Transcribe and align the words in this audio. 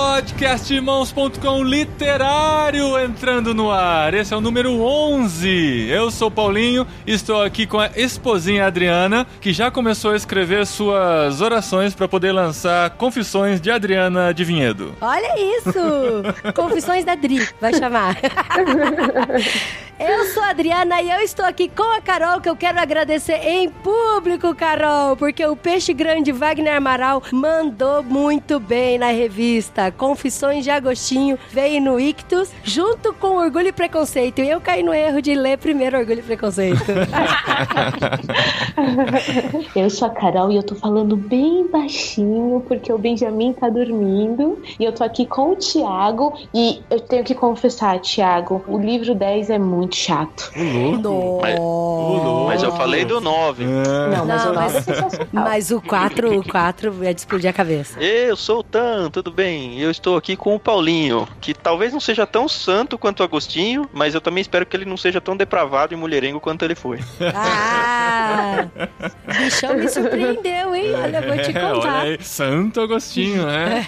Podcastirmãos.com 0.00 1.62
literário 1.62 2.98
entrando 2.98 3.54
no 3.54 3.70
ar. 3.70 4.14
Esse 4.14 4.32
é 4.32 4.36
o 4.36 4.40
número 4.40 4.80
11. 4.80 5.88
Eu 5.90 6.10
sou 6.10 6.30
Paulinho, 6.30 6.86
estou 7.06 7.42
aqui 7.42 7.66
com 7.66 7.78
a 7.78 7.90
esposinha 7.94 8.66
Adriana, 8.66 9.26
que 9.42 9.52
já 9.52 9.70
começou 9.70 10.12
a 10.12 10.16
escrever 10.16 10.66
suas 10.66 11.42
orações 11.42 11.94
para 11.94 12.08
poder 12.08 12.32
lançar 12.32 12.88
Confissões 12.96 13.60
de 13.60 13.70
Adriana 13.70 14.32
de 14.32 14.42
Vinhedo. 14.42 14.94
Olha 15.02 15.38
isso! 15.58 16.52
Confissões 16.56 17.04
da 17.04 17.14
Dri, 17.14 17.46
vai 17.60 17.74
chamar. 17.74 18.16
Eu 20.00 20.24
sou 20.28 20.42
a 20.42 20.48
Adriana 20.48 21.02
e 21.02 21.10
eu 21.10 21.20
estou 21.20 21.44
aqui 21.44 21.68
com 21.68 21.82
a 21.82 22.00
Carol, 22.00 22.40
que 22.40 22.48
eu 22.48 22.56
quero 22.56 22.80
agradecer 22.80 23.34
em 23.46 23.68
público, 23.68 24.54
Carol, 24.54 25.14
porque 25.14 25.44
o 25.44 25.54
peixe 25.54 25.92
grande 25.92 26.32
Wagner 26.32 26.74
Amaral 26.74 27.22
mandou 27.30 28.02
muito 28.02 28.58
bem 28.58 28.98
na 28.98 29.08
revista. 29.08 29.89
Confissões 29.92 30.64
de 30.64 30.70
Agostinho 30.70 31.38
veio 31.50 31.80
no 31.80 31.98
Ictus, 32.00 32.50
junto 32.62 33.12
com 33.14 33.36
Orgulho 33.38 33.68
e 33.68 33.72
Preconceito. 33.72 34.40
E 34.40 34.48
eu 34.50 34.60
caí 34.60 34.82
no 34.82 34.92
erro 34.94 35.20
de 35.22 35.34
ler 35.34 35.58
primeiro 35.58 35.98
Orgulho 35.98 36.20
e 36.20 36.22
Preconceito. 36.22 36.80
Eu 39.74 39.88
sou 39.90 40.08
a 40.08 40.10
Carol 40.10 40.50
e 40.50 40.56
eu 40.56 40.62
tô 40.62 40.74
falando 40.74 41.16
bem 41.16 41.66
baixinho 41.70 42.62
porque 42.66 42.92
o 42.92 42.98
Benjamin 42.98 43.52
tá 43.52 43.68
dormindo. 43.68 44.58
E 44.78 44.84
eu 44.84 44.92
tô 44.92 45.04
aqui 45.04 45.26
com 45.26 45.52
o 45.52 45.56
Thiago. 45.56 46.32
E 46.54 46.82
eu 46.90 47.00
tenho 47.00 47.24
que 47.24 47.34
confessar, 47.34 47.98
Thiago, 48.00 48.62
o 48.66 48.78
livro 48.78 49.14
10 49.14 49.50
é 49.50 49.58
muito 49.58 49.96
chato. 49.96 50.50
Nossa. 51.00 52.46
Mas 52.46 52.62
eu 52.62 52.72
falei 52.72 53.04
do 53.04 53.20
9. 53.20 53.64
Não, 53.64 54.26
mas 54.26 54.44
Não, 54.44 54.50
o 54.50 54.54
9 54.54 54.56
mas- 54.56 54.74
é 54.76 54.80
sensacional. 54.80 55.28
Mas 55.32 55.70
o 55.70 55.80
4, 55.80 56.38
o 56.38 56.44
4 56.48 57.04
é 57.04 57.12
de 57.12 57.20
explodir 57.20 57.48
a 57.50 57.52
cabeça. 57.52 58.00
Eu 58.00 58.36
sou 58.36 58.58
o 58.60 58.62
Tan, 58.62 59.10
tudo 59.10 59.30
bem? 59.30 59.78
Eu 59.80 59.90
estou 59.90 60.16
aqui 60.16 60.36
com 60.36 60.54
o 60.54 60.60
Paulinho, 60.60 61.26
que 61.40 61.54
talvez 61.54 61.92
não 61.92 62.00
seja 62.00 62.26
tão 62.26 62.48
santo 62.48 62.98
quanto 62.98 63.20
o 63.20 63.22
Agostinho, 63.24 63.88
mas 63.92 64.14
eu 64.14 64.20
também 64.20 64.40
espero 64.42 64.66
que 64.66 64.76
ele 64.76 64.84
não 64.84 64.96
seja 64.96 65.20
tão 65.20 65.36
depravado 65.36 65.94
e 65.94 65.96
mulherengo 65.96 66.40
quanto 66.40 66.64
ele 66.64 66.74
foi. 66.74 66.98
Ah! 67.34 68.66
O 69.28 69.38
bichão 69.38 69.74
me 69.76 69.88
surpreendeu, 69.88 70.74
hein? 70.74 70.92
Olha, 70.94 71.20
vou 71.22 71.36
te 71.38 71.56
É, 71.56 71.64
olha 71.64 71.74
contar. 71.74 72.00
aí, 72.02 72.18
Santo 72.22 72.80
Agostinho, 72.80 73.46
né? 73.46 73.86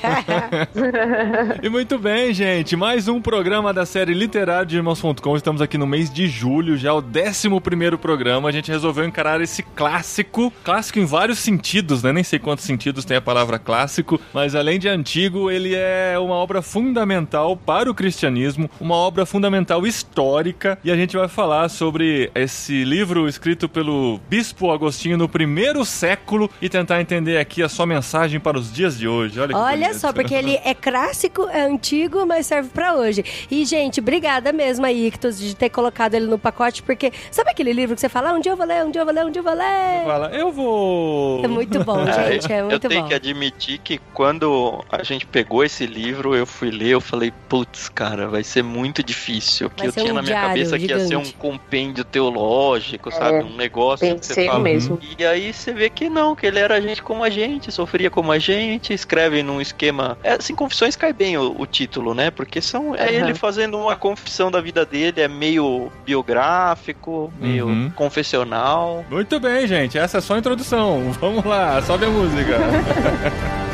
e 1.62 1.68
muito 1.68 1.98
bem, 1.98 2.32
gente. 2.32 2.74
Mais 2.76 3.08
um 3.08 3.20
programa 3.20 3.72
da 3.72 3.84
série 3.86 4.14
Literário 4.14 4.66
de 4.66 4.76
Irmãos.com. 4.76 5.36
Estamos 5.36 5.60
aqui 5.60 5.76
no 5.76 5.86
mês 5.86 6.10
de 6.12 6.26
julho, 6.28 6.76
já 6.76 6.92
o 6.94 6.98
11 7.02 7.60
primeiro 7.60 7.98
programa. 7.98 8.48
A 8.48 8.52
gente 8.52 8.70
resolveu 8.70 9.04
encarar 9.04 9.40
esse 9.40 9.62
clássico. 9.62 10.52
Clássico 10.64 10.98
em 10.98 11.04
vários 11.04 11.38
sentidos, 11.38 12.02
né? 12.02 12.12
Nem 12.12 12.24
sei 12.24 12.38
quantos 12.38 12.64
sentidos 12.64 13.04
tem 13.04 13.16
a 13.16 13.20
palavra 13.20 13.58
clássico, 13.58 14.20
mas 14.32 14.54
além 14.54 14.78
de 14.78 14.88
antigo, 14.88 15.50
ele 15.50 15.74
é 15.74 15.81
uma 16.20 16.34
obra 16.34 16.62
fundamental 16.62 17.56
para 17.56 17.90
o 17.90 17.94
cristianismo, 17.94 18.70
uma 18.80 18.94
obra 18.94 19.26
fundamental 19.26 19.86
histórica. 19.86 20.78
E 20.84 20.90
a 20.90 20.96
gente 20.96 21.16
vai 21.16 21.28
falar 21.28 21.68
sobre 21.68 22.30
esse 22.34 22.84
livro 22.84 23.28
escrito 23.28 23.68
pelo 23.68 24.20
Bispo 24.28 24.70
Agostinho 24.70 25.16
no 25.16 25.28
primeiro 25.28 25.84
século 25.84 26.50
e 26.60 26.68
tentar 26.68 27.00
entender 27.00 27.38
aqui 27.38 27.62
a 27.62 27.68
sua 27.68 27.86
mensagem 27.86 28.38
para 28.40 28.58
os 28.58 28.72
dias 28.72 28.98
de 28.98 29.08
hoje. 29.08 29.38
Olha, 29.40 29.54
que 29.54 29.60
Olha 29.60 29.94
só, 29.94 30.12
porque 30.12 30.34
ele 30.34 30.58
é 30.64 30.74
clássico, 30.74 31.48
é 31.48 31.62
antigo, 31.62 32.26
mas 32.26 32.46
serve 32.46 32.70
pra 32.70 32.94
hoje. 32.94 33.24
E, 33.50 33.64
gente, 33.64 34.00
obrigada 34.00 34.52
mesmo 34.52 34.84
aí, 34.84 35.06
Ictus, 35.06 35.38
de 35.38 35.54
ter 35.54 35.70
colocado 35.70 36.14
ele 36.14 36.26
no 36.26 36.38
pacote, 36.38 36.82
porque 36.82 37.12
sabe 37.30 37.50
aquele 37.50 37.72
livro 37.72 37.94
que 37.94 38.00
você 38.00 38.08
fala, 38.08 38.30
ah, 38.30 38.34
um 38.34 38.40
dia 38.40 38.52
eu 38.52 38.56
vou 38.56 38.66
ler, 38.66 38.84
um 38.84 38.90
dia 38.90 39.00
eu 39.00 39.04
vou 39.04 39.14
ler, 39.14 39.24
um 39.24 39.30
dia 39.30 39.40
eu 39.40 39.44
vou 39.44 39.54
ler? 39.54 40.04
Fala, 40.04 40.30
eu 40.32 40.52
vou. 40.52 41.44
É 41.44 41.48
muito 41.48 41.82
bom, 41.84 42.04
gente, 42.28 42.52
é 42.52 42.60
eu 42.60 42.66
muito 42.66 42.88
tenho 42.88 43.02
bom. 43.02 43.08
que 43.08 43.14
admitir 43.14 43.78
que 43.78 43.98
quando 44.12 44.84
a 44.90 45.02
gente 45.02 45.26
pegou 45.26 45.64
esse 45.64 45.71
livro, 45.86 46.34
eu 46.34 46.44
fui 46.46 46.70
ler, 46.70 46.90
eu 46.90 47.00
falei, 47.00 47.32
putz, 47.48 47.88
cara, 47.88 48.28
vai 48.28 48.42
ser 48.44 48.62
muito 48.62 49.02
difícil. 49.02 49.70
Que 49.70 49.78
Vai 49.80 49.88
eu 49.88 49.92
ser 49.92 50.00
tinha 50.02 50.12
um 50.12 50.16
na 50.16 50.22
minha 50.22 50.40
cabeça 50.40 50.78
que 50.78 50.86
ia 50.86 50.98
ser 50.98 51.16
um 51.16 51.24
gigante. 51.24 51.34
compêndio 51.38 52.04
teológico, 52.04 53.10
sabe? 53.10 53.44
Um 53.44 53.56
negócio 53.56 54.06
que 54.16 54.24
você 54.26 54.28
Pensei 54.34 54.46
fala. 54.46 54.60
mesmo. 54.60 54.98
E 55.18 55.24
aí 55.24 55.52
você 55.52 55.72
vê 55.72 55.88
que 55.90 56.08
não, 56.08 56.34
que 56.36 56.46
ele 56.46 56.58
era 56.58 56.80
gente 56.80 57.02
como 57.02 57.24
a 57.24 57.30
gente, 57.30 57.70
sofria 57.72 58.10
como 58.10 58.30
a 58.32 58.38
gente, 58.38 58.92
escreve 58.92 59.42
num 59.42 59.60
esquema. 59.60 60.18
É, 60.22 60.32
assim, 60.32 60.54
confissões 60.54 60.96
cai 60.96 61.12
bem 61.12 61.36
o, 61.38 61.54
o 61.58 61.66
título, 61.66 62.14
né? 62.14 62.30
Porque 62.30 62.60
são 62.60 62.94
é 62.94 63.02
Aham. 63.04 63.10
ele 63.28 63.34
fazendo 63.34 63.78
uma 63.78 63.96
confissão 63.96 64.50
da 64.50 64.60
vida 64.60 64.84
dele, 64.84 65.20
é 65.20 65.28
meio 65.28 65.90
biográfico, 66.04 67.32
meio 67.40 67.66
Uhum. 67.66 67.90
confessional. 67.94 69.04
Muito 69.10 69.38
bem, 69.40 69.66
gente. 69.66 69.96
Essa 69.98 70.18
é 70.18 70.20
só 70.20 70.34
a 70.34 70.38
introdução. 70.38 71.12
Vamos 71.20 71.44
lá, 71.44 71.80
sobe 71.82 72.04
a 72.06 72.08
música. 72.08 72.58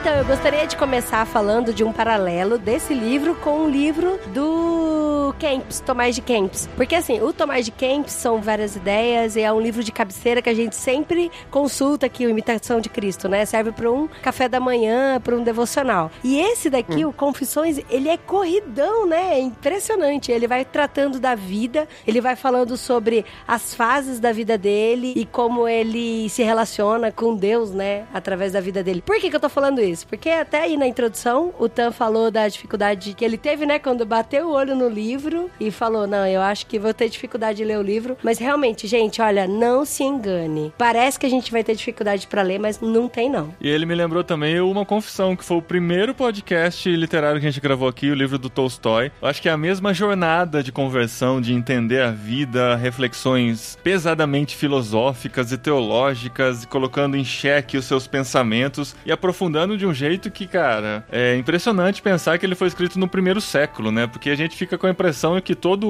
Então, 0.00 0.14
eu 0.14 0.24
gostaria 0.24 0.64
de 0.64 0.76
começar 0.76 1.26
falando 1.26 1.74
de 1.74 1.82
um 1.82 1.92
paralelo 1.92 2.56
desse 2.56 2.94
livro 2.94 3.34
com 3.34 3.64
o 3.64 3.68
livro 3.68 4.16
do 4.28 5.34
Kempis, 5.40 5.80
Tomás 5.80 6.14
de 6.14 6.22
Kempis. 6.22 6.68
Porque, 6.76 6.94
assim, 6.94 7.20
o 7.20 7.32
Tomás 7.32 7.64
de 7.64 7.72
Kempis 7.72 8.12
são 8.12 8.40
várias 8.40 8.76
ideias 8.76 9.34
e 9.34 9.40
é 9.40 9.52
um 9.52 9.60
livro 9.60 9.82
de 9.82 9.90
cabeceira 9.90 10.40
que 10.40 10.48
a 10.48 10.54
gente 10.54 10.76
sempre 10.76 11.32
consulta 11.50 12.06
aqui, 12.06 12.24
o 12.24 12.30
Imitação 12.30 12.80
de 12.80 12.88
Cristo, 12.88 13.28
né? 13.28 13.44
Serve 13.44 13.72
para 13.72 13.90
um 13.90 14.08
café 14.22 14.48
da 14.48 14.60
manhã, 14.60 15.20
para 15.20 15.34
um 15.34 15.42
devocional. 15.42 16.12
E 16.22 16.38
esse 16.38 16.70
daqui, 16.70 17.04
o 17.04 17.12
Confissões, 17.12 17.80
ele 17.90 18.08
é 18.08 18.16
corridão, 18.16 19.04
né? 19.04 19.34
É 19.34 19.40
impressionante. 19.40 20.30
Ele 20.30 20.46
vai 20.46 20.64
tratando 20.64 21.18
da 21.18 21.34
vida, 21.34 21.88
ele 22.06 22.20
vai 22.20 22.36
falando 22.36 22.76
sobre 22.76 23.24
as 23.48 23.74
fases 23.74 24.20
da 24.20 24.30
vida 24.30 24.56
dele 24.56 25.12
e 25.16 25.26
como 25.26 25.66
ele 25.66 26.28
se 26.28 26.44
relaciona 26.44 27.10
com 27.10 27.34
Deus, 27.34 27.72
né? 27.72 28.04
Através 28.14 28.52
da 28.52 28.60
vida 28.60 28.80
dele. 28.80 29.02
Por 29.02 29.16
que, 29.16 29.28
que 29.28 29.34
eu 29.34 29.40
tô 29.40 29.48
falando 29.48 29.80
isso? 29.80 29.87
Porque 30.08 30.28
até 30.30 30.62
aí 30.62 30.76
na 30.76 30.86
introdução, 30.86 31.52
o 31.58 31.68
Tan 31.68 31.90
falou 31.92 32.30
da 32.30 32.48
dificuldade 32.48 33.14
que 33.14 33.24
ele 33.24 33.36
teve, 33.36 33.66
né? 33.66 33.78
Quando 33.78 34.04
bateu 34.04 34.48
o 34.48 34.52
olho 34.52 34.74
no 34.74 34.88
livro 34.88 35.50
e 35.60 35.70
falou: 35.70 36.06
Não, 36.06 36.26
eu 36.26 36.40
acho 36.40 36.66
que 36.66 36.78
vou 36.78 36.94
ter 36.94 37.08
dificuldade 37.08 37.58
de 37.58 37.64
ler 37.64 37.78
o 37.78 37.82
livro. 37.82 38.16
Mas 38.22 38.38
realmente, 38.38 38.86
gente, 38.86 39.20
olha, 39.20 39.46
não 39.46 39.84
se 39.84 40.04
engane. 40.04 40.72
Parece 40.76 41.18
que 41.18 41.26
a 41.26 41.30
gente 41.30 41.50
vai 41.50 41.64
ter 41.64 41.74
dificuldade 41.74 42.26
pra 42.26 42.42
ler, 42.42 42.58
mas 42.58 42.80
não 42.80 43.08
tem, 43.08 43.30
não. 43.30 43.54
E 43.60 43.68
ele 43.68 43.86
me 43.86 43.94
lembrou 43.94 44.22
também 44.22 44.60
uma 44.60 44.84
confissão, 44.84 45.34
que 45.34 45.44
foi 45.44 45.56
o 45.56 45.62
primeiro 45.62 46.14
podcast 46.14 46.88
literário 46.88 47.40
que 47.40 47.46
a 47.46 47.50
gente 47.50 47.60
gravou 47.60 47.88
aqui, 47.88 48.10
o 48.10 48.14
livro 48.14 48.38
do 48.38 48.50
Tolstói. 48.50 49.10
Eu 49.20 49.28
acho 49.28 49.40
que 49.40 49.48
é 49.48 49.52
a 49.52 49.56
mesma 49.56 49.94
jornada 49.94 50.62
de 50.62 50.70
conversão, 50.70 51.40
de 51.40 51.52
entender 51.52 52.02
a 52.02 52.10
vida, 52.10 52.76
reflexões 52.76 53.78
pesadamente 53.82 54.54
filosóficas 54.56 55.52
e 55.52 55.58
teológicas, 55.58 56.64
colocando 56.64 57.16
em 57.16 57.24
xeque 57.24 57.76
os 57.76 57.84
seus 57.84 58.06
pensamentos 58.06 58.94
e 59.06 59.12
aprofundando 59.12 59.77
de 59.78 59.86
um 59.86 59.94
jeito 59.94 60.30
que, 60.30 60.46
cara, 60.46 61.04
é 61.10 61.36
impressionante 61.36 62.02
pensar 62.02 62.38
que 62.38 62.44
ele 62.44 62.54
foi 62.54 62.68
escrito 62.68 62.98
no 62.98 63.08
primeiro 63.08 63.40
século, 63.40 63.90
né? 63.90 64.06
Porque 64.06 64.30
a 64.30 64.34
gente 64.34 64.56
fica 64.56 64.76
com 64.76 64.86
a 64.86 64.90
impressão 64.90 65.40
que 65.40 65.54
toda 65.54 65.86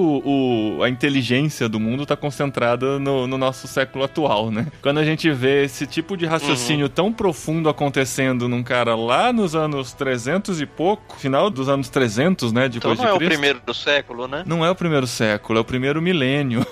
a 0.84 0.88
inteligência 0.88 1.68
do 1.68 1.80
mundo 1.80 2.02
está 2.04 2.16
concentrada 2.16 2.98
no, 2.98 3.26
no 3.26 3.38
nosso 3.38 3.66
século 3.66 4.04
atual, 4.04 4.50
né? 4.50 4.66
Quando 4.82 4.98
a 4.98 5.04
gente 5.04 5.30
vê 5.30 5.64
esse 5.64 5.86
tipo 5.86 6.16
de 6.16 6.26
raciocínio 6.26 6.88
tão 6.88 7.12
profundo 7.12 7.68
acontecendo 7.68 8.48
num 8.48 8.62
cara 8.62 8.94
lá 8.94 9.32
nos 9.32 9.54
anos 9.54 9.92
300 9.92 10.60
e 10.60 10.66
pouco, 10.66 11.16
final 11.18 11.50
dos 11.50 11.68
anos 11.68 11.88
300, 11.88 12.52
né? 12.52 12.66
Então 12.66 12.92
Depois 12.92 12.98
não 12.98 13.06
é 13.06 13.08
de 13.08 13.14
o 13.14 13.18
Cristo. 13.18 13.32
primeiro 13.32 13.60
do 13.64 13.74
século, 13.74 14.28
né? 14.28 14.42
Não 14.46 14.64
é 14.64 14.70
o 14.70 14.74
primeiro 14.74 15.06
século, 15.06 15.58
é 15.58 15.62
o 15.62 15.64
primeiro 15.64 16.00
milênio. 16.02 16.66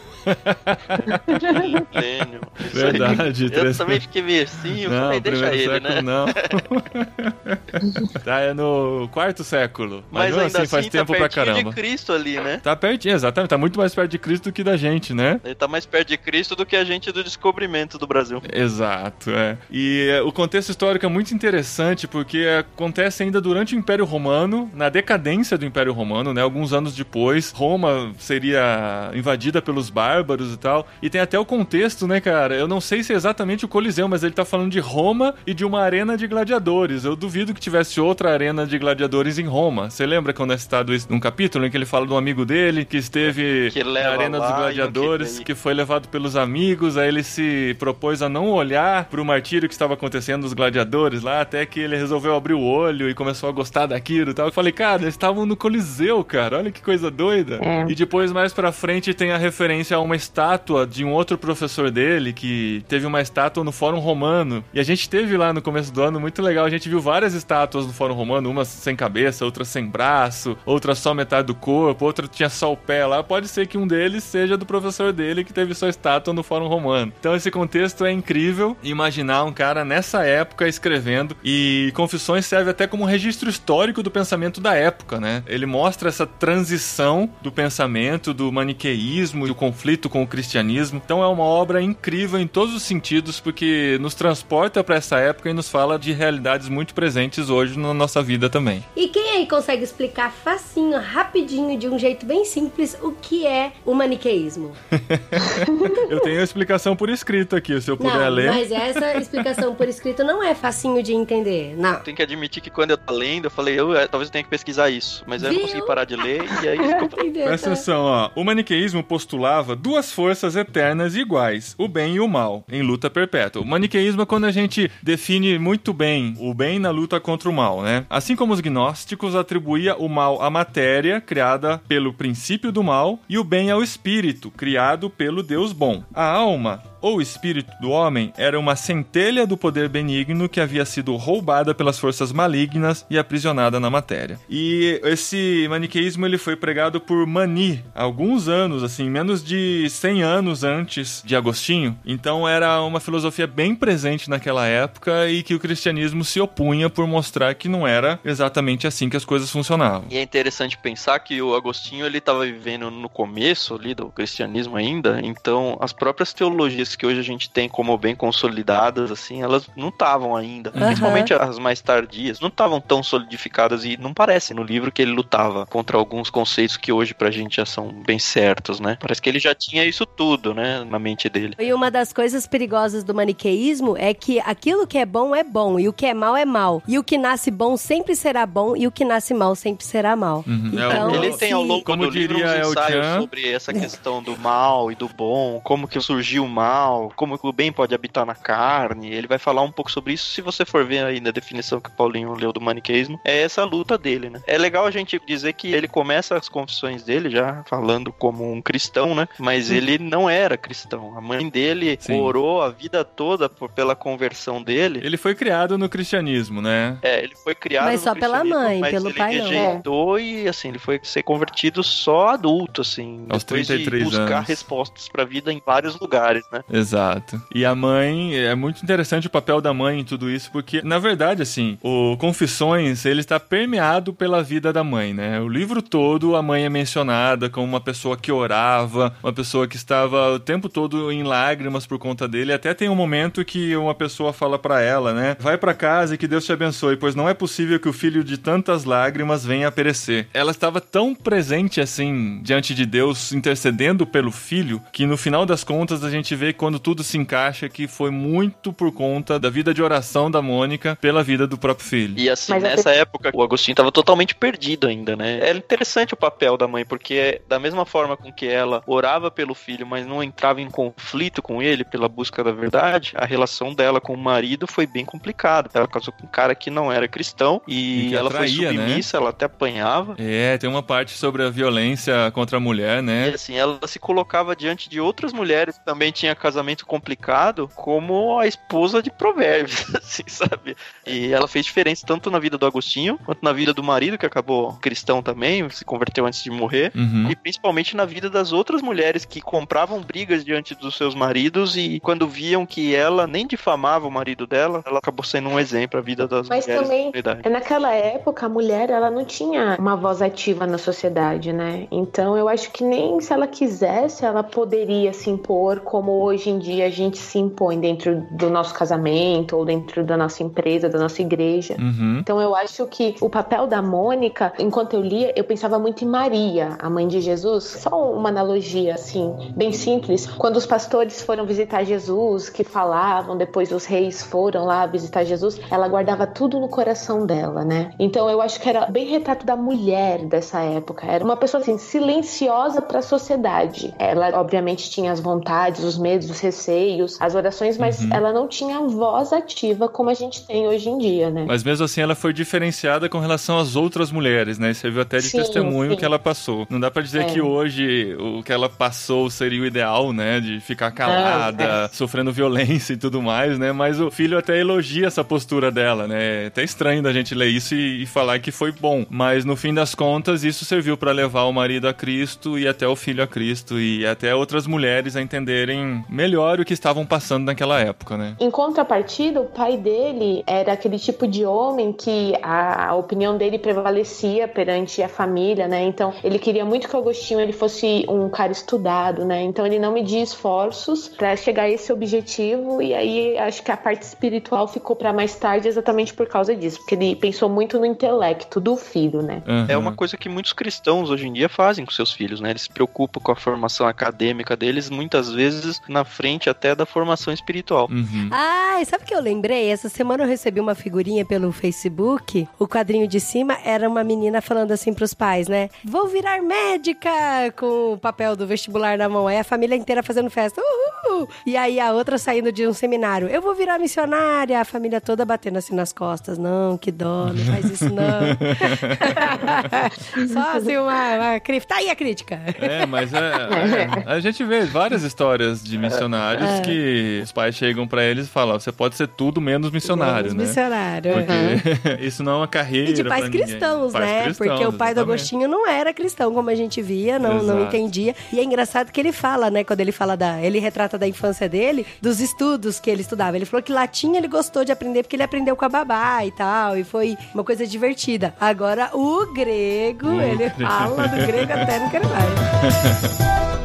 Milênio. 1.26 2.40
Verdade. 2.72 3.44
Eu 3.44 3.50
três- 3.50 3.78
também 3.78 4.00
fiquei 4.00 4.22
meio 4.22 4.42
assim, 4.44 4.80
eu 4.82 4.90
Não, 4.90 4.98
falei, 4.98 5.20
deixa 5.20 5.54
ele, 5.54 5.72
século 5.72 5.80
né? 5.94 6.02
não. 6.02 6.26
tá, 8.24 8.40
é 8.40 8.52
no 8.54 9.08
quarto 9.12 9.44
século. 9.44 10.04
Mas, 10.10 10.34
Mas 10.34 10.44
ainda 10.46 10.58
assim, 10.62 10.66
faz 10.70 10.84
assim, 10.86 10.90
tempo 10.90 11.12
tá 11.12 11.18
pra 11.18 11.28
pertinho 11.28 11.46
caramba. 11.46 11.70
de 11.70 11.76
Cristo 11.76 12.12
ali, 12.12 12.40
né? 12.40 12.60
Tá 12.62 12.74
pertinho, 12.76 13.14
exatamente. 13.14 13.50
Tá 13.50 13.58
muito 13.58 13.78
mais 13.78 13.94
perto 13.94 14.10
de 14.10 14.18
Cristo 14.18 14.44
do 14.44 14.52
que 14.52 14.62
da 14.64 14.76
gente, 14.76 15.14
né? 15.14 15.40
Ele 15.44 15.54
tá 15.54 15.68
mais 15.68 15.86
perto 15.86 16.08
de 16.08 16.16
Cristo 16.16 16.56
do 16.56 16.64
que 16.66 16.76
a 16.76 16.84
gente 16.84 17.10
do 17.12 17.22
descobrimento 17.22 17.98
do 17.98 18.06
Brasil. 18.06 18.42
Exato, 18.52 19.30
é. 19.30 19.56
E 19.70 20.08
é, 20.10 20.20
o 20.22 20.32
contexto 20.32 20.70
histórico 20.70 21.06
é 21.06 21.08
muito 21.08 21.32
interessante 21.34 22.06
porque 22.06 22.46
acontece 22.58 23.22
ainda 23.22 23.40
durante 23.40 23.74
o 23.74 23.78
Império 23.78 24.04
Romano, 24.04 24.70
na 24.74 24.88
decadência 24.88 25.56
do 25.58 25.64
Império 25.64 25.92
Romano, 25.92 26.32
né? 26.34 26.42
Alguns 26.42 26.72
anos 26.72 26.94
depois, 26.94 27.50
Roma 27.52 28.12
seria 28.18 29.10
invadida 29.14 29.60
pelos 29.62 29.90
bárbaros 29.90 30.15
bárbaros 30.16 30.54
e 30.54 30.56
tal. 30.56 30.86
E 31.02 31.10
tem 31.10 31.20
até 31.20 31.38
o 31.38 31.44
contexto, 31.44 32.06
né, 32.06 32.20
cara? 32.20 32.54
Eu 32.54 32.66
não 32.66 32.80
sei 32.80 33.02
se 33.02 33.12
é 33.12 33.16
exatamente 33.16 33.64
o 33.64 33.68
Coliseu, 33.68 34.08
mas 34.08 34.22
ele 34.22 34.32
tá 34.32 34.44
falando 34.44 34.70
de 34.70 34.80
Roma 34.80 35.34
e 35.46 35.52
de 35.52 35.64
uma 35.64 35.80
arena 35.80 36.16
de 36.16 36.26
gladiadores. 36.26 37.04
Eu 37.04 37.14
duvido 37.14 37.52
que 37.52 37.60
tivesse 37.60 38.00
outra 38.00 38.32
arena 38.32 38.66
de 38.66 38.78
gladiadores 38.78 39.38
em 39.38 39.46
Roma. 39.46 39.90
Você 39.90 40.06
lembra 40.06 40.32
quando 40.32 40.52
é 40.52 40.56
citado 40.56 40.94
isso 40.94 41.06
num 41.10 41.20
capítulo 41.20 41.66
em 41.66 41.70
que 41.70 41.76
ele 41.76 41.86
fala 41.86 42.06
de 42.06 42.12
um 42.12 42.16
amigo 42.16 42.44
dele 42.44 42.84
que 42.84 42.96
esteve 42.96 43.70
Que 43.72 43.84
na 43.84 44.10
arena 44.10 44.40
dos 44.40 44.50
gladiadores, 44.50 45.38
que 45.40 45.54
foi 45.54 45.74
levado 45.74 46.08
pelos 46.08 46.36
amigos, 46.36 46.96
aí 46.96 47.08
ele 47.08 47.22
se 47.22 47.76
propôs 47.78 48.22
a 48.22 48.28
não 48.28 48.50
olhar 48.50 49.04
pro 49.04 49.24
martírio 49.24 49.68
que 49.68 49.74
estava 49.74 49.94
acontecendo 49.94 50.42
dos 50.42 50.52
gladiadores 50.52 51.22
lá, 51.22 51.40
até 51.40 51.64
que 51.66 51.80
ele 51.80 51.96
resolveu 51.96 52.34
abrir 52.34 52.54
o 52.54 52.62
olho 52.62 53.08
e 53.08 53.14
começou 53.14 53.48
a 53.48 53.52
gostar 53.52 53.86
daquilo 53.86 54.30
e 54.30 54.34
tal. 54.34 54.46
Eu 54.46 54.52
falei, 54.52 54.72
cara, 54.72 55.02
eles 55.02 55.14
estavam 55.14 55.44
no 55.44 55.56
Coliseu, 55.56 56.22
cara, 56.24 56.58
olha 56.58 56.70
que 56.70 56.82
coisa 56.82 57.10
doida. 57.10 57.60
É. 57.62 57.86
E 57.88 57.94
depois, 57.94 58.32
mais 58.32 58.52
pra 58.52 58.72
frente, 58.72 59.12
tem 59.14 59.32
a 59.32 59.36
referência 59.36 59.96
a 59.96 60.00
uma 60.06 60.16
estátua 60.16 60.86
de 60.86 61.04
um 61.04 61.12
outro 61.12 61.36
professor 61.36 61.90
dele, 61.90 62.32
que 62.32 62.84
teve 62.88 63.06
uma 63.06 63.20
estátua 63.20 63.62
no 63.62 63.72
Fórum 63.72 63.98
Romano. 63.98 64.64
E 64.72 64.80
a 64.80 64.82
gente 64.82 65.08
teve 65.08 65.36
lá 65.36 65.52
no 65.52 65.60
começo 65.60 65.92
do 65.92 66.02
ano, 66.02 66.18
muito 66.18 66.40
legal, 66.40 66.64
a 66.64 66.70
gente 66.70 66.88
viu 66.88 67.00
várias 67.00 67.34
estátuas 67.34 67.86
no 67.86 67.92
Fórum 67.92 68.14
Romano, 68.14 68.50
umas 68.50 68.68
sem 68.68 68.96
cabeça, 68.96 69.44
outras 69.44 69.68
sem 69.68 69.86
braço, 69.86 70.56
outra 70.64 70.94
só 70.94 71.12
metade 71.12 71.48
do 71.48 71.54
corpo, 71.54 72.04
outra 72.04 72.26
tinha 72.26 72.48
só 72.48 72.72
o 72.72 72.76
pé 72.76 73.04
lá. 73.04 73.22
Pode 73.22 73.48
ser 73.48 73.66
que 73.66 73.76
um 73.76 73.86
deles 73.86 74.24
seja 74.24 74.56
do 74.56 74.64
professor 74.64 75.12
dele 75.12 75.44
que 75.44 75.52
teve 75.52 75.74
sua 75.74 75.88
estátua 75.88 76.32
no 76.32 76.42
Fórum 76.42 76.68
Romano. 76.68 77.12
Então 77.18 77.34
esse 77.34 77.50
contexto 77.50 78.04
é 78.04 78.12
incrível. 78.12 78.76
Imaginar 78.82 79.44
um 79.44 79.52
cara 79.52 79.84
nessa 79.84 80.24
época 80.24 80.68
escrevendo 80.68 81.36
e 81.44 81.90
Confissões 81.94 82.46
serve 82.46 82.70
até 82.70 82.86
como 82.86 83.04
registro 83.04 83.50
histórico 83.50 84.02
do 84.02 84.10
pensamento 84.10 84.60
da 84.60 84.74
época, 84.74 85.18
né? 85.20 85.42
Ele 85.46 85.66
mostra 85.66 86.08
essa 86.08 86.26
transição 86.26 87.28
do 87.42 87.50
pensamento, 87.50 88.32
do 88.32 88.52
maniqueísmo, 88.52 89.46
do 89.46 89.54
conflito 89.54 89.85
com 90.08 90.22
o 90.22 90.26
cristianismo. 90.26 91.00
Então 91.04 91.22
é 91.22 91.26
uma 91.28 91.44
obra 91.44 91.80
incrível 91.82 92.38
em 92.40 92.46
todos 92.46 92.74
os 92.74 92.82
sentidos 92.82 93.38
porque 93.40 93.96
nos 94.00 94.14
transporta 94.14 94.82
para 94.82 94.96
essa 94.96 95.18
época 95.18 95.50
e 95.50 95.52
nos 95.52 95.68
fala 95.68 95.98
de 95.98 96.12
realidades 96.12 96.68
muito 96.68 96.94
presentes 96.94 97.48
hoje 97.50 97.78
na 97.78 97.92
nossa 97.94 98.22
vida 98.22 98.48
também. 98.50 98.84
E 98.96 99.08
quem 99.08 99.30
aí 99.30 99.46
consegue 99.46 99.84
explicar 99.84 100.32
facinho, 100.32 100.98
rapidinho, 100.98 101.78
de 101.78 101.88
um 101.88 101.98
jeito 101.98 102.26
bem 102.26 102.44
simples, 102.44 102.96
o 103.02 103.12
que 103.12 103.46
é 103.46 103.72
o 103.84 103.94
maniqueísmo? 103.94 104.72
Eu 106.10 106.20
tenho 106.20 106.40
a 106.40 106.42
explicação 106.44 106.96
por 106.96 107.08
escrito 107.08 107.56
aqui, 107.56 107.80
se 107.80 107.90
eu 107.90 107.96
puder 107.96 108.14
não, 108.18 108.28
ler. 108.28 108.50
mas 108.52 108.70
essa 108.72 109.16
explicação 109.18 109.74
por 109.74 109.88
escrito 109.88 110.22
não 110.24 110.42
é 110.42 110.54
facinho 110.54 111.02
de 111.02 111.12
entender. 111.12 111.74
Não. 111.76 112.00
Tem 112.00 112.14
que 112.14 112.22
admitir 112.22 112.62
que 112.62 112.70
quando 112.70 112.90
eu 112.92 112.98
tava 112.98 113.18
lendo, 113.18 113.46
eu 113.46 113.50
falei, 113.50 113.78
eu, 113.78 113.94
é, 113.96 114.06
talvez 114.06 114.28
eu 114.28 114.32
tenha 114.32 114.44
que 114.44 114.50
pesquisar 114.50 114.90
isso. 114.90 115.22
Mas 115.26 115.42
aí 115.42 115.48
eu 115.50 115.52
não 115.52 115.58
Viu? 115.60 115.66
consegui 115.68 115.86
parar 115.86 116.04
de 116.04 116.16
ler 116.16 116.42
e 116.62 116.68
aí 116.68 116.78
ficou? 116.88 117.08
Presta 117.08 117.66
Tá? 117.66 117.72
atenção, 117.72 118.04
ó. 118.04 118.30
O 118.34 118.44
maniqueísmo 118.44 119.02
postulava 119.02 119.75
duas 119.76 120.10
forças 120.12 120.56
eternas 120.56 121.14
e 121.14 121.20
iguais, 121.20 121.74
o 121.78 121.86
bem 121.86 122.16
e 122.16 122.20
o 122.20 122.28
mal, 122.28 122.64
em 122.70 122.82
luta 122.82 123.10
perpétua. 123.10 123.62
O 123.62 123.66
maniqueísmo 123.66 124.22
é 124.22 124.26
quando 124.26 124.46
a 124.46 124.50
gente 124.50 124.90
define 125.02 125.58
muito 125.58 125.92
bem 125.92 126.34
o 126.38 126.52
bem 126.54 126.78
na 126.78 126.90
luta 126.90 127.20
contra 127.20 127.48
o 127.48 127.52
mal, 127.52 127.82
né? 127.82 128.04
Assim 128.08 128.34
como 128.34 128.52
os 128.52 128.60
gnósticos 128.60 129.34
atribuía 129.34 129.96
o 129.96 130.08
mal 130.08 130.42
à 130.42 130.50
matéria, 130.50 131.20
criada 131.20 131.78
pelo 131.86 132.12
princípio 132.12 132.72
do 132.72 132.82
mal, 132.82 133.20
e 133.28 133.38
o 133.38 133.44
bem 133.44 133.70
ao 133.70 133.82
espírito, 133.82 134.50
criado 134.50 135.10
pelo 135.10 135.42
Deus 135.42 135.72
bom. 135.72 136.02
A 136.14 136.24
alma 136.24 136.82
ou 137.06 137.22
espírito 137.22 137.72
do 137.80 137.90
homem 137.90 138.32
era 138.36 138.58
uma 138.58 138.74
centelha 138.74 139.46
do 139.46 139.56
poder 139.56 139.88
benigno 139.88 140.48
que 140.48 140.60
havia 140.60 140.84
sido 140.84 141.14
roubada 141.14 141.72
pelas 141.72 142.00
forças 142.00 142.32
malignas 142.32 143.06
e 143.08 143.16
aprisionada 143.16 143.78
na 143.78 143.88
matéria. 143.88 144.40
E 144.50 145.00
esse 145.04 145.68
maniqueísmo 145.70 146.26
ele 146.26 146.36
foi 146.36 146.56
pregado 146.56 147.00
por 147.00 147.24
Mani 147.24 147.84
alguns 147.94 148.48
anos, 148.48 148.82
assim, 148.82 149.08
menos 149.08 149.44
de 149.44 149.88
100 149.88 150.22
anos 150.24 150.64
antes 150.64 151.22
de 151.24 151.36
Agostinho. 151.36 151.96
Então 152.04 152.48
era 152.48 152.82
uma 152.82 152.98
filosofia 152.98 153.46
bem 153.46 153.72
presente 153.72 154.28
naquela 154.28 154.66
época 154.66 155.30
e 155.30 155.44
que 155.44 155.54
o 155.54 155.60
cristianismo 155.60 156.24
se 156.24 156.40
opunha 156.40 156.90
por 156.90 157.06
mostrar 157.06 157.54
que 157.54 157.68
não 157.68 157.86
era 157.86 158.18
exatamente 158.24 158.84
assim 158.84 159.08
que 159.08 159.16
as 159.16 159.24
coisas 159.24 159.48
funcionavam. 159.48 160.08
E 160.10 160.18
é 160.18 160.22
interessante 160.22 160.76
pensar 160.76 161.20
que 161.20 161.40
o 161.40 161.54
Agostinho 161.54 162.04
ele 162.04 162.18
estava 162.18 162.44
vivendo 162.44 162.90
no 162.90 163.08
começo 163.08 163.76
ali 163.76 163.94
do 163.94 164.08
cristianismo 164.08 164.76
ainda, 164.76 165.20
então 165.22 165.78
as 165.80 165.92
próprias 165.92 166.32
teologias 166.32 166.95
que 166.96 167.06
hoje 167.06 167.20
a 167.20 167.24
gente 167.24 167.48
tem 167.50 167.68
como 167.68 167.96
bem 167.98 168.14
consolidadas, 168.14 169.10
assim, 169.10 169.42
elas 169.42 169.68
não 169.76 169.88
estavam 169.88 170.34
ainda. 170.36 170.70
Aham. 170.70 170.86
Principalmente 170.86 171.34
as 171.34 171.58
mais 171.58 171.80
tardias, 171.80 172.40
não 172.40 172.48
estavam 172.48 172.80
tão 172.80 173.02
solidificadas 173.02 173.84
e 173.84 173.96
não 173.96 174.12
parece 174.14 174.54
no 174.54 174.62
livro 174.62 174.90
que 174.92 175.02
ele 175.02 175.12
lutava 175.12 175.66
contra 175.66 175.96
alguns 175.96 176.30
conceitos 176.30 176.76
que 176.76 176.92
hoje 176.92 177.14
pra 177.14 177.30
gente 177.30 177.56
já 177.56 177.66
são 177.66 177.88
bem 177.88 178.18
certos, 178.18 178.80
né? 178.80 178.96
Parece 179.00 179.20
que 179.20 179.28
ele 179.28 179.38
já 179.38 179.54
tinha 179.54 179.84
isso 179.84 180.06
tudo, 180.06 180.54
né, 180.54 180.84
na 180.84 180.98
mente 180.98 181.28
dele. 181.28 181.54
E 181.58 181.72
uma 181.72 181.90
das 181.90 182.12
coisas 182.12 182.46
perigosas 182.46 183.04
do 183.04 183.14
maniqueísmo 183.14 183.96
é 183.98 184.14
que 184.14 184.40
aquilo 184.40 184.86
que 184.86 184.98
é 184.98 185.04
bom 185.06 185.34
é 185.34 185.44
bom 185.44 185.78
e 185.78 185.88
o 185.88 185.92
que 185.92 186.06
é 186.06 186.14
mal 186.14 186.36
é 186.36 186.44
mal. 186.44 186.82
E 186.86 186.98
o 186.98 187.04
que 187.04 187.18
nasce 187.18 187.50
bom 187.50 187.76
sempre 187.76 188.14
será 188.14 188.46
bom 188.46 188.76
e 188.76 188.86
o 188.86 188.90
que 188.90 189.04
nasce 189.04 189.34
mal 189.34 189.54
sempre 189.54 189.84
será 189.84 190.14
mal. 190.16 190.44
Uhum. 190.46 190.70
É, 190.78 190.86
Então, 190.86 191.14
ele 191.14 191.36
tem 191.36 191.52
ao 191.52 191.62
longo 191.62 191.84
como 191.84 192.04
do 192.04 192.10
livro 192.10 192.36
diria 192.36 192.46
uns 192.46 192.54
El 192.54 192.70
ensaios 192.70 193.06
Chan- 193.06 193.20
sobre 193.20 193.48
essa 193.50 193.72
questão 193.72 194.22
do 194.22 194.36
mal 194.38 194.90
e 194.90 194.94
do 194.94 195.08
bom, 195.08 195.60
como 195.62 195.86
que 195.88 196.00
surgiu 196.00 196.44
o 196.44 196.48
mal, 196.48 196.85
como 197.16 197.38
que 197.38 197.46
o 197.46 197.52
bem 197.52 197.72
pode 197.72 197.94
habitar 197.94 198.24
na 198.26 198.34
carne. 198.34 199.10
Ele 199.12 199.26
vai 199.26 199.38
falar 199.38 199.62
um 199.62 199.72
pouco 199.72 199.90
sobre 199.90 200.12
isso. 200.12 200.26
Se 200.30 200.40
você 200.40 200.64
for 200.64 200.84
ver 200.84 201.04
aí 201.04 201.20
na 201.20 201.30
definição 201.30 201.80
que 201.80 201.90
o 201.90 201.92
Paulinho 201.92 202.34
leu 202.34 202.52
do 202.52 202.60
maniqueísmo, 202.60 203.20
é 203.24 203.42
essa 203.42 203.64
luta 203.64 203.96
dele, 203.98 204.30
né? 204.30 204.40
É 204.46 204.56
legal 204.58 204.86
a 204.86 204.90
gente 204.90 205.20
dizer 205.26 205.52
que 205.54 205.72
ele 205.72 205.88
começa 205.88 206.36
as 206.36 206.48
confissões 206.48 207.02
dele 207.02 207.30
já 207.30 207.62
falando 207.68 208.12
como 208.12 208.50
um 208.52 208.60
cristão, 208.62 209.14
né? 209.14 209.28
Mas 209.38 209.70
ele 209.70 209.98
não 209.98 210.28
era 210.28 210.56
cristão. 210.56 211.16
A 211.16 211.20
mãe 211.20 211.48
dele 211.48 211.96
Sim. 212.00 212.20
orou 212.20 212.62
a 212.62 212.68
vida 212.70 213.04
toda 213.04 213.48
por, 213.48 213.70
pela 213.70 213.94
conversão 213.94 214.62
dele. 214.62 215.00
Ele 215.02 215.16
foi 215.16 215.34
criado 215.34 215.76
no 215.78 215.88
cristianismo, 215.88 216.60
né? 216.62 216.98
É, 217.02 217.22
ele 217.22 217.34
foi 217.36 217.54
criado 217.54 217.84
Mas 217.86 218.00
no 218.00 218.04
só 218.08 218.14
pela 218.14 218.44
mãe, 218.44 218.80
mas 218.80 218.90
pelo 218.90 219.08
ele 219.08 219.18
pai 219.18 219.36
não. 219.38 219.44
rejeitou 219.44 220.18
e 220.18 220.48
assim, 220.48 220.68
ele 220.68 220.78
foi 220.78 221.00
ser 221.02 221.22
convertido 221.22 221.82
só 221.82 222.28
adulto, 222.28 222.80
assim, 222.80 223.26
Aos 223.28 223.44
depois 223.44 223.66
33 223.66 223.98
de 223.98 224.04
buscar 224.04 224.36
anos. 224.38 224.48
respostas 224.48 225.08
pra 225.08 225.24
vida 225.24 225.52
em 225.52 225.62
vários 225.64 225.98
lugares, 225.98 226.44
né? 226.52 226.62
Exato. 226.70 227.40
E 227.54 227.64
a 227.64 227.74
mãe, 227.74 228.36
é 228.36 228.54
muito 228.54 228.82
interessante 228.82 229.26
o 229.26 229.30
papel 229.30 229.60
da 229.60 229.72
mãe 229.72 230.00
em 230.00 230.04
tudo 230.04 230.30
isso, 230.30 230.50
porque, 230.50 230.82
na 230.82 230.98
verdade, 230.98 231.42
assim, 231.42 231.78
o 231.82 232.16
Confissões, 232.16 233.04
ele 233.04 233.20
está 233.20 233.38
permeado 233.38 234.12
pela 234.12 234.42
vida 234.42 234.72
da 234.72 234.82
mãe, 234.82 235.14
né? 235.14 235.40
O 235.40 235.48
livro 235.48 235.80
todo, 235.80 236.36
a 236.36 236.42
mãe 236.42 236.64
é 236.64 236.68
mencionada 236.68 237.48
como 237.48 237.66
uma 237.66 237.80
pessoa 237.80 238.16
que 238.16 238.32
orava, 238.32 239.14
uma 239.22 239.32
pessoa 239.32 239.66
que 239.68 239.76
estava 239.76 240.32
o 240.32 240.40
tempo 240.40 240.68
todo 240.68 241.10
em 241.12 241.22
lágrimas 241.22 241.86
por 241.86 241.98
conta 241.98 242.26
dele. 242.26 242.52
Até 242.52 242.74
tem 242.74 242.88
um 242.88 242.94
momento 242.94 243.44
que 243.44 243.76
uma 243.76 243.94
pessoa 243.94 244.32
fala 244.32 244.58
pra 244.58 244.80
ela, 244.80 245.12
né? 245.12 245.36
Vai 245.38 245.56
pra 245.56 245.74
casa 245.74 246.14
e 246.14 246.18
que 246.18 246.26
Deus 246.28 246.44
te 246.44 246.52
abençoe, 246.52 246.96
pois 246.96 247.14
não 247.14 247.28
é 247.28 247.34
possível 247.34 247.78
que 247.78 247.88
o 247.88 247.92
filho 247.92 248.24
de 248.24 248.36
tantas 248.38 248.84
lágrimas 248.84 249.44
venha 249.44 249.68
a 249.68 249.72
perecer. 249.72 250.26
Ela 250.34 250.50
estava 250.50 250.80
tão 250.80 251.14
presente, 251.14 251.80
assim, 251.80 252.40
diante 252.42 252.74
de 252.74 252.84
Deus, 252.84 253.32
intercedendo 253.32 254.06
pelo 254.06 254.32
filho, 254.32 254.80
que 254.92 255.06
no 255.06 255.16
final 255.16 255.46
das 255.46 255.62
contas 255.62 256.02
a 256.02 256.10
gente 256.10 256.34
vê 256.34 256.52
quando 256.56 256.78
tudo 256.78 257.02
se 257.04 257.16
encaixa 257.18 257.68
que 257.68 257.86
foi 257.86 258.10
muito 258.10 258.72
por 258.72 258.92
conta 258.92 259.38
da 259.38 259.48
vida 259.50 259.72
de 259.72 259.82
oração 259.82 260.30
da 260.30 260.42
Mônica 260.42 260.96
pela 261.00 261.22
vida 261.22 261.46
do 261.46 261.56
próprio 261.58 261.86
filho. 261.86 262.14
E 262.18 262.28
assim, 262.28 262.52
Mas 262.52 262.62
nessa 262.62 262.90
época, 262.90 263.30
o 263.34 263.42
Agostinho 263.42 263.74
estava 263.74 263.92
totalmente 263.92 264.34
perdido 264.34 264.86
ainda, 264.86 265.14
né? 265.16 265.38
É 265.40 265.52
interessante 265.56 266.14
o 266.14 266.16
papel 266.16 266.56
da 266.56 266.66
mãe, 266.66 266.84
porque 266.84 267.40
da 267.48 267.58
mesma 267.58 267.84
forma 267.84 268.16
com 268.16 268.32
que 268.32 268.46
ela 268.46 268.82
orava 268.86 269.30
pelo 269.30 269.54
filho, 269.54 269.86
mas 269.86 270.06
não 270.06 270.22
entrava 270.22 270.60
em 270.60 270.70
conflito 270.70 271.42
com 271.42 271.62
ele 271.62 271.84
pela 271.84 272.08
busca 272.08 272.42
da 272.42 272.52
verdade, 272.52 273.12
a 273.16 273.24
relação 273.24 273.74
dela 273.74 274.00
com 274.00 274.14
o 274.14 274.16
marido 274.16 274.66
foi 274.66 274.86
bem 274.86 275.04
complicada. 275.04 275.70
Ela 275.74 275.86
casou 275.86 276.12
com 276.12 276.26
um 276.26 276.30
cara 276.30 276.54
que 276.54 276.70
não 276.70 276.90
era 276.92 277.06
cristão 277.08 277.60
e, 277.66 278.08
E 278.10 278.14
ela 278.16 278.28
atraía, 278.28 278.68
foi 278.68 278.76
né? 278.76 278.84
submissa, 278.86 279.16
ela 279.16 279.30
até 279.30 279.44
apanhava. 279.46 280.14
É, 280.18 280.56
tem 280.58 280.68
uma 280.68 280.82
parte 280.82 281.12
sobre 281.12 281.42
a 281.42 281.50
violência 281.50 282.30
contra 282.32 282.56
a 282.56 282.60
mulher, 282.60 282.98
E 282.98 283.02
né? 283.02 283.28
assim, 283.28 283.56
ela 283.56 283.78
se 283.86 283.98
colocava 283.98 284.54
diante 284.56 284.88
de 284.88 285.00
outras 285.00 285.32
mulheres 285.32 285.78
que 285.78 285.84
também 285.84 286.10
tinha 286.12 286.34
casamento 286.46 286.86
complicado, 286.86 287.68
como 287.74 288.38
a 288.38 288.46
esposa 288.46 289.02
de 289.02 289.10
provérbios, 289.10 289.84
assim, 289.96 290.22
sabe? 290.28 290.76
E 291.04 291.32
ela 291.32 291.48
fez 291.48 291.66
diferença 291.66 292.06
tanto 292.06 292.30
na 292.30 292.38
vida 292.38 292.56
do 292.56 292.64
Agostinho, 292.64 293.18
quanto 293.24 293.42
na 293.42 293.52
vida 293.52 293.74
do 293.74 293.82
marido, 293.82 294.16
que 294.16 294.24
acabou 294.26 294.74
cristão 294.74 295.20
também, 295.22 295.68
se 295.70 295.84
converteu 295.84 296.24
antes 296.24 296.42
de 296.42 296.50
morrer. 296.50 296.92
Uhum. 296.94 297.28
E 297.30 297.34
principalmente 297.34 297.96
na 297.96 298.04
vida 298.04 298.30
das 298.30 298.52
outras 298.52 298.80
mulheres 298.80 299.24
que 299.24 299.40
compravam 299.40 300.00
brigas 300.00 300.44
diante 300.44 300.74
dos 300.76 300.96
seus 300.96 301.14
maridos 301.16 301.76
e 301.76 301.98
quando 301.98 302.28
viam 302.28 302.64
que 302.64 302.94
ela 302.94 303.26
nem 303.26 303.44
difamava 303.44 304.06
o 304.06 304.10
marido 304.10 304.46
dela, 304.46 304.84
ela 304.86 304.98
acabou 304.98 305.24
sendo 305.24 305.48
um 305.48 305.58
exemplo 305.58 305.98
a 305.98 306.02
vida 306.02 306.28
das 306.28 306.48
Mas 306.48 306.64
mulheres 306.64 306.88
também- 306.88 307.10
da 307.10 307.32
comunidade. 307.32 307.48
Naquela 307.48 307.92
época, 307.92 308.46
a 308.46 308.48
mulher 308.48 308.88
ela 308.90 309.10
não 309.10 309.24
tinha 309.24 309.76
uma 309.80 309.96
voz 309.96 310.22
ativa 310.22 310.64
na 310.66 310.78
sociedade, 310.78 311.52
né? 311.52 311.88
Então 311.90 312.36
eu 312.36 312.48
acho 312.48 312.70
que 312.70 312.84
nem 312.84 313.20
se 313.20 313.32
ela 313.32 313.46
quisesse, 313.48 314.24
ela 314.24 314.44
poderia 314.44 315.12
se 315.12 315.28
impor 315.30 315.80
como 315.80 316.12
hoje 316.36 316.50
em 316.50 316.58
dia 316.58 316.86
a 316.86 316.90
gente 316.90 317.16
se 317.18 317.38
impõe 317.38 317.80
dentro 317.80 318.26
do 318.30 318.50
nosso 318.50 318.74
casamento 318.74 319.56
ou 319.56 319.64
dentro 319.64 320.04
da 320.04 320.16
nossa 320.16 320.42
empresa, 320.42 320.88
da 320.88 320.98
nossa 320.98 321.22
igreja. 321.22 321.76
Uhum. 321.78 322.18
Então 322.20 322.40
eu 322.40 322.54
acho 322.54 322.86
que 322.86 323.14
o 323.20 323.30
papel 323.30 323.66
da 323.66 323.80
Mônica, 323.80 324.52
enquanto 324.58 324.94
eu 324.94 325.00
lia, 325.00 325.32
eu 325.34 325.44
pensava 325.44 325.78
muito 325.78 326.04
em 326.04 326.08
Maria, 326.08 326.76
a 326.78 326.90
mãe 326.90 327.08
de 327.08 327.20
Jesus. 327.20 327.64
Só 327.64 328.12
uma 328.12 328.28
analogia 328.28 328.94
assim, 328.94 329.34
bem 329.56 329.72
simples. 329.72 330.26
Quando 330.26 330.56
os 330.56 330.66
pastores 330.66 331.22
foram 331.22 331.46
visitar 331.46 331.84
Jesus, 331.84 332.50
que 332.50 332.62
falavam, 332.62 333.36
depois 333.36 333.72
os 333.72 333.86
reis 333.86 334.22
foram 334.22 334.66
lá 334.66 334.86
visitar 334.86 335.24
Jesus, 335.24 335.58
ela 335.70 335.88
guardava 335.88 336.26
tudo 336.26 336.60
no 336.60 336.68
coração 336.68 337.24
dela, 337.24 337.64
né? 337.64 337.92
Então 337.98 338.28
eu 338.28 338.42
acho 338.42 338.60
que 338.60 338.68
era 338.68 338.86
bem 338.86 339.06
retrato 339.06 339.46
da 339.46 339.56
mulher 339.56 340.26
dessa 340.26 340.60
época. 340.60 341.06
Era 341.06 341.24
uma 341.24 341.36
pessoa 341.36 341.62
assim 341.62 341.78
silenciosa 341.78 342.82
para 342.82 342.98
a 342.98 343.02
sociedade. 343.02 343.94
Ela 343.98 344.38
obviamente 344.38 344.90
tinha 344.90 345.10
as 345.10 345.20
vontades, 345.20 345.82
os 345.82 345.96
medos, 345.96 346.25
os 346.30 346.40
receios, 346.40 347.16
as 347.20 347.34
orações, 347.34 347.76
mas 347.78 348.00
Uhum. 348.00 348.08
ela 348.12 348.32
não 348.32 348.46
tinha 348.48 348.80
voz 348.80 349.32
ativa 349.32 349.88
como 349.88 350.10
a 350.10 350.14
gente 350.14 350.46
tem 350.46 350.66
hoje 350.66 350.88
em 350.88 350.98
dia, 350.98 351.30
né? 351.30 351.44
Mas 351.46 351.62
mesmo 351.64 351.84
assim 351.84 352.00
ela 352.00 352.14
foi 352.14 352.32
diferenciada 352.32 353.08
com 353.08 353.18
relação 353.18 353.58
às 353.58 353.76
outras 353.76 354.10
mulheres, 354.10 354.58
né? 354.58 354.72
Você 354.74 354.90
viu 354.90 355.02
até 355.02 355.18
de 355.18 355.24
Sim, 355.28 355.38
testemunho 355.38 355.92
sim. 355.92 355.96
que 355.96 356.04
ela 356.04 356.18
passou. 356.18 356.66
Não 356.70 356.78
dá 356.80 356.90
pra 356.90 357.02
dizer 357.02 357.22
É. 357.22 357.24
que 357.24 357.40
hoje 357.40 358.14
o 358.18 358.42
que 358.42 358.52
ela 358.52 358.68
passou 358.68 359.28
seria 359.30 359.62
o 359.62 359.66
ideal, 359.66 360.12
né? 360.12 360.40
De 360.40 360.60
ficar 360.60 360.90
calada, 360.90 361.64
é. 361.64 361.88
sofrendo 361.88 362.32
violência 362.32 362.92
e 362.92 362.96
tudo 362.96 363.22
mais, 363.22 363.58
né? 363.58 363.72
Mas 363.72 364.00
o 364.00 364.10
filho 364.10 364.38
até 364.38 364.58
elogia 364.58 365.06
essa 365.06 365.24
postura 365.24 365.70
dela, 365.70 366.06
né? 366.06 366.44
É 366.44 366.46
até 366.46 366.62
estranho 366.64 367.02
da 367.02 367.12
gente 367.12 367.34
ler 367.34 367.48
isso 367.48 367.74
e, 367.74 368.02
e 368.02 368.06
falar 368.06 368.38
que 368.38 368.50
foi 368.50 368.72
bom. 368.72 369.04
Mas 369.08 369.44
no 369.44 369.56
fim 369.56 369.72
das 369.72 369.94
contas, 369.94 370.44
isso 370.44 370.64
serviu 370.64 370.96
pra 370.96 371.12
levar 371.12 371.44
o 371.44 371.52
marido 371.52 371.88
a 371.88 371.94
Cristo 371.94 372.58
e 372.58 372.66
até 372.66 372.86
o 372.86 372.96
filho 372.96 373.22
a 373.22 373.26
Cristo 373.26 373.78
e 373.78 374.06
até 374.06 374.34
outras 374.34 374.66
mulheres 374.66 375.16
a 375.16 375.22
entenderem 375.22 376.04
melhor 376.16 376.58
o 376.58 376.64
que 376.64 376.72
estavam 376.72 377.04
passando 377.04 377.44
naquela 377.44 377.78
época, 377.78 378.16
né? 378.16 378.34
Em 378.40 378.50
contrapartida, 378.50 379.40
o 379.40 379.44
pai 379.44 379.76
dele 379.76 380.42
era 380.46 380.72
aquele 380.72 380.98
tipo 380.98 381.26
de 381.28 381.44
homem 381.44 381.92
que 381.92 382.32
a, 382.42 382.94
opinião 382.94 383.36
dele 383.36 383.58
prevalecia 383.58 384.48
perante 384.48 385.02
a 385.02 385.08
família, 385.08 385.68
né? 385.68 385.84
Então, 385.84 386.14
ele 386.24 386.38
queria 386.38 386.64
muito 386.64 386.88
que 386.88 386.96
o 386.96 386.98
Agostinho 386.98 387.40
ele 387.40 387.52
fosse 387.52 388.04
um 388.08 388.28
cara 388.30 388.50
estudado, 388.52 389.24
né? 389.24 389.42
Então, 389.42 389.66
ele 389.66 389.78
não 389.78 389.92
media 389.92 390.22
esforços 390.22 391.08
para 391.08 391.36
chegar 391.36 391.64
a 391.64 391.70
esse 391.70 391.92
objetivo 391.92 392.80
e 392.80 392.94
aí 392.94 393.36
acho 393.38 393.62
que 393.62 393.70
a 393.70 393.76
parte 393.76 394.02
espiritual 394.02 394.66
ficou 394.66 394.96
para 394.96 395.12
mais 395.12 395.34
tarde 395.36 395.68
exatamente 395.68 396.14
por 396.14 396.26
causa 396.26 396.56
disso, 396.56 396.78
porque 396.78 396.94
ele 396.94 397.14
pensou 397.16 397.48
muito 397.48 397.78
no 397.78 397.84
intelecto 397.84 398.58
do 398.60 398.76
filho, 398.76 399.20
né? 399.22 399.42
É 399.68 399.74
Uhum. 399.76 399.82
uma 399.82 399.92
coisa 399.92 400.16
que 400.16 400.28
muitos 400.28 400.52
cristãos 400.52 401.10
hoje 401.10 401.26
em 401.26 401.32
dia 401.32 401.48
fazem 401.48 401.84
com 401.84 401.92
seus 401.92 402.12
filhos, 402.12 402.40
né? 402.40 402.50
Eles 402.50 402.62
se 402.62 402.70
preocupam 402.70 403.20
com 403.20 403.32
a 403.32 403.36
formação 403.36 403.86
acadêmica 403.86 404.56
deles, 404.56 404.88
muitas 404.88 405.30
vezes 405.30 405.80
na 405.88 406.04
frente 406.06 406.48
até 406.48 406.74
da 406.74 406.86
formação 406.86 407.32
espiritual. 407.32 407.88
Uhum. 407.90 408.30
Ah, 408.32 408.80
sabe 408.86 409.04
o 409.04 409.06
que 409.06 409.14
eu 409.14 409.20
lembrei? 409.20 409.70
Essa 409.70 409.88
semana 409.88 410.24
eu 410.24 410.28
recebi 410.28 410.60
uma 410.60 410.74
figurinha 410.74 411.24
pelo 411.24 411.52
Facebook. 411.52 412.48
O 412.58 412.66
quadrinho 412.66 413.06
de 413.06 413.20
cima 413.20 413.56
era 413.64 413.88
uma 413.88 414.02
menina 414.02 414.40
falando 414.40 414.72
assim 414.72 414.94
pros 414.94 415.12
pais, 415.12 415.48
né? 415.48 415.68
Vou 415.84 416.08
virar 416.08 416.42
médica 416.42 417.10
com 417.56 417.94
o 417.94 417.98
papel 417.98 418.36
do 418.36 418.46
vestibular 418.46 418.96
na 418.96 419.08
mão. 419.08 419.26
Aí 419.26 419.38
a 419.38 419.44
família 419.44 419.76
inteira 419.76 420.02
fazendo 420.02 420.30
festa. 420.30 420.60
Uhul! 420.60 421.28
E 421.44 421.56
aí 421.56 421.80
a 421.80 421.92
outra 421.92 422.18
saindo 422.18 422.52
de 422.52 422.66
um 422.66 422.72
seminário. 422.72 423.28
Eu 423.28 423.42
vou 423.42 423.54
virar 423.54 423.78
missionária. 423.78 424.60
A 424.60 424.64
família 424.64 425.00
toda 425.00 425.24
batendo 425.24 425.58
assim 425.58 425.74
nas 425.74 425.92
costas. 425.92 426.38
Não, 426.38 426.78
que 426.78 426.92
dó, 426.92 427.26
não 427.26 427.52
faz 427.52 427.70
isso 427.70 427.92
não. 427.92 428.06
Só 430.32 430.56
assim 430.56 430.76
uma, 430.76 431.16
uma 431.16 431.40
crítica. 431.40 431.74
Tá 431.74 431.80
aí 431.80 431.90
a 431.90 431.96
crítica. 431.96 432.40
É, 432.60 432.86
mas 432.86 433.12
é, 433.12 433.18
é, 433.18 433.88
a 434.06 434.20
gente 434.20 434.44
vê 434.44 434.64
várias 434.64 435.02
histórias 435.02 435.62
de 435.62 435.76
missionários 435.76 435.95
É. 436.44 436.60
que 436.60 437.20
os 437.24 437.32
pais 437.32 437.54
chegam 437.54 437.86
pra 437.86 438.04
eles 438.04 438.26
e 438.26 438.30
falam: 438.30 438.58
você 438.58 438.72
pode 438.72 438.96
ser 438.96 439.08
tudo 439.08 439.40
menos 439.40 439.70
missionário, 439.70 440.34
né? 440.34 440.44
Missionário. 440.44 441.12
Porque 441.12 441.98
isso 442.04 442.22
não 442.22 442.32
é 442.32 442.36
uma 442.36 442.48
carreira. 442.48 442.90
E 442.90 442.94
de 442.94 443.04
pais 443.04 443.28
cristãos, 443.28 443.92
Pais 443.92 444.04
né? 444.04 444.22
cristãos, 444.24 444.48
Porque 444.48 444.66
o 444.66 444.72
pai 444.72 444.94
do 444.94 445.00
exatamente. 445.00 445.00
Agostinho 445.20 445.48
não 445.48 445.66
era 445.66 445.92
cristão, 445.92 446.32
como 446.34 446.50
a 446.50 446.54
gente 446.54 446.80
via, 446.82 447.18
não, 447.18 447.42
não 447.42 447.64
entendia. 447.64 448.14
E 448.32 448.38
é 448.40 448.44
engraçado 448.44 448.90
que 448.92 449.00
ele 449.00 449.12
fala, 449.12 449.50
né? 449.50 449.64
Quando 449.64 449.80
ele 449.80 449.92
fala 449.92 450.16
da. 450.16 450.40
Ele 450.40 450.58
retrata 450.58 450.98
da 450.98 451.06
infância 451.06 451.48
dele, 451.48 451.86
dos 452.00 452.20
estudos 452.20 452.78
que 452.80 452.90
ele 452.90 453.02
estudava. 453.02 453.36
Ele 453.36 453.44
falou 453.44 453.62
que 453.62 453.72
latim 453.72 454.14
ele 454.16 454.28
gostou 454.28 454.64
de 454.64 454.72
aprender 454.72 455.02
porque 455.02 455.16
ele 455.16 455.22
aprendeu 455.22 455.56
com 455.56 455.64
a 455.64 455.68
babá 455.68 456.24
e 456.24 456.30
tal. 456.30 456.76
E 456.76 456.84
foi 456.84 457.16
uma 457.34 457.44
coisa 457.44 457.66
divertida. 457.66 458.34
Agora, 458.40 458.90
o 458.92 459.32
grego, 459.32 460.08
O 460.08 460.20
ele 460.20 460.36
grego. 460.36 460.60
fala 460.60 461.08
do 461.08 461.26
grego 461.26 461.52
até 461.52 461.78
não 461.78 461.90
quero 461.90 462.04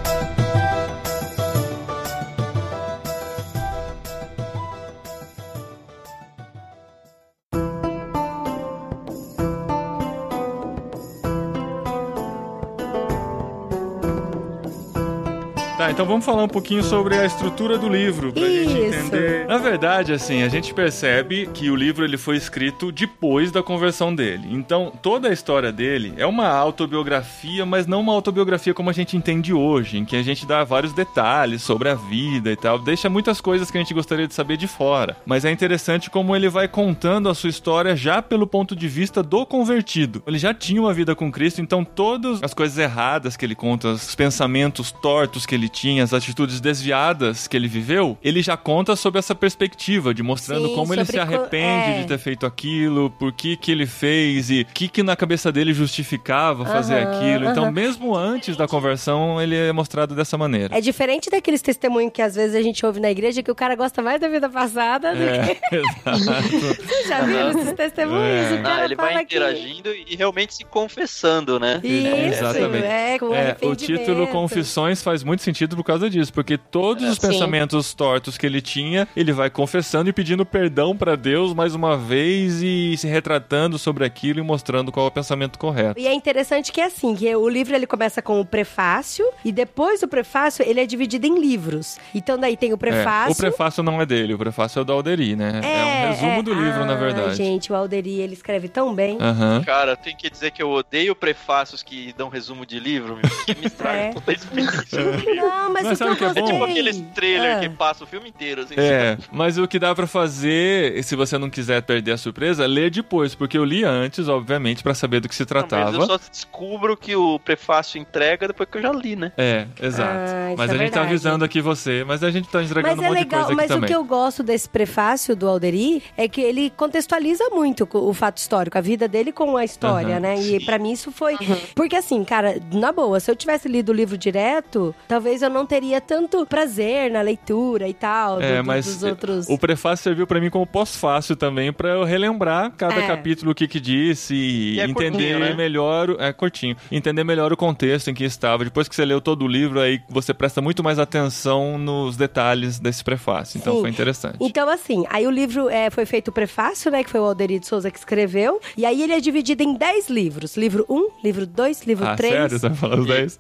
então 16.02 16.10
vamos 16.10 16.26
falar 16.26 16.44
um 16.44 16.48
pouquinho 16.48 16.82
sobre 16.82 17.16
a 17.16 17.24
estrutura 17.24 17.78
do 17.78 17.88
livro, 17.88 18.34
pra 18.34 18.42
gente 18.42 18.72
Isso. 18.72 19.06
entender. 19.06 19.46
Na 19.46 19.60
verdade, 19.60 20.12
assim, 20.12 20.42
a 20.42 20.50
gente 20.50 20.74
percebe 20.74 21.48
que 21.54 21.70
o 21.70 21.76
livro 21.76 22.04
ele 22.04 22.18
foi 22.18 22.38
escrito 22.38 22.92
depois 22.92 23.52
da 23.52 23.62
conversão 23.62 24.16
dele. 24.16 24.48
Então, 24.50 24.92
toda 25.00 25.30
a 25.30 25.32
história 25.32 25.72
dele 25.72 26.12
é 26.18 26.26
uma 26.26 26.48
autobiografia, 26.48 27.68
mas 27.68 27.86
não 27.86 28.02
uma 28.02 28.14
autobiografia 28.14 28.74
como 28.74 28.90
a 28.90 28.94
gente 28.94 29.16
entende 29.16 29.54
hoje, 29.54 30.00
em 30.00 30.04
que 30.04 30.16
a 30.16 30.24
gente 30.24 30.44
dá 30.44 30.64
vários 30.64 30.92
detalhes 30.92 31.62
sobre 31.62 31.88
a 31.88 31.94
vida 31.94 32.52
e 32.52 32.56
tal, 32.56 32.80
deixa 32.80 33.08
muitas 33.08 33.40
coisas 33.40 33.70
que 33.70 33.78
a 33.78 33.82
gente 33.82 33.94
gostaria 33.94 34.28
de 34.28 34.34
saber 34.34 34.58
de 34.58 34.66
fora. 34.66 35.18
Mas 35.24 35.46
é 35.46 35.52
interessante 35.52 36.10
como 36.10 36.36
ele 36.36 36.50
vai 36.50 36.68
contando 36.68 37.30
a 37.30 37.36
sua 37.36 37.52
história 37.52 37.96
já 37.96 38.24
pelo 38.24 38.48
ponto 38.48 38.76
de 38.76 38.88
vista 38.88 39.22
do 39.22 39.46
convertido. 39.46 40.24
Ele 40.26 40.40
já 40.40 40.52
tinha 40.52 40.82
uma 40.82 40.96
vida 40.96 41.14
com 41.14 41.32
Cristo, 41.32 41.62
então 41.62 41.86
todas 41.86 42.42
as 42.42 42.56
coisas 42.56 42.80
erradas 42.80 43.38
que 43.38 43.46
ele 43.46 43.54
conta, 43.54 43.90
os 43.90 44.16
pensamentos 44.16 44.92
tortos 44.92 45.46
que 45.46 45.54
ele 45.54 45.70
tinha, 45.70 45.91
as 46.00 46.14
atitudes 46.14 46.62
desviadas 46.62 47.48
que 47.48 47.58
ele 47.58 47.68
viveu, 47.68 48.18
ele 48.24 48.42
já 48.42 48.56
conta 48.56 48.96
sob 48.96 49.18
essa 49.20 49.34
perspectiva, 49.36 50.14
de 50.14 50.24
mostrando 50.24 50.68
Sim, 50.70 50.76
como 50.76 50.94
ele 50.94 51.04
sobre 51.06 51.20
se 51.22 51.28
co- 51.28 51.36
arrepende 51.36 51.90
é. 51.92 52.02
de 52.02 52.08
ter 52.08 52.18
feito 52.18 52.46
aquilo, 52.46 53.10
por 53.12 53.32
que 53.34 53.58
que 53.58 53.72
ele 53.72 53.86
fez 53.86 54.50
e 54.50 54.62
o 54.62 54.66
que 54.74 54.88
que 54.88 55.04
na 55.04 55.16
cabeça 55.16 55.52
dele 55.52 55.74
justificava 55.74 56.66
fazer 56.66 56.96
Aham, 57.06 57.12
aquilo. 57.18 57.50
Então, 57.50 57.64
aham. 57.64 57.72
mesmo 57.72 58.16
antes 58.16 58.56
da 58.56 58.68
conversão, 58.68 59.42
ele 59.42 59.56
é 59.56 59.72
mostrado 59.72 60.16
dessa 60.16 60.38
maneira. 60.38 60.78
É 60.78 60.82
diferente 60.82 61.30
daqueles 61.30 61.62
testemunhos 61.62 62.12
que 62.14 62.22
às 62.22 62.36
vezes 62.36 62.56
a 62.56 62.62
gente 62.62 62.86
ouve 62.86 63.00
na 63.00 63.10
igreja 63.12 63.42
que 63.44 63.52
o 63.52 63.56
cara 63.56 63.76
gosta 63.76 64.02
mais 64.02 64.22
da 64.22 64.28
vida 64.28 64.50
passada 64.50 65.14
do 65.16 65.22
É, 65.24 65.56
que. 65.56 65.76
exato. 65.76 66.84
Você 66.84 67.08
já 67.08 67.22
viu 67.26 67.50
esses 67.50 67.74
testemunhos? 67.74 68.52
É. 68.52 68.60
O 68.60 68.64
cara 68.64 68.82
Ah, 68.82 68.86
ele 68.86 68.96
fala 68.96 69.10
vai 69.14 69.26
que- 69.26 69.36
interagindo 69.36 69.90
e 70.08 70.16
realmente 70.16 70.54
se 70.54 70.64
confessando, 70.66 71.60
né? 71.60 71.80
Isso, 71.84 72.44
Exatamente. 72.44 72.86
é, 72.86 73.20
com 73.20 73.34
É, 73.34 73.58
o 73.64 73.76
título 73.76 74.28
Confissões 74.28 75.02
faz 75.02 75.24
muito 75.24 75.42
sentido 75.42 75.71
por 75.76 75.84
causa 75.84 76.10
disso, 76.10 76.32
porque 76.34 76.58
todos 76.58 77.04
os 77.08 77.16
Sim. 77.18 77.30
pensamentos 77.30 77.94
tortos 77.94 78.38
que 78.38 78.46
ele 78.46 78.62
tinha, 78.62 79.08
ele 79.16 79.32
vai 79.32 79.50
confessando 79.50 80.10
e 80.10 80.14
pedindo 80.14 80.46
perdão 80.46 80.96
pra 80.96 81.16
Deus 81.16 81.54
mais 81.54 81.74
uma 81.76 81.98
vez 81.98 82.62
e 82.62 82.96
se 82.98 83.08
retratando 83.08 83.78
sobre 83.78 84.06
aquilo 84.06 84.40
e 84.40 84.44
mostrando 84.44 84.92
qual 84.92 85.06
é 85.06 85.10
o 85.10 85.12
pensamento 85.12 85.58
correto. 85.60 86.00
E 86.00 86.08
é 86.08 86.14
interessante 86.14 86.72
que 86.72 86.82
é 86.82 86.86
assim, 86.86 87.16
que 87.16 87.34
o 87.36 87.48
livro 87.50 87.76
ele 87.76 87.88
começa 87.88 88.22
com 88.22 88.40
o 88.40 88.46
prefácio 88.46 89.26
e 89.44 89.52
depois 89.52 90.02
do 90.02 90.08
prefácio 90.08 90.64
ele 90.68 90.80
é 90.80 90.86
dividido 90.86 91.26
em 91.28 91.40
livros. 91.40 91.98
Então 92.14 92.38
daí 92.38 92.56
tem 92.58 92.72
o 92.72 92.76
É, 92.76 92.78
prefácio. 92.78 93.32
o 93.34 93.36
prefácio 93.36 93.84
não 93.84 94.02
é 94.02 94.06
dele, 94.06 94.34
o 94.34 94.38
prefácio 94.38 94.80
é 94.80 94.82
o 94.82 94.86
da 94.86 94.94
Alderi, 94.94 95.36
né? 95.36 95.62
É, 95.64 95.86
um 96.06 96.10
resumo 96.12 96.40
é. 96.40 96.44
do 96.44 96.54
livro, 96.54 96.86
na 96.86 96.94
Ah, 96.94 96.98
verdade. 96.98 97.36
Gente, 97.36 97.72
o 97.72 97.76
Alderi, 97.76 98.20
ele 98.20 98.34
escreve 98.34 98.68
tão 98.68 98.94
bem. 98.94 99.18
Aham. 99.20 99.62
Cara, 99.66 99.96
tem 99.96 100.16
que 100.16 100.30
dizer 100.30 100.52
que 100.52 100.62
eu 100.62 100.70
odeio 100.72 101.16
prefácios 101.16 101.84
que 101.84 102.14
dão 102.18 102.30
resumo 102.30 102.66
de 102.66 102.80
livro, 102.80 103.16
meu, 103.16 103.30
que 103.46 103.60
me 103.60 103.66
estragam 103.68 104.02
É. 104.02 104.14
toda 104.14 104.32
a 104.32 104.34
experiência. 104.34 105.02
Não, 105.36 105.61
mas, 105.70 105.84
Mas 105.84 105.94
o 105.94 105.96
sabe 105.98 106.12
o 106.12 106.16
que 106.16 106.24
eu 106.24 106.30
é 106.30 106.34
bom? 106.34 106.40
gostei... 106.42 106.54
Tipo 106.60 106.72
aqueles 106.72 107.04
trailer 107.14 107.58
Ah. 107.58 107.60
que 107.60 107.70
passa 107.70 108.04
o 108.04 108.08
filme 108.08 108.30
inteiro, 108.30 108.62
assim. 108.62 108.76
É, 108.78 109.18
mas 109.32 109.58
o 109.58 109.68
que 109.68 109.78
dá 109.80 109.94
pra 109.96 110.08
fazer, 110.08 111.04
se 111.04 111.16
você 111.16 111.38
não 111.38 111.50
quiser 111.50 111.82
perder 111.82 112.14
a 112.14 112.18
surpresa, 112.18 112.66
lê 112.66 112.90
depois, 112.90 113.36
porque 113.36 113.58
eu 113.58 113.64
li 113.64 113.84
antes, 113.84 114.28
obviamente, 114.28 114.82
pra 114.84 114.94
saber 114.94 115.20
do 115.20 115.28
que 115.30 115.36
se 115.36 115.42
Não, 115.44 115.48
mas 115.54 115.68
tratava. 115.70 115.98
eu 115.98 116.02
só 116.06 116.18
descubro 116.18 116.96
que 116.98 117.16
o 117.16 117.40
prefácio 117.40 118.00
entrega 118.00 118.48
depois 118.48 118.70
que 118.70 118.78
eu 118.78 118.82
já 118.82 118.92
li, 118.92 119.16
né? 119.16 119.32
É, 119.38 119.68
exato. 119.82 120.32
Ah, 120.32 120.54
mas 120.58 120.70
é 120.70 120.74
a 120.74 120.78
gente 120.78 120.92
tá 120.92 121.00
verdade. 121.02 121.08
avisando 121.08 121.46
aqui 121.46 121.62
você, 121.62 122.04
mas 122.06 122.24
a 122.24 122.32
gente 122.32 122.48
tá 122.50 122.62
entregando 122.64 122.96
Mas 122.96 123.00
um 123.00 123.04
é 123.04 123.08
monte 123.10 123.18
de 123.20 123.24
legal, 123.24 123.40
coisa 123.46 123.52
aqui 123.54 123.56
mas 123.62 123.72
o 123.72 123.74
também. 123.76 123.88
que 123.88 123.96
eu 123.96 124.04
gosto 124.04 124.44
desse 124.44 124.68
prefácio 124.70 125.36
do 125.36 125.48
Alderi 125.48 126.04
é 126.18 126.28
que 126.28 126.42
ele 126.42 126.70
contextualiza 126.72 127.50
muito 127.52 127.88
o 127.94 128.12
o 128.12 128.14
fato 128.14 128.38
histórico, 128.38 128.78
a 128.78 128.82
vida 128.82 129.08
dele 129.08 129.32
com 129.32 129.56
a 129.56 129.64
história, 129.64 130.16
Aham. 130.16 130.20
né? 130.20 130.42
E 130.42 130.60
pra 130.66 130.78
mim 130.78 130.92
isso 130.92 131.12
foi. 131.12 131.38
Porque 131.76 131.96
assim, 131.96 132.24
cara, 132.26 132.60
na 132.74 132.92
boa, 132.92 133.20
se 133.22 133.32
eu 133.32 133.36
tivesse 133.36 133.68
lido 133.70 133.90
o 133.90 133.94
livro 133.94 134.18
direto, 134.18 134.94
talvez 135.08 135.42
eu 135.42 135.50
não 135.52 135.66
teria 135.66 136.00
tanto 136.02 136.46
prazer 136.46 137.12
na 137.12 137.22
leitura 137.22 137.88
e 137.88 137.94
tal, 137.94 138.42
É, 138.42 138.58
do- 138.62 138.66
mas 138.66 138.86
dos 138.86 139.04
outros. 139.04 139.48
o 139.50 139.58
prefácio 139.58 140.04
serviu 140.04 140.26
pra 140.26 140.40
mim 140.40 140.50
como 140.50 140.66
pós-fácil 140.66 141.36
também, 141.36 141.72
pra 141.72 141.90
eu 141.90 142.04
relembrar 142.04 142.72
cada 142.78 142.96
É. 142.96 143.08
capítulo 143.08 143.52
o 143.52 143.56
que 143.56 143.68
que 143.68 143.80
disse 143.80 144.34
e, 144.34 144.76
E 144.76 144.80
é 144.80 144.86
entender 144.86 145.12
curtinho, 145.34 145.40
né? 145.40 145.54
melhor, 145.54 146.10
o- 146.12 146.22
é 146.22 146.32
curtinho, 146.34 146.76
entender 146.92 147.24
melhor 147.24 147.52
o 147.54 147.58
contexto 147.58 148.10
em 148.10 148.14
que 148.14 148.24
estava. 148.24 148.64
Depois 148.64 148.88
que 148.88 148.96
você 148.96 149.06
leu 149.06 149.20
todo 149.22 149.44
o 149.46 149.48
livro, 149.48 149.80
aí 149.80 150.02
você 150.10 150.34
presta 150.34 150.62
muito 150.62 150.84
mais 150.84 151.00
atenção 151.00 151.78
nos 151.78 152.18
detalhes 152.18 152.80
desse 152.80 153.04
prefácio. 153.04 153.58
Então 153.58 153.76
Sim. 153.76 153.82
foi 153.82 153.90
interessante. 153.90 154.38
Então, 154.40 154.70
assim, 154.70 155.04
aí 155.10 155.26
o 155.28 155.32
livro 155.32 155.70
é, 155.70 155.90
foi 155.90 156.06
feito 156.06 156.30
o 156.30 156.32
prefácio, 156.32 156.90
né? 156.92 157.04
Que 157.04 157.10
foi 157.10 157.20
o 157.20 157.24
Alderir 157.24 157.60
de 157.60 157.68
Souza 157.68 157.90
que 157.92 157.98
escreveu. 157.98 158.60
E 158.78 158.86
aí 158.86 159.02
ele 159.02 159.14
é 159.14 159.20
dividido 159.20 159.64
em 159.64 159.74
10 159.76 160.10
livros. 160.10 160.56
Livro 160.58 160.86
1, 160.90 161.10
livro 161.24 161.46
2, 161.46 161.84
livro 161.86 162.06
ah, 162.08 162.16
3. 162.16 162.34
sério? 162.34 162.60
Você 162.60 162.68
vai 162.70 162.78
falar 162.78 163.00
os 163.00 163.08
10? 163.08 163.40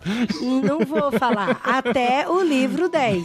Não 0.64 0.80
vou 0.80 1.12
falar. 1.12 1.60
Até 1.64 2.01
o 2.28 2.42
livro 2.42 2.90
10. 2.90 3.24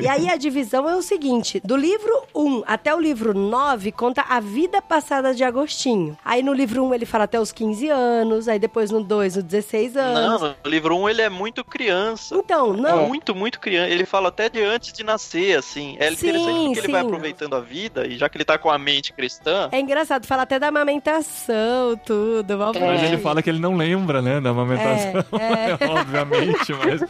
E 0.00 0.08
aí 0.08 0.28
a 0.28 0.36
divisão 0.36 0.88
é 0.88 0.94
o 0.96 1.02
seguinte: 1.02 1.60
do 1.64 1.76
livro 1.76 2.12
1 2.34 2.62
até 2.66 2.94
o 2.94 3.00
livro 3.00 3.34
9 3.34 3.92
conta 3.92 4.22
a 4.28 4.40
vida 4.40 4.80
passada 4.82 5.34
de 5.34 5.44
Agostinho. 5.44 6.16
Aí 6.24 6.42
no 6.42 6.52
livro 6.52 6.84
1 6.84 6.94
ele 6.94 7.06
fala 7.06 7.24
até 7.24 7.40
os 7.40 7.52
15 7.52 7.88
anos, 7.88 8.48
aí 8.48 8.58
depois 8.58 8.90
no 8.90 9.02
2, 9.02 9.36
os 9.38 9.42
16 9.44 9.96
anos. 9.96 10.40
Não, 10.42 10.54
no 10.64 10.70
livro 10.70 10.96
1 10.96 11.08
ele 11.08 11.22
é 11.22 11.28
muito 11.28 11.64
criança. 11.64 12.34
Então, 12.34 12.72
não. 12.72 13.08
Muito, 13.08 13.34
muito 13.34 13.60
criança. 13.60 13.90
Ele 13.90 14.04
fala 14.06 14.28
até 14.28 14.48
de 14.48 14.62
antes 14.62 14.92
de 14.92 15.02
nascer, 15.04 15.58
assim. 15.58 15.96
É 15.98 16.10
Sim, 16.10 16.28
interessante 16.28 16.64
porque 16.66 16.80
ele 16.80 16.92
vai 16.92 17.00
sim. 17.00 17.06
aproveitando 17.06 17.56
a 17.56 17.60
vida 17.60 18.06
e 18.06 18.16
já 18.16 18.28
que 18.28 18.36
ele 18.36 18.44
tá 18.44 18.58
com 18.58 18.70
a 18.70 18.78
mente 18.78 19.12
cristã, 19.12 19.68
É 19.72 19.80
engraçado, 19.80 20.26
fala 20.26 20.42
até 20.42 20.58
da 20.58 20.68
amamentação, 20.68 21.96
tudo. 22.04 22.56
mó 22.56 22.72
É. 22.74 22.80
Mas 22.80 23.02
ele 23.02 23.18
fala 23.18 23.42
que 23.42 23.50
ele 23.50 23.58
não 23.58 23.76
lembra, 23.76 24.20
né, 24.22 24.40
da 24.40 24.50
amamentação, 24.50 25.24
É, 25.38 25.76
obviamente, 25.86 26.72
mas, 26.74 27.00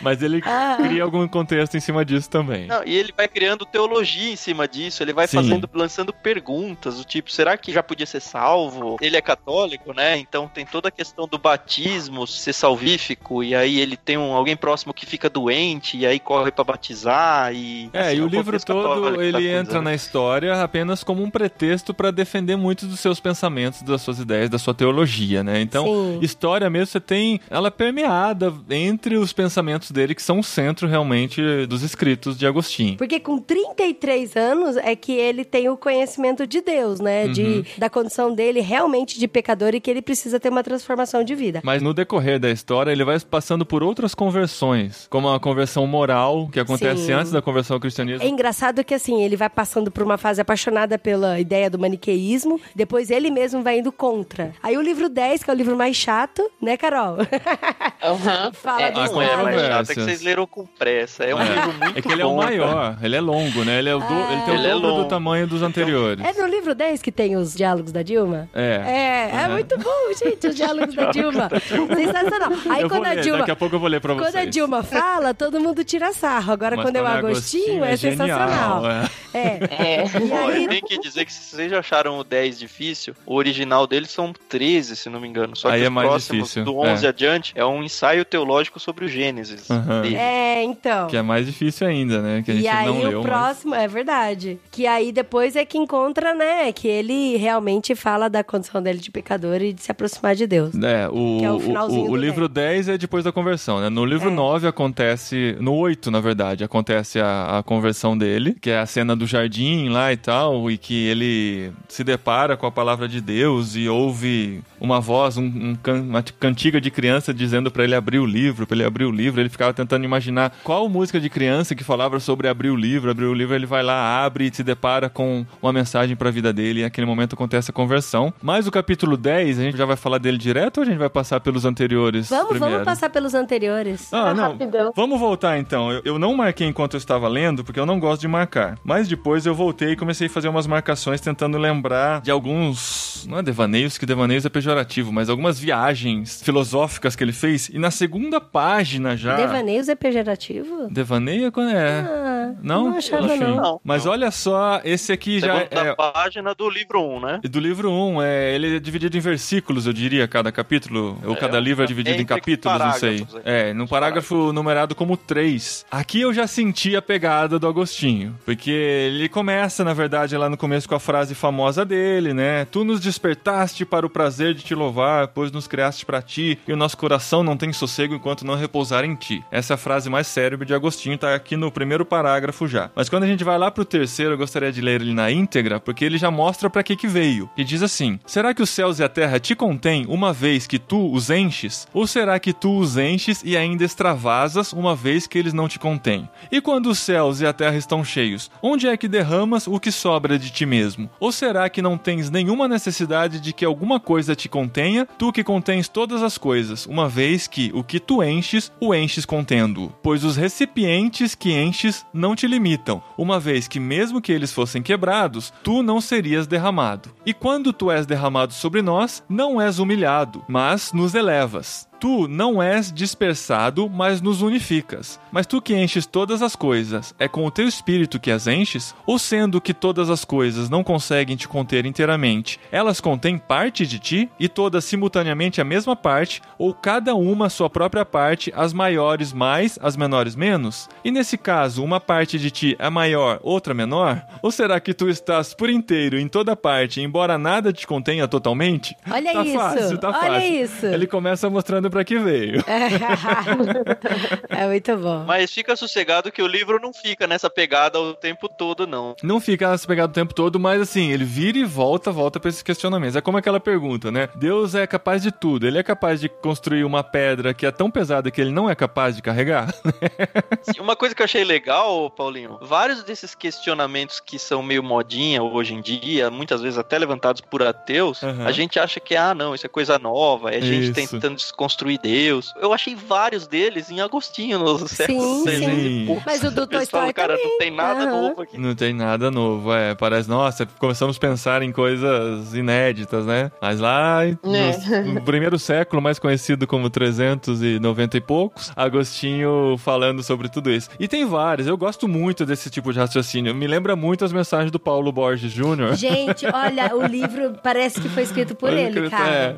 mas 0.00 0.22
ele 0.22 0.40
Ah. 0.44 0.57
cria 0.78 1.02
algum 1.02 1.26
contexto 1.28 1.76
em 1.76 1.80
cima 1.80 2.04
disso 2.04 2.28
também. 2.28 2.66
Não, 2.66 2.82
e 2.84 2.94
ele 2.94 3.12
vai 3.16 3.28
criando 3.28 3.64
teologia 3.64 4.32
em 4.32 4.36
cima 4.36 4.66
disso, 4.66 5.02
ele 5.02 5.12
vai 5.12 5.26
Sim. 5.26 5.36
fazendo, 5.36 5.68
lançando 5.72 6.12
perguntas, 6.12 6.98
do 6.98 7.04
tipo, 7.04 7.30
será 7.30 7.56
que 7.56 7.72
já 7.72 7.82
podia 7.82 8.06
ser 8.06 8.20
salvo? 8.20 8.96
Ele 9.00 9.16
é 9.16 9.20
católico, 9.20 9.92
né? 9.92 10.18
Então 10.18 10.48
tem 10.48 10.64
toda 10.64 10.88
a 10.88 10.90
questão 10.90 11.26
do 11.26 11.38
batismo 11.38 12.26
ser 12.26 12.52
salvífico, 12.52 13.42
e 13.42 13.54
aí 13.54 13.78
ele 13.78 13.96
tem 13.96 14.16
um, 14.16 14.32
alguém 14.32 14.56
próximo 14.56 14.92
que 14.92 15.06
fica 15.06 15.28
doente, 15.28 15.96
e 15.96 16.06
aí 16.06 16.18
corre 16.18 16.50
pra 16.50 16.64
batizar, 16.64 17.54
e... 17.54 17.90
É, 17.92 18.08
assim, 18.08 18.16
e 18.16 18.20
o 18.20 18.24
é 18.24 18.26
um 18.26 18.28
livro 18.28 18.64
todo 18.64 19.22
ele 19.22 19.32
coisa, 19.32 19.48
entra 19.48 19.78
né? 19.78 19.84
na 19.90 19.94
história 19.94 20.62
apenas 20.62 21.02
como 21.02 21.22
um 21.22 21.30
pretexto 21.30 21.94
pra 21.94 22.10
defender 22.10 22.56
muitos 22.56 22.88
dos 22.88 23.00
seus 23.00 23.20
pensamentos, 23.20 23.82
das 23.82 24.02
suas 24.02 24.18
ideias, 24.18 24.50
da 24.50 24.58
sua 24.58 24.74
teologia, 24.74 25.42
né? 25.42 25.60
Então, 25.60 25.84
Sim. 25.84 26.18
história 26.22 26.68
mesmo 26.68 26.86
você 26.86 27.00
tem 27.00 27.40
ela 27.50 27.68
é 27.68 27.70
permeada 27.70 28.54
entre 28.70 29.16
os 29.16 29.32
pensamentos 29.32 29.90
dele 29.90 30.14
que 30.14 30.22
são 30.22 30.38
o 30.38 30.44
centro 30.48 30.88
realmente 30.88 31.40
dos 31.66 31.82
escritos 31.82 32.36
de 32.36 32.46
Agostinho. 32.46 32.96
Porque 32.96 33.20
com 33.20 33.38
33 33.38 34.36
anos 34.36 34.76
é 34.76 34.96
que 34.96 35.12
ele 35.12 35.44
tem 35.44 35.68
o 35.68 35.76
conhecimento 35.76 36.46
de 36.46 36.60
Deus, 36.60 37.00
né? 37.00 37.26
Uhum. 37.26 37.32
De, 37.32 37.64
da 37.78 37.88
condição 37.88 38.34
dele 38.34 38.60
realmente 38.60 39.18
de 39.18 39.28
pecador 39.28 39.74
e 39.74 39.80
que 39.80 39.90
ele 39.90 40.02
precisa 40.02 40.40
ter 40.40 40.48
uma 40.48 40.62
transformação 40.62 41.22
de 41.22 41.34
vida. 41.34 41.60
Mas 41.62 41.82
no 41.82 41.92
decorrer 41.94 42.38
da 42.38 42.50
história, 42.50 42.90
ele 42.90 43.04
vai 43.04 43.18
passando 43.20 43.64
por 43.66 43.82
outras 43.82 44.14
conversões, 44.14 45.06
como 45.10 45.28
a 45.28 45.38
conversão 45.38 45.86
moral, 45.86 46.48
que 46.52 46.60
acontece 46.60 47.06
Sim. 47.06 47.12
antes 47.12 47.32
da 47.32 47.42
conversão 47.42 47.76
ao 47.76 47.80
cristianismo. 47.80 48.22
É 48.24 48.28
engraçado 48.28 48.82
que 48.84 48.94
assim, 48.94 49.22
ele 49.22 49.36
vai 49.36 49.48
passando 49.48 49.90
por 49.90 50.02
uma 50.02 50.16
fase 50.16 50.40
apaixonada 50.40 50.98
pela 50.98 51.38
ideia 51.38 51.68
do 51.68 51.78
maniqueísmo, 51.78 52.60
depois 52.74 53.10
ele 53.10 53.30
mesmo 53.30 53.62
vai 53.62 53.78
indo 53.78 53.92
contra. 53.92 54.52
Aí 54.62 54.76
o 54.76 54.82
livro 54.82 55.08
10, 55.08 55.42
que 55.42 55.50
é 55.50 55.52
o 55.52 55.56
livro 55.56 55.76
mais 55.76 55.96
chato, 55.96 56.48
né, 56.60 56.76
Carol? 56.76 57.16
Aham. 58.02 58.52
Fala 58.52 58.82
É, 58.82 58.90
do 58.90 59.00
Não 59.00 59.22
é 59.22 59.36
mais 59.42 59.60
chato, 59.60 59.90
é 59.90 59.94
que 59.94 60.00
vocês 60.02 60.22
leram 60.22 60.37
com 60.46 60.64
pressa. 60.66 61.24
É 61.24 61.34
um 61.34 61.40
É. 61.40 61.44
livro 61.54 61.72
muito 61.74 61.98
É 61.98 62.02
que 62.02 62.12
ele 62.12 62.22
é 62.22 62.24
o 62.24 62.28
bom, 62.30 62.38
cara. 62.40 62.50
maior, 62.50 62.98
ele 63.02 63.16
é 63.16 63.20
longo, 63.20 63.64
né? 63.64 63.78
Ele, 63.78 63.88
é 63.88 63.94
o 63.94 63.98
do- 63.98 64.04
ele 64.32 64.42
tem 64.42 64.54
Ele 64.54 64.66
é 64.66 64.70
o 64.74 64.78
dobro 64.80 64.88
do 64.90 64.96
longo. 64.98 65.08
tamanho 65.08 65.46
dos 65.46 65.62
anteriores. 65.62 66.24
É 66.24 66.32
no 66.40 66.46
livro 66.46 66.74
10 66.74 67.00
que 67.02 67.10
tem 67.12 67.36
os 67.36 67.54
diálogos 67.54 67.92
da 67.92 68.02
Dilma? 68.02 68.48
É. 68.54 69.28
É, 69.32 69.40
é 69.42 69.46
Uhum. 69.46 69.52
muito 69.52 69.78
bom, 69.78 70.12
gente, 70.22 70.46
os 70.46 70.54
diálogos 70.54 70.94
da 70.94 71.06
Dilma. 71.12 71.48
Sensacional. 71.96 72.52
Aí 72.70 72.82
eu 72.82 72.88
quando 72.88 73.06
a 73.06 73.10
ler, 73.12 73.22
Dilma. 73.22 73.38
daqui 73.38 73.50
a 73.50 73.56
pouco 73.56 73.76
eu 73.76 73.80
vou 73.80 73.88
ler 73.88 74.00
pra 74.00 74.14
vocês. 74.14 74.30
Quando 74.32 74.36
a 74.42 74.44
Dilma 74.44 74.82
fala, 74.82 75.34
todo 75.34 75.60
mundo 75.60 75.82
tira 75.84 76.12
sarro. 76.12 76.52
Agora, 76.52 76.76
Mas 76.76 76.84
quando 76.84 76.96
é 76.96 77.02
o 77.02 77.06
Agostinho, 77.06 77.84
é, 77.84 77.96
genial, 77.96 78.26
sensacional. 78.28 78.82
é. 78.90 79.08
É. 79.34 79.38
É. 79.38 80.04
E 80.04 80.32
Ó, 80.32 80.48
aí, 80.48 80.64
eu 80.64 80.68
tenho 80.70 80.82
que 80.82 80.98
dizer 81.00 81.24
que 81.24 81.32
se 81.32 81.54
vocês 81.54 81.70
já 81.70 81.78
acharam 81.80 82.18
o 82.18 82.24
10 82.24 82.58
difícil, 82.58 83.14
o 83.26 83.34
original 83.34 83.86
deles 83.86 84.10
são 84.10 84.32
13, 84.48 84.96
se 84.96 85.08
não 85.10 85.20
me 85.20 85.28
engano. 85.28 85.54
Só 85.54 85.68
que 85.68 85.74
Aí 85.74 85.80
os 85.82 85.86
é 85.86 85.90
mais 85.90 86.08
próximos, 86.08 86.38
difícil, 86.48 86.64
do 86.64 86.78
11 86.78 87.04
é. 87.04 87.08
adiante, 87.08 87.52
é 87.54 87.64
um 87.64 87.82
ensaio 87.82 88.24
teológico 88.24 88.80
sobre 88.80 89.04
o 89.04 89.08
Gênesis. 89.08 89.70
Aham. 89.70 90.02
dele. 90.02 90.16
É, 90.28 90.62
então. 90.64 91.06
Que 91.08 91.16
é 91.16 91.22
mais 91.22 91.46
difícil 91.46 91.86
ainda, 91.86 92.20
né? 92.20 92.42
Que 92.44 92.50
a 92.50 92.54
gente 92.54 92.64
E 92.64 92.68
aí 92.68 92.86
não 92.86 93.00
leu, 93.02 93.20
o 93.20 93.22
mas... 93.22 93.30
próximo, 93.32 93.74
é 93.74 93.88
verdade. 93.88 94.58
Que 94.70 94.86
aí 94.86 95.12
depois 95.12 95.56
é 95.56 95.64
que 95.64 95.78
encontra, 95.78 96.34
né? 96.34 96.70
Que 96.72 96.88
ele 96.88 97.36
realmente 97.36 97.94
fala 97.94 98.28
da 98.28 98.42
condição 98.44 98.82
dele 98.82 98.98
de 98.98 99.10
pecador 99.10 99.60
e 99.62 99.72
de 99.72 99.82
se 99.82 99.90
aproximar 99.90 100.34
de 100.34 100.46
Deus. 100.46 100.74
É, 100.74 101.08
o, 101.08 101.40
é 101.44 101.52
o 101.52 101.88
o- 101.88 102.10
o, 102.10 102.16
livro 102.16 102.48
10 102.48 102.88
é 102.88 102.98
depois 102.98 103.24
da 103.24 103.32
conversão, 103.32 103.80
né? 103.80 103.88
No 103.88 104.04
livro 104.04 104.28
É. 104.30 104.32
9 104.32 104.66
acontece, 104.66 105.56
no 105.60 105.74
8, 105.74 106.10
na 106.10 106.20
verdade, 106.20 106.64
acontece 106.64 107.18
a, 107.20 107.58
a 107.58 107.62
conversão 107.62 108.16
dele, 108.16 108.56
que 108.60 108.70
é 108.70 108.78
a 108.78 108.86
cena 108.86 109.14
do 109.16 109.26
jardim 109.26 109.88
lá 109.88 110.12
e 110.12 110.16
tal, 110.16 110.70
e 110.70 110.76
que 110.78 111.06
ele 111.06 111.72
se 111.88 112.02
depara 112.04 112.56
com 112.56 112.66
a 112.66 112.70
palavra 112.70 113.08
de 113.08 113.20
Deus 113.20 113.74
e 113.76 113.88
ouve 113.88 114.62
uma 114.80 115.00
voz, 115.00 115.36
um, 115.36 115.44
um 115.44 115.74
can- 115.74 116.00
uma 116.02 116.22
cantiga 116.22 116.80
de 116.80 116.90
criança 116.90 117.32
dizendo 117.34 117.70
pra 117.70 117.84
ele 117.84 117.94
abrir 117.94 118.18
o 118.18 118.26
livro, 118.26 118.66
pra 118.66 118.76
ele 118.76 118.84
abrir 118.84 119.04
o 119.04 119.10
livro. 119.10 119.40
Ele 119.40 119.48
ficava 119.48 119.72
tentando 119.72 120.04
imaginar 120.04 120.52
qual 120.64 120.88
música 120.88 121.20
de 121.20 121.28
criança 121.28 121.74
que 121.74 121.84
falava 121.84 122.20
sobre 122.20 122.48
abrir 122.48 122.70
o 122.70 122.76
livro, 122.76 123.10
abrir 123.10 123.26
o 123.26 123.34
livro, 123.34 123.54
ele 123.54 123.66
vai 123.66 123.82
lá, 123.82 124.24
abre 124.24 124.46
e 124.46 124.54
se 124.54 124.62
depara 124.62 125.08
com 125.08 125.44
uma 125.62 125.72
mensagem 125.72 126.14
pra 126.16 126.30
vida 126.30 126.52
dele, 126.52 126.80
e 126.80 126.82
naquele 126.82 127.06
momento 127.06 127.34
acontece 127.34 127.70
a 127.70 127.74
conversão. 127.74 128.32
Mas 128.42 128.66
o 128.66 128.70
capítulo 128.70 129.16
10, 129.16 129.58
a 129.58 129.62
gente 129.62 129.76
já 129.76 129.84
vai 129.84 129.96
falar 129.96 130.18
dele 130.18 130.38
direto 130.38 130.78
ou 130.78 130.82
a 130.82 130.86
gente 130.86 130.98
vai 130.98 131.08
passar 131.10 131.40
pelos 131.40 131.64
anteriores 131.64 132.28
Vamos, 132.28 132.48
primeiro? 132.48 132.74
vamos 132.74 132.84
passar 132.86 133.10
pelos 133.10 133.34
anteriores. 133.34 134.12
Ah, 134.12 134.32
não. 134.34 134.52
Rapidão. 134.52 134.92
Vamos 134.94 135.18
voltar 135.20 135.58
então. 135.58 135.90
Eu, 135.92 136.02
eu 136.04 136.18
não 136.18 136.34
marquei 136.36 136.66
enquanto 136.66 136.94
eu 136.94 136.98
estava 136.98 137.28
lendo, 137.28 137.64
porque 137.64 137.78
eu 137.80 137.86
não 137.86 137.98
gosto 137.98 138.20
de 138.20 138.28
marcar. 138.28 138.78
Mas 138.84 139.08
depois 139.08 139.46
eu 139.46 139.54
voltei 139.54 139.92
e 139.92 139.96
comecei 139.96 140.26
a 140.26 140.30
fazer 140.30 140.48
umas 140.48 140.66
marcações 140.66 141.20
tentando 141.20 141.56
lembrar 141.58 142.20
de 142.20 142.30
alguns. 142.30 143.26
Não 143.28 143.38
é 143.38 143.42
devaneios, 143.42 143.98
que 143.98 144.06
devaneios 144.06 144.44
é 144.44 144.48
pejorativo, 144.48 144.67
mas 145.12 145.28
algumas 145.28 145.58
viagens 145.58 146.42
filosóficas 146.42 147.14
que 147.16 147.22
ele 147.24 147.32
fez. 147.32 147.68
E 147.68 147.78
na 147.78 147.90
segunda 147.90 148.40
página 148.40 149.16
já. 149.16 149.36
Devaneios 149.36 149.88
é 149.88 149.94
pejorativo? 149.94 150.88
Devaneio 150.90 151.46
é 151.46 151.50
quando 151.50 151.70
é. 151.70 152.00
Ah, 152.00 152.52
Não? 152.62 152.90
não 152.90 152.96
achava 152.98 153.26
Enfim. 153.26 153.44
não. 153.44 153.56
Não. 153.56 153.80
Mas 153.84 154.06
olha 154.06 154.30
só, 154.30 154.80
esse 154.84 155.12
aqui 155.12 155.40
já 155.40 155.60
Segunda 155.60 155.80
é. 155.90 155.94
página 155.94 156.54
do 156.54 156.68
livro 156.70 157.00
1, 157.02 157.20
né? 157.20 157.40
Do 157.42 157.60
livro 157.60 157.90
1, 157.90 158.22
é, 158.22 158.54
ele 158.54 158.76
é 158.76 158.80
dividido 158.80 159.16
em 159.16 159.20
versículos, 159.20 159.86
eu 159.86 159.92
diria, 159.92 160.26
cada 160.28 160.50
capítulo. 160.52 161.18
Ou 161.24 161.34
É, 161.34 161.36
cada 161.36 161.58
livro 161.60 161.82
é 161.84 161.86
dividido 161.86 162.20
em 162.20 162.24
capítulos, 162.24 162.78
não 162.78 162.92
sei. 162.92 163.18
parágrafos, 163.20 163.42
É, 163.44 163.72
no 163.72 163.88
parágrafo 163.88 164.52
numerado 164.52 164.94
como 164.94 165.16
3. 165.16 165.86
Aqui 165.90 166.20
eu 166.20 166.32
já 166.32 166.46
senti 166.46 166.94
a 166.96 167.02
pegada 167.02 167.58
do 167.58 167.66
Agostinho. 167.66 168.36
Porque 168.44 168.70
ele 168.70 169.28
começa, 169.28 169.84
na 169.84 169.92
verdade, 169.94 170.36
lá 170.36 170.48
no 170.48 170.56
começo 170.56 170.88
com 170.88 170.94
a 170.94 171.00
frase 171.00 171.34
famosa 171.34 171.84
dele, 171.84 172.32
né? 172.34 172.64
Tu 172.66 172.84
nos 172.84 173.00
despertaste 173.00 173.84
para 173.84 174.06
o 174.06 174.10
prazer 174.10 174.54
de 174.58 174.64
te 174.64 174.74
louvar, 174.74 175.28
pois 175.28 175.50
nos 175.50 175.66
criaste 175.66 176.04
para 176.04 176.20
ti, 176.20 176.58
e 176.66 176.72
o 176.72 176.76
nosso 176.76 176.96
coração 176.96 177.42
não 177.42 177.56
tem 177.56 177.72
sossego 177.72 178.14
enquanto 178.14 178.44
não 178.44 178.54
repousar 178.54 179.04
em 179.04 179.14
ti. 179.14 179.42
Essa 179.50 179.72
é 179.72 179.76
a 179.76 179.78
frase 179.78 180.10
mais 180.10 180.26
célebre 180.26 180.66
de 180.66 180.74
Agostinho, 180.74 181.16
tá 181.16 181.34
aqui 181.34 181.56
no 181.56 181.70
primeiro 181.70 182.04
parágrafo 182.04 182.66
já. 182.66 182.90
Mas 182.94 183.08
quando 183.08 183.22
a 183.22 183.26
gente 183.26 183.44
vai 183.44 183.56
lá 183.56 183.70
pro 183.70 183.84
terceiro, 183.84 184.32
eu 184.34 184.38
gostaria 184.38 184.72
de 184.72 184.80
ler 184.80 185.00
ele 185.00 185.14
na 185.14 185.30
íntegra, 185.30 185.80
porque 185.80 186.04
ele 186.04 186.18
já 186.18 186.30
mostra 186.30 186.68
para 186.68 186.82
que 186.82 186.96
que 186.96 187.06
veio. 187.06 187.48
E 187.56 187.64
diz 187.64 187.82
assim: 187.82 188.18
Será 188.26 188.52
que 188.52 188.62
os 188.62 188.70
céus 188.70 188.98
e 188.98 189.04
a 189.04 189.08
terra 189.08 189.38
te 189.38 189.54
contêm 189.54 190.04
uma 190.08 190.32
vez 190.32 190.66
que 190.66 190.78
tu 190.78 191.10
os 191.12 191.30
enches? 191.30 191.86
Ou 191.94 192.06
será 192.06 192.38
que 192.38 192.52
tu 192.52 192.78
os 192.78 192.96
enches 192.96 193.42
e 193.44 193.56
ainda 193.56 193.84
extravasas 193.84 194.72
uma 194.72 194.94
vez 194.94 195.26
que 195.26 195.38
eles 195.38 195.52
não 195.52 195.68
te 195.68 195.78
contêm? 195.78 196.28
E 196.50 196.60
quando 196.60 196.86
os 196.86 196.98
céus 196.98 197.40
e 197.40 197.46
a 197.46 197.52
terra 197.52 197.76
estão 197.76 198.04
cheios, 198.04 198.50
onde 198.62 198.88
é 198.88 198.96
que 198.96 199.08
derramas 199.08 199.66
o 199.66 199.78
que 199.78 199.92
sobra 199.92 200.38
de 200.38 200.50
ti 200.50 200.66
mesmo? 200.66 201.08
Ou 201.20 201.30
será 201.30 201.68
que 201.68 201.82
não 201.82 201.96
tens 201.96 202.30
nenhuma 202.30 202.66
necessidade 202.66 203.40
de 203.40 203.52
que 203.52 203.64
alguma 203.64 204.00
coisa 204.00 204.34
te 204.34 204.47
contenha, 204.48 205.06
tu 205.18 205.32
que 205.32 205.44
contens 205.44 205.88
todas 205.88 206.22
as 206.22 206.38
coisas, 206.38 206.86
uma 206.86 207.08
vez 207.08 207.46
que 207.46 207.70
o 207.74 207.84
que 207.84 208.00
tu 208.00 208.22
enches, 208.22 208.72
o 208.80 208.94
enches 208.94 209.24
contendo? 209.24 209.92
Pois 210.02 210.24
os 210.24 210.36
recipientes 210.36 211.34
que 211.34 211.52
enches 211.52 212.04
não 212.12 212.34
te 212.34 212.46
limitam, 212.46 213.02
uma 213.16 213.38
vez 213.38 213.68
que 213.68 213.78
mesmo 213.78 214.20
que 214.20 214.32
eles 214.32 214.52
fossem 214.52 214.82
quebrados, 214.82 215.52
tu 215.62 215.82
não 215.82 216.00
serias 216.00 216.46
derramado. 216.46 217.10
E 217.24 217.32
quando 217.32 217.72
tu 217.72 217.90
és 217.90 218.06
derramado 218.06 218.52
sobre 218.52 218.82
nós, 218.82 219.22
não 219.28 219.60
és 219.60 219.78
humilhado, 219.78 220.42
mas 220.48 220.92
nos 220.92 221.14
elevas. 221.14 221.88
Tu 222.00 222.28
não 222.28 222.62
és 222.62 222.92
dispersado, 222.92 223.90
mas 223.90 224.20
nos 224.20 224.40
unificas. 224.40 225.18
Mas 225.32 225.46
tu 225.46 225.60
que 225.60 225.74
enches 225.74 226.06
todas 226.06 226.42
as 226.42 226.54
coisas, 226.54 227.12
é 227.18 227.26
com 227.26 227.44
o 227.44 227.50
teu 227.50 227.66
espírito 227.66 228.20
que 228.20 228.30
as 228.30 228.46
enches? 228.46 228.94
Ou 229.04 229.18
sendo 229.18 229.60
que 229.60 229.74
todas 229.74 230.08
as 230.08 230.24
coisas 230.24 230.70
não 230.70 230.84
conseguem 230.84 231.36
te 231.36 231.48
conter 231.48 231.84
inteiramente, 231.84 232.60
elas 232.70 233.00
contêm 233.00 233.36
parte 233.36 233.84
de 233.84 233.98
ti 233.98 234.30
e 234.38 234.48
todas 234.48 234.84
simultaneamente 234.84 235.60
a 235.60 235.64
mesma 235.64 235.96
parte, 235.96 236.40
ou 236.56 236.72
cada 236.72 237.16
uma 237.16 237.46
a 237.46 237.50
sua 237.50 237.68
própria 237.68 238.04
parte, 238.04 238.52
as 238.54 238.72
maiores 238.72 239.32
mais, 239.32 239.76
as 239.82 239.96
menores 239.96 240.36
menos? 240.36 240.88
E 241.04 241.10
nesse 241.10 241.36
caso, 241.36 241.82
uma 241.82 241.98
parte 241.98 242.38
de 242.38 242.50
ti 242.50 242.76
é 242.78 242.88
maior, 242.88 243.40
outra 243.42 243.74
menor? 243.74 244.22
Ou 244.40 244.52
será 244.52 244.78
que 244.78 244.94
tu 244.94 245.08
estás 245.08 245.52
por 245.52 245.68
inteiro 245.68 246.16
em 246.16 246.28
toda 246.28 246.54
parte, 246.54 247.00
embora 247.00 247.36
nada 247.36 247.72
te 247.72 247.86
contenha 247.86 248.28
totalmente? 248.28 248.96
Olha 249.10 249.32
tá 249.32 249.42
isso. 249.42 249.58
Fácil, 249.58 249.98
tá 249.98 250.08
Olha 250.08 250.18
fácil. 250.34 250.64
isso. 250.64 250.86
Ele 250.86 251.06
começa 251.06 251.50
mostrando 251.50 251.87
pra 251.90 252.04
que 252.04 252.18
veio. 252.18 252.62
é 254.48 254.66
muito 254.66 254.96
bom. 254.96 255.24
Mas 255.26 255.52
fica 255.52 255.76
sossegado 255.76 256.30
que 256.32 256.42
o 256.42 256.46
livro 256.46 256.80
não 256.80 256.92
fica 256.92 257.26
nessa 257.26 257.48
pegada 257.50 258.00
o 258.00 258.14
tempo 258.14 258.48
todo, 258.48 258.86
não. 258.86 259.14
Não 259.22 259.40
fica 259.40 259.68
nessa 259.70 259.86
pegada 259.86 260.10
o 260.10 260.14
tempo 260.14 260.34
todo, 260.34 260.58
mas 260.58 260.80
assim, 260.80 261.10
ele 261.10 261.24
vira 261.24 261.58
e 261.58 261.64
volta, 261.64 262.10
volta 262.10 262.38
pra 262.40 262.48
esses 262.48 262.62
questionamentos. 262.62 263.16
É 263.16 263.20
como 263.20 263.38
aquela 263.38 263.60
pergunta, 263.60 264.10
né? 264.10 264.28
Deus 264.34 264.74
é 264.74 264.86
capaz 264.86 265.22
de 265.22 265.30
tudo. 265.30 265.66
Ele 265.66 265.78
é 265.78 265.82
capaz 265.82 266.20
de 266.20 266.28
construir 266.28 266.84
uma 266.84 267.02
pedra 267.02 267.54
que 267.54 267.66
é 267.66 267.70
tão 267.70 267.90
pesada 267.90 268.30
que 268.30 268.40
ele 268.40 268.50
não 268.50 268.68
é 268.68 268.74
capaz 268.74 269.16
de 269.16 269.22
carregar? 269.22 269.72
Sim, 270.62 270.80
Uma 270.80 270.96
coisa 270.96 271.14
que 271.14 271.22
eu 271.22 271.24
achei 271.24 271.44
legal, 271.44 272.10
Paulinho, 272.10 272.58
vários 272.62 273.02
desses 273.02 273.34
questionamentos 273.34 274.20
que 274.20 274.38
são 274.38 274.62
meio 274.62 274.82
modinha 274.82 275.42
hoje 275.42 275.74
em 275.74 275.80
dia, 275.80 276.30
muitas 276.30 276.60
vezes 276.60 276.78
até 276.78 276.98
levantados 276.98 277.40
por 277.40 277.62
ateus, 277.62 278.22
Aham. 278.22 278.46
a 278.46 278.52
gente 278.52 278.78
acha 278.78 279.00
que, 279.00 279.16
ah, 279.16 279.34
não, 279.34 279.54
isso 279.54 279.66
é 279.66 279.68
coisa 279.68 279.98
nova, 279.98 280.50
é 280.50 280.60
gente 280.60 280.84
Isso. 280.84 280.92
tentando 280.94 281.36
desconstruir 281.36 281.77
Deus. 282.02 282.52
Eu 282.60 282.72
achei 282.72 282.94
vários 282.94 283.46
deles 283.46 283.90
em 283.90 284.00
Agostinho 284.00 284.58
nos 284.58 284.90
séculos 284.90 285.38
sim. 285.38 285.44
300 285.44 285.74
Sim. 285.74 285.80
e. 286.12 286.18
Mas 286.26 286.42
o 286.42 286.50
do 286.50 286.66
Tolstói 286.66 287.12
cara, 287.12 287.34
também. 287.36 287.50
não 287.50 287.58
tem 287.58 287.70
nada 287.70 288.00
Aham. 288.04 288.10
novo 288.22 288.42
aqui. 288.42 288.58
Não 288.58 288.74
tem 288.74 288.92
nada 288.92 289.30
novo, 289.30 289.72
é. 289.72 289.94
Parece, 289.94 290.28
nossa, 290.28 290.66
começamos 290.78 291.16
a 291.16 291.20
pensar 291.20 291.62
em 291.62 291.70
coisas 291.72 292.54
inéditas, 292.54 293.24
né? 293.26 293.50
Mas 293.60 293.80
lá 293.80 294.24
É. 294.26 294.36
no, 294.42 295.14
no 295.14 295.22
primeiro 295.22 295.58
século, 295.58 296.02
mais 296.02 296.18
conhecido 296.18 296.66
como 296.66 296.90
390 296.90 298.16
e 298.16 298.20
poucos, 298.20 298.72
Agostinho 298.76 299.76
falando 299.78 300.22
sobre 300.22 300.48
tudo 300.48 300.70
isso. 300.70 300.88
E 300.98 301.06
tem 301.06 301.24
vários, 301.24 301.66
eu 301.68 301.76
gosto 301.76 302.08
muito 302.08 302.44
desse 302.44 302.70
tipo 302.70 302.92
de 302.92 302.98
raciocínio. 302.98 303.54
Me 303.54 303.66
lembra 303.66 303.94
muito 303.94 304.24
as 304.24 304.32
mensagens 304.32 304.70
do 304.70 304.78
Paulo 304.78 305.10
Borges 305.12 305.52
Jr. 305.52 305.94
Gente, 305.94 306.46
olha, 306.46 306.94
o 306.96 307.06
livro 307.06 307.54
parece 307.62 308.00
que 308.00 308.08
foi 308.08 308.22
escrito 308.22 308.54
por 308.54 308.70
Pode 308.70 308.80
ele, 308.80 309.08
cara. 309.10 309.56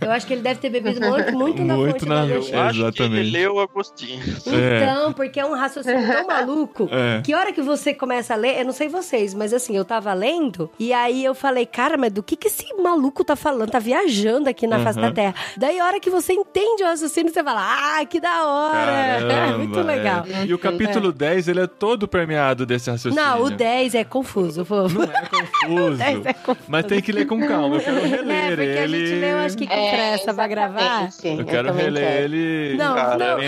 é. 0.00 0.06
Eu 0.06 0.10
acho 0.12 0.26
que 0.26 0.32
ele 0.34 0.42
deve 0.42 0.60
ter 0.60 0.70
bebido 0.70 1.00
muito, 1.00 1.32
muito 1.32 1.45
na 1.54 1.76
Muito 1.76 1.92
fonte 1.92 2.06
na- 2.08 2.22
do 2.24 2.28
Eu 2.30 2.34
Agostinho. 2.36 2.60
acho 2.60 2.72
que 2.74 2.80
Exatamente. 2.86 3.20
ele 3.20 3.30
leu 3.30 3.60
Agostinho. 3.60 4.22
É. 4.46 4.82
Então, 4.82 5.12
porque 5.12 5.40
é 5.40 5.44
um 5.46 5.54
raciocínio 5.54 6.06
tão 6.06 6.26
maluco 6.26 6.88
É. 6.90 7.20
que 7.22 7.34
hora 7.34 7.52
que 7.52 7.60
você 7.62 7.94
começa 7.94 8.34
a 8.34 8.36
ler, 8.36 8.58
eu 8.58 8.64
não 8.64 8.72
sei 8.72 8.88
vocês, 8.88 9.34
mas 9.34 9.52
assim, 9.52 9.76
eu 9.76 9.84
tava 9.84 10.12
lendo 10.14 10.70
e 10.78 10.92
aí 10.92 11.24
eu 11.24 11.34
falei, 11.34 11.66
cara, 11.66 11.96
mas 11.96 12.12
do 12.12 12.22
que 12.22 12.36
que 12.36 12.48
esse 12.48 12.66
maluco 12.82 13.24
tá 13.24 13.36
falando? 13.36 13.70
Tá 13.70 13.78
viajando 13.78 14.48
aqui 14.48 14.66
na 14.66 14.80
face 14.80 14.98
Aham. 14.98 15.08
da 15.08 15.14
Terra. 15.14 15.34
Daí, 15.56 15.78
a 15.78 15.84
hora 15.86 16.00
que 16.00 16.10
você 16.10 16.32
entende 16.32 16.82
o 16.82 16.86
raciocínio, 16.86 17.32
você 17.32 17.42
fala, 17.42 17.60
ah, 18.00 18.04
que 18.04 18.20
da 18.20 18.46
hora! 18.46 19.26
Caramba, 19.28 19.58
Muito 19.58 19.80
legal. 19.82 20.24
é. 20.28 20.44
E 20.46 20.54
o 20.54 20.58
capítulo 20.58 21.12
10, 21.12 21.48
ele 21.48 21.60
é 21.60 21.66
todo 21.66 22.06
permeado 22.08 22.64
desse 22.66 22.90
raciocínio. 22.90 23.24
Não, 23.24 23.42
o 23.42 23.50
10 23.50 23.94
é 23.94 24.04
confuso, 24.04 24.64
fofo. 24.64 24.98
Não 24.98 25.04
é 25.04 25.26
confuso. 25.28 25.96
10 25.98 26.26
é 26.26 26.32
confuso. 26.32 26.66
Mas 26.68 26.84
tem 26.86 27.00
que 27.02 27.12
ler 27.12 27.26
com 27.26 27.38
calma. 27.46 27.76
Eu 27.76 27.80
quero 27.80 27.98
É, 27.98 28.06
reler 28.06 28.48
porque 28.56 28.62
a 28.62 28.82
ele. 28.84 29.06
gente 29.06 29.20
leu, 29.20 29.38
acho 29.38 29.56
que 29.56 29.66
com 29.66 29.72
É, 29.74 29.90
pressa 29.90 30.34
pra 30.34 30.46
gravar. 30.48 31.10
Exatamente. 31.40 31.40
Eu 31.40 31.46
quero 31.46 31.68
também 31.68 31.84
reler 31.84 32.02
quero. 32.04 32.24
ele 32.24 32.76
Não, 32.76 32.94
Cara, 32.94 33.16
não. 33.16 33.34
Oh, 33.34 33.38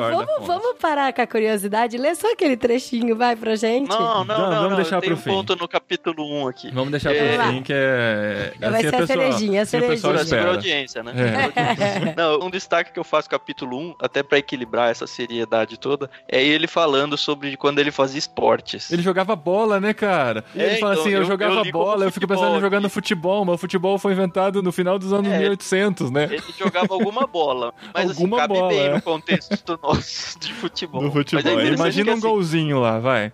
melhor. 0.00 0.26
vamos, 0.26 0.46
vamos 0.46 0.78
parar 0.80 1.12
com 1.12 1.22
a 1.22 1.26
curiosidade. 1.26 1.96
Lê 1.98 2.14
só 2.14 2.32
aquele 2.32 2.56
trechinho, 2.56 3.16
vai, 3.16 3.36
pra 3.36 3.56
gente. 3.56 3.88
Não, 3.88 3.98
não, 3.98 4.24
Não, 4.24 4.38
não, 4.40 4.50
vamos 4.56 4.70
não. 4.70 4.76
deixar 4.76 4.96
eu 4.96 5.02
pro 5.02 5.14
um 5.14 5.16
fim. 5.16 5.30
ponto 5.30 5.56
no 5.56 5.68
capítulo 5.68 6.24
1 6.44 6.48
aqui. 6.48 6.70
Vamos 6.72 6.90
deixar 6.90 7.14
É. 7.14 7.36
pro 7.36 7.46
fim, 7.52 7.62
que 7.62 7.72
é. 7.74 8.52
Vai 8.60 8.68
assim 8.70 8.80
ser 8.82 8.88
a 8.88 8.98
pessoa- 8.98 9.06
cerejinha, 9.06 9.60
a 9.60 9.62
assim 9.62 9.70
cerejinha. 9.80 10.18
Segura 10.24 10.48
a 10.50 10.52
audiência, 10.54 11.02
né? 11.02 11.12
É. 11.16 12.14
Não, 12.16 12.40
um 12.46 12.50
destaque 12.50 12.92
que 12.92 12.98
eu 12.98 13.04
faço 13.04 13.28
no 13.28 13.30
capítulo 13.30 13.76
1, 13.78 13.94
até 14.00 14.22
pra 14.22 14.38
equilibrar 14.38 14.90
essa 14.90 15.06
seriedade 15.06 15.78
toda, 15.78 16.10
é 16.28 16.42
ele 16.42 16.66
falando 16.66 17.16
sobre 17.16 17.56
quando 17.56 17.78
ele 17.78 17.90
fazia 17.90 18.18
esportes. 18.18 18.90
Ele 18.90 19.02
jogava 19.02 19.34
bola, 19.36 19.80
né, 19.80 19.92
cara? 19.92 20.44
E 20.54 20.60
É, 20.60 20.66
ele 20.66 20.76
fala 20.76 20.92
então, 20.94 21.04
assim: 21.04 21.12
eu, 21.12 21.20
eu- 21.20 21.24
jogava 21.26 21.54
eu 21.66 21.72
bola, 21.72 22.04
eu 22.04 22.12
fico 22.12 22.26
pensando 22.26 22.66
em 22.66 22.80
no 22.80 22.88
futebol, 22.88 23.44
mas 23.44 23.54
o 23.56 23.58
futebol 23.58 23.98
foi 23.98 24.12
inventado 24.12 24.62
no 24.62 24.72
final 24.72 24.98
dos 24.98 25.12
anos 25.12 25.30
É. 25.30 25.38
1800, 25.38 26.10
né? 26.10 26.28
Ele 26.30 26.42
jogava 26.58 26.94
alguma 26.94 27.26
bola, 27.30 27.72
mas 27.94 28.10
Alguma 28.10 28.38
assim, 28.38 28.48
cabe 28.48 28.54
bola, 28.54 28.68
bem 28.68 28.80
é. 28.80 28.94
no 28.94 29.02
contexto 29.02 29.64
do 29.64 29.80
nosso 29.82 30.38
de 30.38 30.52
futebol. 30.52 31.00
Do 31.00 31.08
é 31.08 31.10
futebol. 31.10 31.60
Imagina 31.60 32.10
um 32.10 32.14
assim, 32.14 32.22
golzinho 32.22 32.80
lá, 32.80 32.98
vai. 32.98 33.32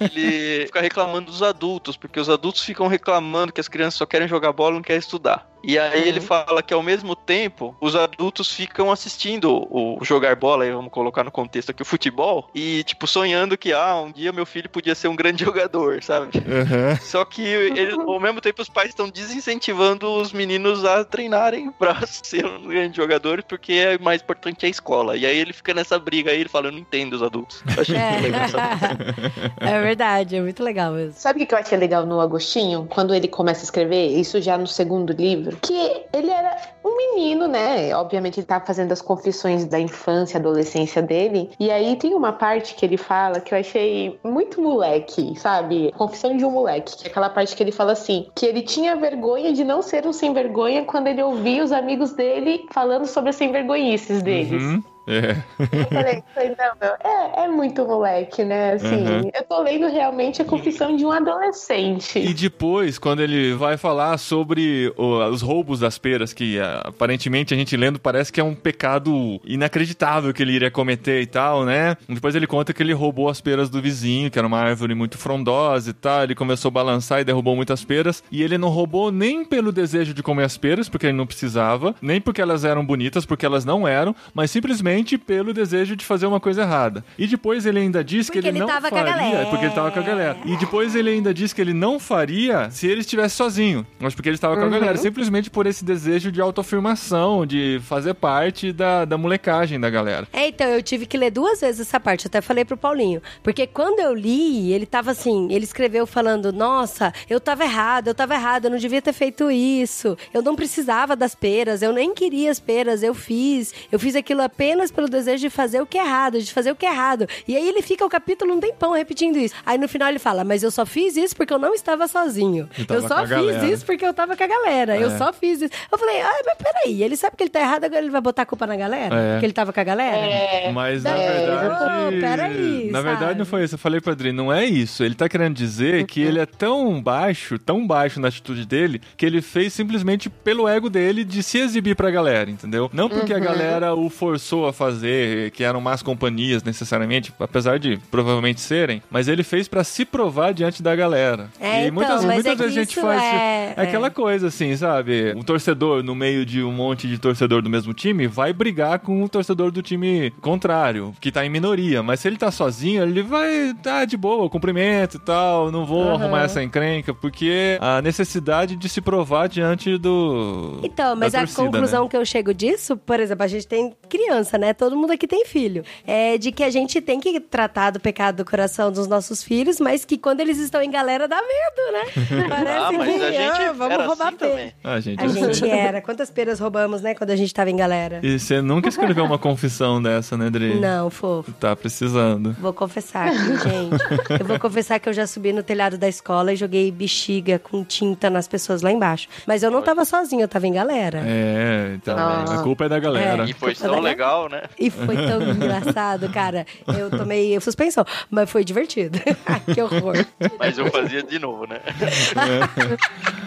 Ele 0.00 0.66
fica 0.66 0.80
reclamando 0.80 1.30
dos 1.30 1.42
adultos, 1.42 1.96
porque 1.96 2.20
os 2.20 2.28
adultos 2.28 2.62
ficam 2.62 2.86
reclamando 2.86 3.52
que 3.52 3.60
as 3.60 3.68
crianças 3.68 3.94
só 3.94 4.06
querem 4.06 4.28
jogar 4.28 4.52
bola 4.52 4.72
e 4.72 4.74
não 4.76 4.82
querem 4.82 5.00
estudar. 5.00 5.49
E 5.62 5.78
aí 5.78 6.00
Uhum. 6.02 6.06
ele 6.06 6.20
fala 6.20 6.62
que 6.62 6.72
ao 6.72 6.82
mesmo 6.82 7.14
tempo 7.14 7.74
os 7.80 7.94
adultos 7.94 8.52
ficam 8.52 8.90
assistindo 8.90 9.66
o 9.70 9.98
jogar 10.02 10.34
bola, 10.36 10.64
aí 10.64 10.72
vamos 10.72 10.90
colocar 10.90 11.22
no 11.24 11.30
contexto 11.30 11.70
aqui 11.70 11.82
o 11.82 11.84
futebol, 11.86 12.48
e 12.54 12.82
tipo 12.84 13.06
sonhando 13.06 13.56
que 13.58 13.72
ah, 13.72 13.96
um 14.00 14.10
dia 14.10 14.32
meu 14.32 14.46
filho 14.46 14.68
podia 14.68 14.94
ser 14.94 15.08
um 15.08 15.16
grande 15.16 15.44
jogador, 15.44 16.02
sabe? 16.02 16.30
Aham. 16.38 16.96
Só 17.02 17.24
que 17.24 17.42
ele, 17.42 17.92
ao 17.92 18.20
mesmo 18.20 18.40
tempo 18.40 18.62
os 18.62 18.68
pais 18.68 18.88
estão 18.90 19.08
desincentivando 19.08 20.10
os 20.20 20.32
meninos 20.32 20.84
a 20.84 21.04
treinarem 21.04 21.70
pra 21.78 22.06
ser 22.06 22.44
um 22.46 22.62
grande 22.68 22.96
jogador, 22.96 23.42
porque 23.42 23.72
é 23.72 23.98
mais 23.98 24.22
importante 24.22 24.66
a 24.66 24.68
escola. 24.68 25.16
E 25.16 25.26
aí 25.26 25.36
ele 25.36 25.52
fica 25.52 25.74
nessa 25.74 25.98
briga 25.98 26.30
aí, 26.30 26.40
ele 26.40 26.48
fala, 26.48 26.68
eu 26.68 26.72
não 26.72 26.78
entendo 26.78 27.12
os 27.14 27.22
adultos. 27.22 27.62
Eu 27.76 27.82
achei 27.82 27.96
muito 27.98 28.22
legal 28.22 28.42
essa 28.42 28.60
É. 29.60 29.70
é 29.70 29.80
verdade, 29.82 30.36
é 30.36 30.40
muito 30.40 30.62
legal 30.62 30.92
mesmo. 30.92 31.12
Sabe 31.14 31.36
o 31.36 31.40
que 31.40 31.46
que 31.46 31.54
eu 31.54 31.58
achei 31.58 31.76
legal 31.78 32.06
no 32.06 32.20
Agostinho? 32.20 32.86
Quando 32.88 33.14
ele 33.14 33.28
começa 33.28 33.60
a 33.60 33.64
escrever, 33.64 34.08
isso 34.18 34.40
já 34.40 34.56
no 34.56 34.66
segundo 34.66 35.12
livro, 35.12 35.49
que 35.56 36.06
ele 36.12 36.30
era 36.30 36.56
um 36.84 36.96
menino, 36.96 37.46
né? 37.46 37.94
Obviamente 37.94 38.40
ele 38.40 38.46
tá 38.46 38.60
fazendo 38.60 38.92
as 38.92 39.02
confissões 39.02 39.64
da 39.64 39.78
infância, 39.78 40.38
adolescência 40.38 41.02
dele. 41.02 41.50
E 41.58 41.70
aí 41.70 41.96
tem 41.96 42.14
uma 42.14 42.32
parte 42.32 42.74
que 42.74 42.84
ele 42.84 42.96
fala 42.96 43.40
que 43.40 43.54
eu 43.54 43.58
achei 43.58 44.18
muito 44.24 44.60
moleque, 44.60 45.38
sabe? 45.38 45.92
Confissão 45.92 46.36
de 46.36 46.44
um 46.44 46.50
moleque, 46.50 46.96
que 46.96 47.06
é 47.06 47.10
aquela 47.10 47.28
parte 47.28 47.56
que 47.56 47.62
ele 47.62 47.72
fala 47.72 47.92
assim, 47.92 48.26
que 48.34 48.46
ele 48.46 48.62
tinha 48.62 48.96
vergonha 48.96 49.52
de 49.52 49.64
não 49.64 49.82
ser 49.82 50.06
um 50.06 50.12
sem 50.12 50.32
vergonha 50.32 50.84
quando 50.84 51.06
ele 51.06 51.22
ouvia 51.22 51.64
os 51.64 51.72
amigos 51.72 52.12
dele 52.12 52.66
falando 52.72 53.06
sobre 53.06 53.30
as 53.30 53.36
sem 53.36 53.50
vergonhices 53.50 54.22
deles. 54.22 54.62
Uhum. 54.62 54.82
É. 55.10 55.36
Eu 55.58 55.86
falei, 55.88 56.22
falei, 56.34 56.54
não, 56.58 56.72
meu, 56.80 56.94
é, 57.04 57.44
é 57.44 57.48
muito 57.48 57.84
moleque, 57.84 58.44
né? 58.44 58.74
Assim, 58.74 58.94
Uhum. 59.06 59.30
eu 59.34 59.42
tô 59.48 59.60
lendo 59.62 59.88
realmente 59.88 60.40
a 60.40 60.44
confissão 60.44 60.94
de 60.96 61.04
um 61.04 61.12
E 61.12 61.16
adolescente. 61.16 62.20
depois, 62.34 62.98
quando 62.98 63.20
ele 63.20 63.52
vai 63.54 63.76
falar 63.76 64.16
sobre 64.18 64.92
o- 64.96 65.18
os 65.28 65.42
roubos 65.42 65.80
das 65.80 65.98
peras, 65.98 66.32
que 66.32 66.58
ah, 66.60 66.82
aparentemente 66.84 67.52
a 67.52 67.56
gente 67.56 67.76
lendo 67.76 67.98
parece 67.98 68.32
que 68.32 68.40
é 68.40 68.44
um 68.44 68.54
pecado 68.54 69.40
inacreditável 69.44 70.32
que 70.32 70.42
ele 70.42 70.52
iria 70.52 70.70
cometer 70.70 71.20
e 71.20 71.26
tal, 71.26 71.64
né? 71.64 71.96
Depois 72.08 72.34
ele 72.34 72.46
conta 72.46 72.72
que 72.72 72.82
ele 72.82 72.92
roubou 72.92 73.28
as 73.28 73.40
peras 73.40 73.68
do 73.68 73.80
vizinho, 73.82 74.30
que 74.30 74.38
era 74.38 74.46
uma 74.46 74.58
árvore 74.60 74.94
muito 74.94 75.18
frondosa 75.18 75.90
e 75.90 75.94
tal. 75.94 76.22
Ele 76.22 76.34
começou 76.34 76.68
a 76.68 76.72
balançar 76.72 77.20
e 77.20 77.24
derrubou 77.24 77.56
muitas 77.56 77.84
peras. 77.84 78.22
E 78.30 78.42
ele 78.42 78.56
não 78.58 78.68
roubou 78.68 79.10
nem 79.10 79.44
pelo 79.44 79.72
desejo 79.72 80.14
de 80.14 80.22
comer 80.22 80.44
as 80.44 80.56
peras, 80.56 80.88
porque 80.88 81.06
ele 81.06 81.16
não 81.16 81.26
precisava, 81.26 81.94
nem 82.00 82.20
porque 82.20 82.40
elas 82.40 82.64
eram 82.64 82.84
bonitas, 82.84 83.26
porque 83.26 83.44
elas 83.46 83.64
não 83.64 83.88
eram, 83.88 84.14
mas 84.34 84.50
simplesmente 84.50 84.99
pelo 85.18 85.52
desejo 85.52 85.96
de 85.96 86.04
fazer 86.04 86.26
uma 86.26 86.40
coisa 86.40 86.62
errada. 86.62 87.04
E 87.18 87.26
depois 87.26 87.66
ele 87.66 87.78
ainda 87.78 88.02
diz 88.02 88.28
que 88.28 88.38
Porque 88.38 88.48
ele, 88.48 88.58
ele 88.58 88.66
não 88.66 88.68
faria, 88.68 89.46
porque 89.46 89.64
ele 89.64 89.74
tava 89.74 89.90
com 89.90 89.98
a 89.98 90.02
galera. 90.02 90.36
E 90.44 90.56
depois 90.56 90.94
ele 90.94 91.10
ainda 91.10 91.34
diz 91.34 91.52
que 91.52 91.60
ele 91.60 91.72
não 91.72 91.98
faria 91.98 92.70
se 92.70 92.86
ele 92.86 93.00
estivesse 93.00 93.36
sozinho. 93.36 93.86
Mas 93.98 94.14
porque 94.14 94.28
ele 94.28 94.36
estava 94.36 94.56
com 94.56 94.64
a 94.64 94.68
galera. 94.68 94.96
Simplesmente 94.96 95.50
por 95.50 95.66
esse 95.66 95.84
desejo 95.84 96.32
de 96.32 96.40
autoafirmação, 96.40 97.46
de 97.46 97.80
fazer 97.84 98.14
parte 98.14 98.72
da, 98.72 99.04
da 99.04 99.18
molecagem 99.18 99.78
da 99.78 99.90
galera. 99.90 100.26
É, 100.32 100.48
então, 100.48 100.66
eu 100.68 100.82
tive 100.82 101.06
que 101.06 101.18
ler 101.18 101.30
duas 101.30 101.60
vezes 101.60 101.80
essa 101.80 102.00
parte, 102.00 102.26
até 102.26 102.40
falei 102.40 102.64
pro 102.64 102.76
Paulinho. 102.76 103.22
Porque 103.42 103.66
quando 103.66 104.00
eu 104.00 104.14
li, 104.14 104.72
ele 104.72 104.86
tava 104.86 105.10
assim, 105.10 105.52
ele 105.52 105.64
escreveu 105.64 106.06
falando, 106.06 106.52
nossa, 106.52 107.12
eu 107.28 107.38
tava 107.38 107.64
errado, 107.64 108.08
eu 108.08 108.14
tava 108.14 108.34
errado, 108.34 108.64
eu 108.64 108.70
não 108.70 108.78
devia 108.78 109.02
ter 109.02 109.12
feito 109.12 109.50
isso. 109.50 110.16
Eu 110.32 110.42
não 110.42 110.56
precisava 110.56 111.14
das 111.14 111.34
peras, 111.34 111.82
eu 111.82 111.92
nem 111.92 112.14
queria 112.14 112.50
as 112.50 112.60
peras, 112.60 113.02
eu 113.02 113.14
fiz. 113.14 113.74
Eu 113.92 113.98
fiz 113.98 114.16
aquilo 114.16 114.42
apenas 114.42 114.79
apenas 114.80 114.90
pelo 114.90 115.08
desejo 115.08 115.38
de 115.42 115.50
fazer 115.50 115.80
o 115.82 115.86
que 115.86 115.98
é 115.98 116.02
errado, 116.04 116.40
de 116.40 116.52
fazer 116.52 116.70
o 116.72 116.76
que 116.76 116.86
é 116.86 116.90
errado. 116.90 117.26
E 117.46 117.54
aí 117.56 117.68
ele 117.68 117.82
fica 117.82 118.04
o 118.04 118.08
capítulo 118.08 118.54
um 118.54 118.60
tempão 118.60 118.92
repetindo 118.92 119.36
isso. 119.36 119.54
Aí 119.64 119.76
no 119.78 119.86
final 119.88 120.08
ele 120.08 120.18
fala, 120.18 120.42
mas 120.42 120.62
eu 120.62 120.70
só 120.70 120.86
fiz 120.86 121.16
isso 121.16 121.36
porque 121.36 121.52
eu 121.52 121.58
não 121.58 121.74
estava 121.74 122.08
sozinho. 122.08 122.68
Eu 122.88 122.96
Eu 122.96 123.02
só 123.08 123.18
fiz 123.20 123.28
galera." 123.30 123.66
isso 123.66 123.84
porque 123.84 124.04
eu 124.04 124.14
tava 124.14 124.36
com 124.36 124.42
a 124.42 124.46
galera. 124.46 124.96
Eu 124.96 125.10
É. 125.10 125.18
só 125.18 125.32
fiz 125.32 125.60
isso. 125.60 125.72
Eu 125.92 125.98
falei, 125.98 126.20
ah, 126.20 126.40
mas 126.46 126.54
peraí, 126.56 127.02
ele 127.02 127.16
sabe 127.16 127.36
que 127.36 127.42
ele 127.42 127.50
tá 127.50 127.60
errado, 127.60 127.84
agora 127.84 128.00
ele 128.00 128.10
vai 128.10 128.20
botar 128.20 128.42
a 128.42 128.46
culpa 128.46 128.66
na 128.66 128.76
galera? 128.76 129.14
É. 129.14 129.38
Que 129.40 129.46
ele 129.46 129.52
tava 129.52 129.72
com 129.72 129.80
a 129.80 129.84
galera? 129.84 130.16
É, 130.16 130.72
Mas 130.72 131.02
na 131.02 131.10
É, 131.10 131.46
verdade. 131.46 132.16
ô, 132.16 132.20
peraí, 132.20 132.90
na 132.90 133.00
verdade, 133.02 133.24
sabe? 133.26 133.38
não 133.38 133.46
foi 133.46 133.64
isso. 133.64 133.74
Eu 133.74 133.78
falei 133.78 134.00
pro 134.00 134.12
Adri, 134.12 134.32
não 134.32 134.52
é 134.52 134.64
isso. 134.64 135.04
Ele 135.04 135.14
tá 135.14 135.28
querendo 135.28 135.54
dizer 135.54 136.06
que 136.06 136.20
ele 136.22 136.38
é 136.38 136.46
tão 136.46 137.00
baixo, 137.02 137.58
tão 137.58 137.86
baixo 137.86 138.18
na 138.20 138.28
atitude 138.28 138.66
dele, 138.66 139.00
que 139.16 139.26
ele 139.26 139.42
fez 139.42 139.72
simplesmente 139.72 140.30
pelo 140.30 140.66
ego 140.68 140.88
dele 140.88 141.24
de 141.24 141.42
se 141.42 141.58
exibir 141.58 141.94
pra 141.96 142.10
galera, 142.10 142.50
entendeu? 142.50 142.88
Não 142.92 143.08
porque 143.08 143.34
a 143.34 143.38
galera 143.38 143.94
o 143.94 144.08
forçou 144.08 144.66
a 144.66 144.69
fazer, 144.72 145.50
que 145.52 145.64
eram 145.64 145.80
más 145.80 146.02
companhias 146.02 146.62
necessariamente, 146.62 147.32
apesar 147.38 147.78
de 147.78 147.98
provavelmente 148.10 148.60
serem, 148.60 149.02
mas 149.10 149.28
ele 149.28 149.42
fez 149.42 149.68
pra 149.68 149.84
se 149.84 150.04
provar 150.04 150.52
diante 150.52 150.82
da 150.82 150.94
galera. 150.94 151.48
É, 151.60 151.84
e 151.84 151.88
então, 151.88 151.94
muitas, 151.94 152.24
muitas 152.24 152.46
é 152.46 152.54
vezes 152.56 152.76
a 152.76 152.80
gente 152.80 153.00
faz 153.00 153.22
é- 153.22 153.74
é 153.76 153.82
aquela 153.82 154.10
coisa 154.10 154.48
assim, 154.48 154.76
sabe? 154.76 155.32
Um 155.36 155.42
torcedor 155.42 156.02
no 156.02 156.14
meio 156.14 156.44
de 156.44 156.62
um 156.62 156.72
monte 156.72 157.06
de 157.08 157.18
torcedor 157.18 157.62
do 157.62 157.70
mesmo 157.70 157.92
time 157.92 158.26
vai 158.26 158.52
brigar 158.52 158.98
com 158.98 159.22
o 159.22 159.28
torcedor 159.28 159.70
do 159.70 159.82
time 159.82 160.30
contrário, 160.40 161.14
que 161.20 161.30
tá 161.30 161.44
em 161.44 161.50
minoria. 161.50 162.02
Mas 162.02 162.20
se 162.20 162.28
ele 162.28 162.36
tá 162.36 162.50
sozinho, 162.50 163.02
ele 163.02 163.22
vai 163.22 163.74
tá 163.82 164.04
de 164.04 164.16
boa, 164.16 164.48
cumprimento 164.48 165.16
e 165.16 165.20
tal, 165.20 165.70
não 165.70 165.84
vou 165.84 166.10
arrumar 166.10 166.42
essa 166.42 166.62
encrenca, 166.62 167.12
porque 167.14 167.78
a 167.80 168.00
necessidade 168.02 168.76
de 168.76 168.88
se 168.88 169.00
provar 169.00 169.48
diante 169.48 169.96
do. 169.98 170.80
Então, 170.82 171.14
mas 171.16 171.32
da 171.32 171.38
a 171.38 171.42
torcida, 171.42 171.62
conclusão 171.62 172.04
né? 172.04 172.08
que 172.10 172.16
eu 172.16 172.24
chego 172.24 172.52
disso, 172.52 172.96
por 172.96 173.20
exemplo, 173.20 173.44
a 173.44 173.48
gente 173.48 173.66
tem 173.66 173.92
criança, 174.08 174.58
né? 174.60 174.72
Todo 174.72 174.96
mundo 174.96 175.12
aqui 175.12 175.26
tem 175.26 175.44
filho. 175.44 175.82
É 176.06 176.38
de 176.38 176.52
que 176.52 176.62
a 176.62 176.70
gente 176.70 177.00
tem 177.00 177.18
que 177.18 177.40
tratar 177.40 177.90
do 177.90 177.98
pecado 178.00 178.36
do 178.36 178.44
coração 178.44 178.92
dos 178.92 179.06
nossos 179.08 179.42
filhos, 179.42 179.80
mas 179.80 180.04
que 180.04 180.16
quando 180.16 180.40
eles 180.40 180.58
estão 180.58 180.80
em 180.82 180.90
galera 180.90 181.26
dá 181.26 181.36
medo, 181.40 181.92
né? 181.92 182.46
Parece 182.48 182.78
Ah, 182.78 182.92
mas 182.92 183.08
que 183.16 183.24
a 183.24 183.32
gente 183.32 183.62
ah, 183.62 183.72
vamos 183.72 183.94
era 183.94 184.06
roubar 184.06 184.28
assim 184.28 184.36
pera. 184.36 184.50
também. 184.50 184.72
Ah, 184.84 185.00
gente. 185.00 185.24
A 185.24 185.28
gente 185.28 185.68
era. 185.68 186.00
Quantas 186.00 186.30
peras 186.30 186.60
roubamos, 186.60 187.00
né? 187.02 187.14
Quando 187.14 187.30
a 187.30 187.36
gente 187.36 187.52
tava 187.52 187.70
em 187.70 187.76
galera. 187.76 188.20
E 188.22 188.38
você 188.38 188.60
nunca 188.60 188.88
escreveu 188.88 189.24
uma 189.24 189.38
confissão 189.38 190.00
dessa, 190.02 190.36
né, 190.36 190.50
Dri? 190.50 190.78
Não, 190.78 191.08
fofo. 191.10 191.50
Tá 191.52 191.74
precisando. 191.74 192.54
Vou 192.60 192.72
confessar 192.72 193.28
aqui, 193.28 193.38
gente. 193.38 194.40
Eu 194.40 194.46
vou 194.46 194.58
confessar 194.58 194.98
que 194.98 195.08
eu 195.08 195.12
já 195.12 195.26
subi 195.26 195.52
no 195.52 195.62
telhado 195.62 195.96
da 195.98 196.08
escola 196.08 196.52
e 196.52 196.56
joguei 196.56 196.90
bexiga 196.90 197.58
com 197.58 197.82
tinta 197.84 198.28
nas 198.28 198.46
pessoas 198.46 198.82
lá 198.82 198.90
embaixo. 198.92 199.28
Mas 199.46 199.62
eu 199.62 199.70
não 199.70 199.80
tava 199.82 200.04
sozinha, 200.04 200.44
eu 200.44 200.48
tava 200.48 200.66
em 200.66 200.72
galera. 200.72 201.22
É, 201.24 201.92
então. 201.94 202.16
Ah. 202.18 202.44
A 202.60 202.62
culpa 202.62 202.84
é 202.84 202.88
da 202.88 202.98
galera. 202.98 203.44
E 203.48 203.52
foi 203.52 203.74
tão 203.74 204.00
legal, 204.00 204.48
né? 204.50 204.62
E 204.78 204.90
foi 204.90 205.16
tão 205.16 205.40
engraçado, 205.50 206.28
cara. 206.30 206.66
Eu 206.98 207.10
tomei 207.10 207.58
suspensão, 207.60 208.04
mas 208.30 208.50
foi 208.50 208.64
divertido. 208.64 209.18
Ai, 209.46 209.60
que 209.74 209.80
horror. 209.80 210.16
Mas 210.58 210.76
eu 210.78 210.90
fazia 210.90 211.22
de 211.22 211.38
novo, 211.38 211.66
né? 211.66 211.80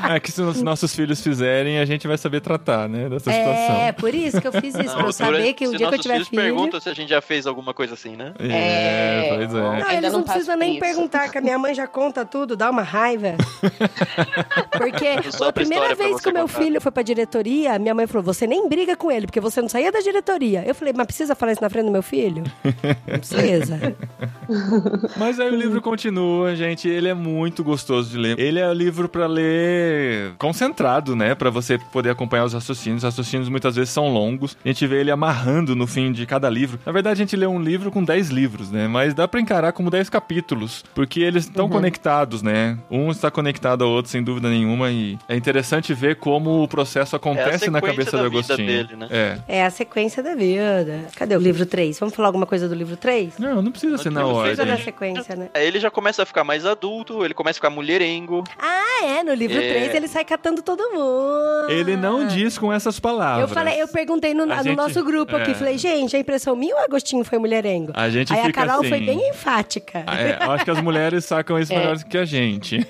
É 0.09 0.19
que 0.19 0.31
se 0.31 0.41
os 0.41 0.61
nossos 0.61 0.93
filhos 0.95 1.21
fizerem, 1.21 1.79
a 1.79 1.85
gente 1.85 2.07
vai 2.07 2.17
saber 2.17 2.41
tratar, 2.41 2.89
né, 2.89 3.07
dessa 3.09 3.31
É, 3.31 3.33
situação. 3.33 3.93
por 3.99 4.13
isso 4.13 4.41
que 4.41 4.47
eu 4.47 4.51
fiz 4.51 4.75
isso, 4.75 4.83
pra 4.93 4.99
eu 5.01 5.05
Não, 5.05 5.11
saber 5.11 5.53
que 5.53 5.67
o 5.67 5.75
dia 5.77 5.87
que 5.89 5.95
eu 5.95 5.99
tiver 5.99 6.13
filhos 6.15 6.27
filho. 6.29 6.41
perguntam 6.41 6.79
se 6.79 6.89
a 6.89 6.93
gente 6.93 7.09
já 7.09 7.21
fez 7.21 7.45
alguma 7.47 7.73
coisa 7.73 7.93
assim, 7.93 8.15
né? 8.15 8.33
É, 8.39 9.27
É. 9.27 9.35
pois 9.35 9.53
Não, 9.53 9.73
é. 9.73 9.81
Ainda 9.83 9.93
eles 9.93 10.11
não, 10.11 10.19
não 10.19 10.25
precisam 10.25 10.57
nem 10.57 10.71
isso. 10.71 10.79
perguntar, 10.79 11.29
que 11.29 11.37
a 11.37 11.41
minha 11.41 11.57
mãe 11.57 11.73
já 11.73 11.87
conta 11.87 12.25
tudo, 12.25 12.55
dá 12.55 12.69
uma 12.69 12.81
raiva. 12.81 13.35
Porque 14.71 15.07
a 15.43 15.51
primeira 15.53 15.95
vez 15.95 16.19
que 16.19 16.29
o 16.29 16.33
meu 16.33 16.47
contar. 16.47 16.59
filho 16.61 16.81
foi 16.81 16.91
pra 16.91 17.03
diretoria, 17.03 17.77
minha 17.79 17.93
mãe 17.93 18.07
falou: 18.07 18.23
você 18.23 18.45
nem 18.47 18.67
briga 18.67 18.95
com 18.95 19.11
ele, 19.11 19.25
porque 19.27 19.39
você 19.39 19.61
não 19.61 19.69
saía 19.69 19.91
da 19.91 19.99
diretoria. 19.99 20.63
Eu 20.65 20.73
falei, 20.75 20.92
mas 20.95 21.05
precisa 21.05 21.35
falar 21.35 21.51
isso 21.53 21.61
na 21.61 21.69
frente 21.69 21.85
do 21.85 21.91
meu 21.91 22.03
filho? 22.03 22.43
Não 23.07 23.19
precisa. 23.19 23.95
Mas 25.17 25.39
aí 25.39 25.49
o 25.49 25.55
livro 25.55 25.81
continua, 25.81 26.55
gente. 26.55 26.87
Ele 26.87 27.07
é 27.07 27.13
muito 27.13 27.63
gostoso 27.63 28.09
de 28.09 28.17
ler. 28.17 28.39
Ele 28.39 28.59
é 28.59 28.67
o 28.67 28.73
livro 28.73 29.07
pra 29.09 29.27
ler 29.27 30.33
concentrado, 30.37 31.15
né? 31.15 31.35
Pra 31.35 31.49
você 31.49 31.77
poder 31.91 32.09
acompanhar 32.09 32.45
os 32.45 32.53
raciocínios. 32.53 33.03
Os 33.03 33.03
raciocínios 33.03 33.49
muitas 33.49 33.75
vezes 33.75 33.91
são 33.91 34.07
longos. 34.09 34.57
A 34.63 34.67
gente 34.67 34.85
vê 34.87 34.99
ele 35.01 35.11
amarrando 35.11 35.75
no 35.75 35.87
fim 35.87 36.11
de 36.11 36.25
cada 36.25 36.49
livro. 36.49 36.79
Na 36.85 36.91
verdade, 36.91 37.21
a 37.21 37.23
gente 37.25 37.35
lê 37.35 37.45
um 37.45 37.61
livro 37.61 37.91
com 37.91 38.03
10 38.03 38.29
livros, 38.29 38.71
né? 38.71 38.87
Mas 38.87 39.13
dá 39.13 39.27
pra 39.27 39.39
encarar 39.39 39.71
como 39.71 39.89
10 39.89 40.09
capítulos, 40.09 40.83
porque 40.93 41.19
eles 41.21 41.45
estão 41.45 41.69
conectados, 41.69 42.41
né? 42.41 42.77
Um 42.89 43.11
está 43.11 43.29
conectado 43.31 43.83
ao 43.83 43.89
outro, 43.89 44.11
sem 44.11 44.23
dúvida 44.23 44.49
nenhuma. 44.49 44.91
E 44.91 45.17
é 45.27 45.35
interessante 45.35 45.93
ver 45.93 46.17
como 46.17 46.63
o 46.63 46.67
processo 46.67 47.15
acontece 47.15 47.69
na 47.69 47.79
sequência 47.79 47.81
cabeça 47.81 48.17
da 48.17 48.23
do 48.23 48.27
Agostinho. 48.27 48.67
dele, 48.67 48.95
né? 48.95 49.07
É. 49.09 49.37
É 49.47 49.65
a 49.65 49.69
sequência 49.69 50.21
da 50.23 50.35
vida. 50.35 50.82
Cadê 51.15 51.35
o 51.35 51.39
livro 51.39 51.65
3? 51.65 51.99
Vamos 51.99 52.15
falar 52.15 52.27
alguma 52.29 52.45
coisa 52.45 52.67
do 52.67 52.75
livro 52.75 52.95
3? 52.97 53.37
Não, 53.39 53.61
não 53.61 53.71
precisa 53.71 53.97
ser 53.97 54.11
na 54.11 54.25
ordem. 54.25 54.55
Precisa 54.55 54.83
sequência, 54.83 55.35
né? 55.35 55.49
Ele 55.53 55.79
já 55.79 55.89
começa 55.91 56.23
a 56.23 56.25
ficar 56.25 56.43
mais 56.43 56.65
adulto, 56.65 57.23
ele 57.23 57.33
começa 57.33 57.57
a 57.57 57.59
ficar 57.59 57.69
mulherengo. 57.69 58.43
Ah, 58.59 59.03
é, 59.05 59.23
no 59.23 59.33
livro 59.33 59.57
É. 59.57 59.69
3 59.73 59.95
ele 59.95 60.07
sai 60.07 60.23
catando 60.25 60.61
todo 60.61 60.81
mundo. 60.91 61.69
Ele 61.69 61.95
não 61.95 62.27
diz 62.27 62.57
com 62.57 62.71
essas 62.71 62.99
palavras. 62.99 63.49
Eu 63.49 63.53
falei, 63.53 63.81
eu 63.81 63.87
perguntei 63.87 64.33
no, 64.33 64.45
no 64.45 64.55
gente- 64.63 64.75
nosso 64.75 65.03
grupo 65.03 65.35
aqui, 65.35 65.51
é. 65.51 65.53
falei, 65.53 65.77
gente, 65.77 66.15
a 66.15 66.19
impressão 66.19 66.55
minha 66.55 66.75
ou 66.75 66.81
o 66.81 66.83
Agostinho 66.83 67.23
foi 67.23 67.37
mulherengo? 67.37 67.91
A 67.95 68.09
gente 68.09 68.33
Aí 68.33 68.41
a 68.41 68.51
Carol 68.51 68.79
assim... 68.81 68.89
foi 68.89 68.99
bem 68.99 69.29
enfática. 69.29 70.03
Ah, 70.07 70.19
É, 70.21 70.37
eu 70.41 70.51
acho 70.51 70.65
que 70.65 70.71
as 70.71 70.81
mulheres 70.81 71.25
sacam 71.25 71.57
isso 71.59 71.71
É. 71.73 71.77
melhor 71.77 71.97
do 71.97 72.05
que 72.05 72.17
a 72.17 72.25
gente. 72.25 72.85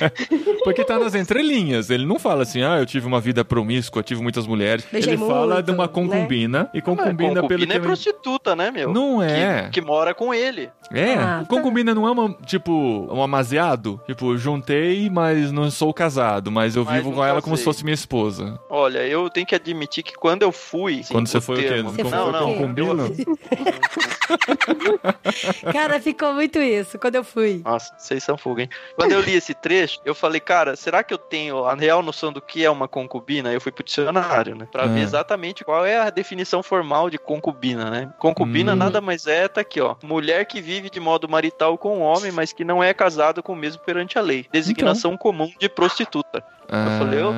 Porque 0.64 0.84
tá 0.84 0.98
nas 0.98 1.14
entrelinhas. 1.14 1.90
Ele 1.90 2.04
não 2.06 2.18
fala 2.18 2.42
assim, 2.42 2.62
ah, 2.62 2.78
eu 2.78 2.86
tive 2.86 3.06
uma 3.06 3.20
vida 3.20 3.44
promíscua, 3.44 4.02
tive 4.02 4.22
muitas 4.22 4.46
mulheres. 4.46 4.84
Beijei 4.90 5.14
ele 5.14 5.18
fala 5.24 5.54
muito, 5.54 5.66
de 5.66 5.70
uma 5.72 5.84
né? 5.84 5.88
concubina. 5.92 6.70
E 6.74 6.80
concubina, 6.80 7.19
Concubina 7.28 7.48
pelo 7.48 7.66
que 7.66 7.72
é 7.72 7.76
eu- 7.76 7.82
prostituta, 7.82 8.56
né, 8.56 8.70
meu? 8.70 8.92
Não 8.92 9.22
é. 9.22 9.64
Que, 9.64 9.70
que 9.70 9.80
mora 9.80 10.14
com 10.14 10.32
ele. 10.34 10.70
É, 10.92 11.14
Ah, 11.14 11.38
tá. 11.40 11.46
concubina 11.48 11.94
não 11.94 12.06
é 12.06 12.10
uma, 12.10 12.32
tipo, 12.46 12.72
um 12.72 13.22
amaziado. 13.22 14.00
Tipo, 14.06 14.36
juntei, 14.36 15.08
mas 15.08 15.52
não 15.52 15.70
sou 15.70 15.92
casado. 15.94 16.50
Mas 16.50 16.74
eu 16.76 16.84
Mas 16.84 16.96
vivo 16.96 17.12
com 17.12 17.24
ela 17.24 17.40
como 17.40 17.56
se 17.56 17.62
fosse 17.64 17.84
minha 17.84 17.94
esposa. 17.94 18.58
Olha, 18.68 19.06
eu 19.06 19.28
tenho 19.30 19.46
que 19.46 19.54
admitir 19.54 20.02
que 20.02 20.14
quando 20.14 20.42
eu 20.42 20.50
fui. 20.52 21.02
Quando 21.10 21.28
você 21.28 21.40
foi 21.40 21.56
o 21.56 21.58
quê? 21.58 21.82
Você 21.82 22.02
Não, 22.04 22.32
não. 22.32 22.52
quê? 22.52 22.54
concubino? 22.60 23.10
Cara, 25.72 26.00
ficou 26.00 26.32
muito 26.34 26.58
isso 26.58 26.98
quando 26.98 27.16
eu 27.16 27.24
fui. 27.24 27.62
Nossa, 27.64 27.92
vocês 27.98 28.22
são 28.22 28.36
fuga, 28.36 28.62
hein? 28.62 28.68
Quando 28.96 29.12
eu 29.12 29.20
li 29.20 29.34
esse 29.34 29.54
trecho, 29.54 30.00
eu 30.04 30.14
falei, 30.14 30.40
cara, 30.40 30.76
será 30.76 31.02
que 31.02 31.12
eu 31.12 31.18
tenho 31.18 31.64
a 31.64 31.74
real 31.74 32.02
noção 32.02 32.32
do 32.32 32.40
que 32.40 32.64
é 32.64 32.70
uma 32.70 32.88
concubina? 32.88 33.52
Eu 33.52 33.60
fui 33.60 33.72
pro 33.72 33.84
dicionário, 33.84 34.54
né? 34.54 34.66
Pra 34.70 34.84
Ah. 34.84 34.86
ver 34.86 35.00
exatamente 35.00 35.64
qual 35.64 35.84
é 35.84 35.98
a 35.98 36.10
definição 36.10 36.62
formal 36.62 37.09
de 37.10 37.18
concubina, 37.18 37.90
né? 37.90 38.10
Concubina 38.18 38.72
Hum. 38.72 38.76
nada 38.76 39.00
mais 39.00 39.26
é, 39.26 39.46
tá 39.48 39.60
aqui, 39.60 39.80
ó. 39.80 39.96
Mulher 40.02 40.44
que 40.46 40.60
vive 40.60 40.88
de 40.88 41.00
modo 41.00 41.28
marital 41.28 41.76
com 41.76 41.98
o 41.98 42.00
homem, 42.00 42.30
mas 42.32 42.52
que 42.52 42.64
não 42.64 42.82
é 42.82 42.94
casado 42.94 43.42
com 43.42 43.52
o 43.52 43.56
mesmo 43.56 43.82
perante 43.84 44.18
a 44.18 44.22
lei. 44.22 44.46
Designação 44.52 45.16
comum 45.16 45.50
de 45.58 45.68
prostituta. 45.68 46.42
Ah, 46.72 46.96
falei, 47.00 47.20
eu- 47.20 47.32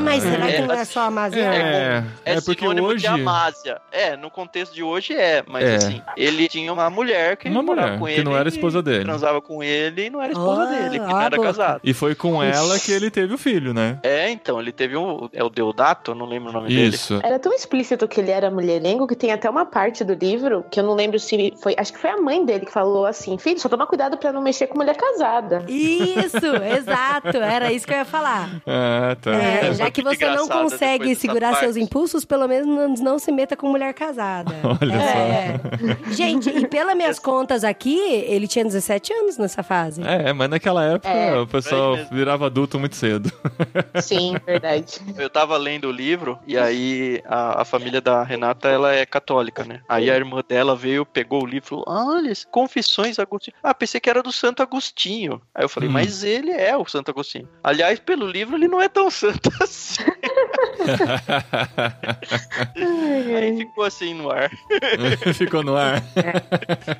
Mas 0.00 0.22
será 0.22 0.46
que 0.46 0.52
É, 0.54 0.66
não 0.66 0.74
é 0.74 0.84
só 0.84 1.00
a 1.02 1.10
Mazia? 1.10 1.40
É, 1.44 2.04
É, 2.24 2.32
é 2.36 2.40
porque 2.40 2.60
sinônimo 2.62 2.88
hoje... 2.88 3.00
de 3.00 3.06
amásia. 3.06 3.80
É, 3.92 4.16
no 4.16 4.30
contexto 4.30 4.74
de 4.74 4.82
hoje 4.82 5.12
é, 5.14 5.42
mas 5.46 5.64
É. 5.64 5.74
assim, 5.76 6.02
ele 6.16 6.48
tinha 6.48 6.72
uma 6.72 6.88
mulher 6.90 7.36
que 7.36 7.48
Uma 7.48 7.62
mulher, 7.62 7.98
com 7.98 8.06
que 8.06 8.12
ele 8.12 8.24
não 8.24 8.36
era 8.36 8.48
esposa 8.48 8.82
dele. 8.82 9.04
Transava 9.04 9.40
com 9.40 9.62
ele 9.62 10.06
e 10.06 10.10
não 10.10 10.20
era 10.22 10.32
esposa 10.32 10.62
Ah, 10.62 10.66
dele, 10.66 10.98
que 11.00 11.06
não 11.06 11.20
era 11.20 11.36
boca. 11.36 11.48
casado. 11.48 11.80
E 11.84 11.92
foi 11.94 12.14
com 12.14 12.42
ela 12.42 12.78
que 12.78 12.92
ele 12.92 13.10
teve 13.10 13.34
o 13.34 13.38
filho, 13.38 13.72
né? 13.74 13.98
É, 14.02 14.30
então, 14.30 14.60
ele 14.60 14.72
teve 14.72 14.96
um. 14.96 15.28
É 15.32 15.42
o 15.44 15.48
Deodato, 15.50 16.12
eu 16.12 16.14
não 16.14 16.26
lembro 16.26 16.50
o 16.50 16.52
nome 16.52 16.68
dele. 16.68 16.94
Isso. 16.94 17.20
Era 17.22 17.38
tão 17.38 17.52
explícito 17.52 18.06
que 18.08 18.20
ele 18.20 18.30
era 18.30 18.50
mulherengo 18.50 19.06
que 19.06 19.14
tem 19.16 19.32
até 19.32 19.48
uma 19.48 19.64
parte 19.66 20.02
do 20.04 20.14
livro 20.14 20.64
que 20.70 20.78
eu 20.80 20.84
não 20.84 20.94
lembro 20.94 21.18
se 21.18 21.52
foi. 21.60 21.74
Acho 21.76 21.92
que 21.92 21.98
foi 21.98 22.10
a 22.10 22.16
mãe 22.16 22.44
dele 22.44 22.66
que 22.66 22.72
falou 22.72 23.06
assim: 23.06 23.36
Filho, 23.38 23.58
só 23.60 23.68
toma 23.68 23.86
cuidado 23.86 24.16
pra 24.16 24.32
não 24.32 24.40
mexer 24.42 24.66
com 24.66 24.78
mulher 24.78 24.96
casada. 24.96 25.64
Isso, 25.68 26.46
exato. 26.76 27.36
Era 27.38 27.72
isso 27.72 27.86
que 27.86 27.92
eu 27.92 27.98
ia 27.98 28.04
falar. 28.04 28.48
Ah, 28.66 29.16
tá. 29.20 29.30
É, 29.34 29.66
É, 29.66 29.68
já 29.96 30.02
foi 30.02 30.16
que 30.16 30.24
você 30.24 30.30
não 30.30 30.48
consegue 30.48 31.14
segurar 31.14 31.54
seus 31.56 31.76
impulsos, 31.76 32.24
pelo 32.24 32.46
menos 32.48 32.66
não, 32.66 32.94
não 33.12 33.18
se 33.18 33.30
meta 33.32 33.56
com 33.56 33.68
mulher 33.68 33.92
casada. 33.94 34.54
Olha 34.80 34.94
É. 34.94 35.60
Gente, 36.12 36.50
e 36.50 36.66
pelas 36.66 36.96
minhas 36.96 37.18
contas 37.18 37.64
aqui, 37.64 37.98
ele 37.98 38.46
tinha 38.46 38.64
17 38.64 39.12
anos 39.12 39.38
nessa 39.38 39.62
fase. 39.62 40.02
É, 40.02 40.32
mas 40.32 40.48
naquela 40.50 40.84
época 40.84 41.08
É, 41.08 41.38
o 41.38 41.46
pessoal 41.46 41.96
virava 42.10 42.46
adulto 42.46 42.78
muito 42.78 42.96
cedo. 42.96 43.30
Sim, 44.00 44.36
verdade. 44.46 45.00
Eu 45.16 45.28
tava 45.30 45.56
lendo 45.56 45.88
o 45.88 45.92
livro 45.92 46.38
e 46.46 46.56
aí 46.58 47.22
a, 47.26 47.62
a 47.62 47.64
família 47.64 48.00
da 48.00 48.22
Renata, 48.22 48.68
ela 48.68 48.92
é 48.94 49.04
católica, 49.06 49.64
né? 49.64 49.80
Aí 49.88 50.10
a 50.10 50.16
irmã 50.16 50.42
dela 50.46 50.74
veio, 50.76 51.04
pegou 51.04 51.42
o 51.42 51.46
livro 51.46 51.66
e 51.66 51.68
falou, 51.68 51.84
olha, 51.86 52.32
Confissões 52.50 53.18
Agostinho. 53.18 53.56
Ah, 53.62 53.74
pensei 53.74 54.00
que 54.00 54.08
era 54.08 54.22
do 54.22 54.32
Santo 54.32 54.62
Agostinho. 54.62 55.40
Aí 55.54 55.64
eu 55.64 55.68
falei, 55.68 55.88
Hum. 55.88 55.92
mas 55.92 56.22
ele 56.22 56.50
é 56.50 56.76
o 56.76 56.84
Santo 56.86 57.10
Agostinho. 57.10 57.48
Aliás, 57.62 57.98
pelo 57.98 58.26
livro 58.26 58.56
ele 58.56 58.68
não 58.68 58.80
é 58.80 58.88
tão 58.88 59.10
santo 59.10 59.50
assim. 59.60 59.69
Aí 63.40 63.56
ficou 63.58 63.84
assim 63.84 64.14
no 64.14 64.30
ar. 64.30 64.50
Ficou 65.34 65.62
no 65.62 65.76
ar. 65.76 66.02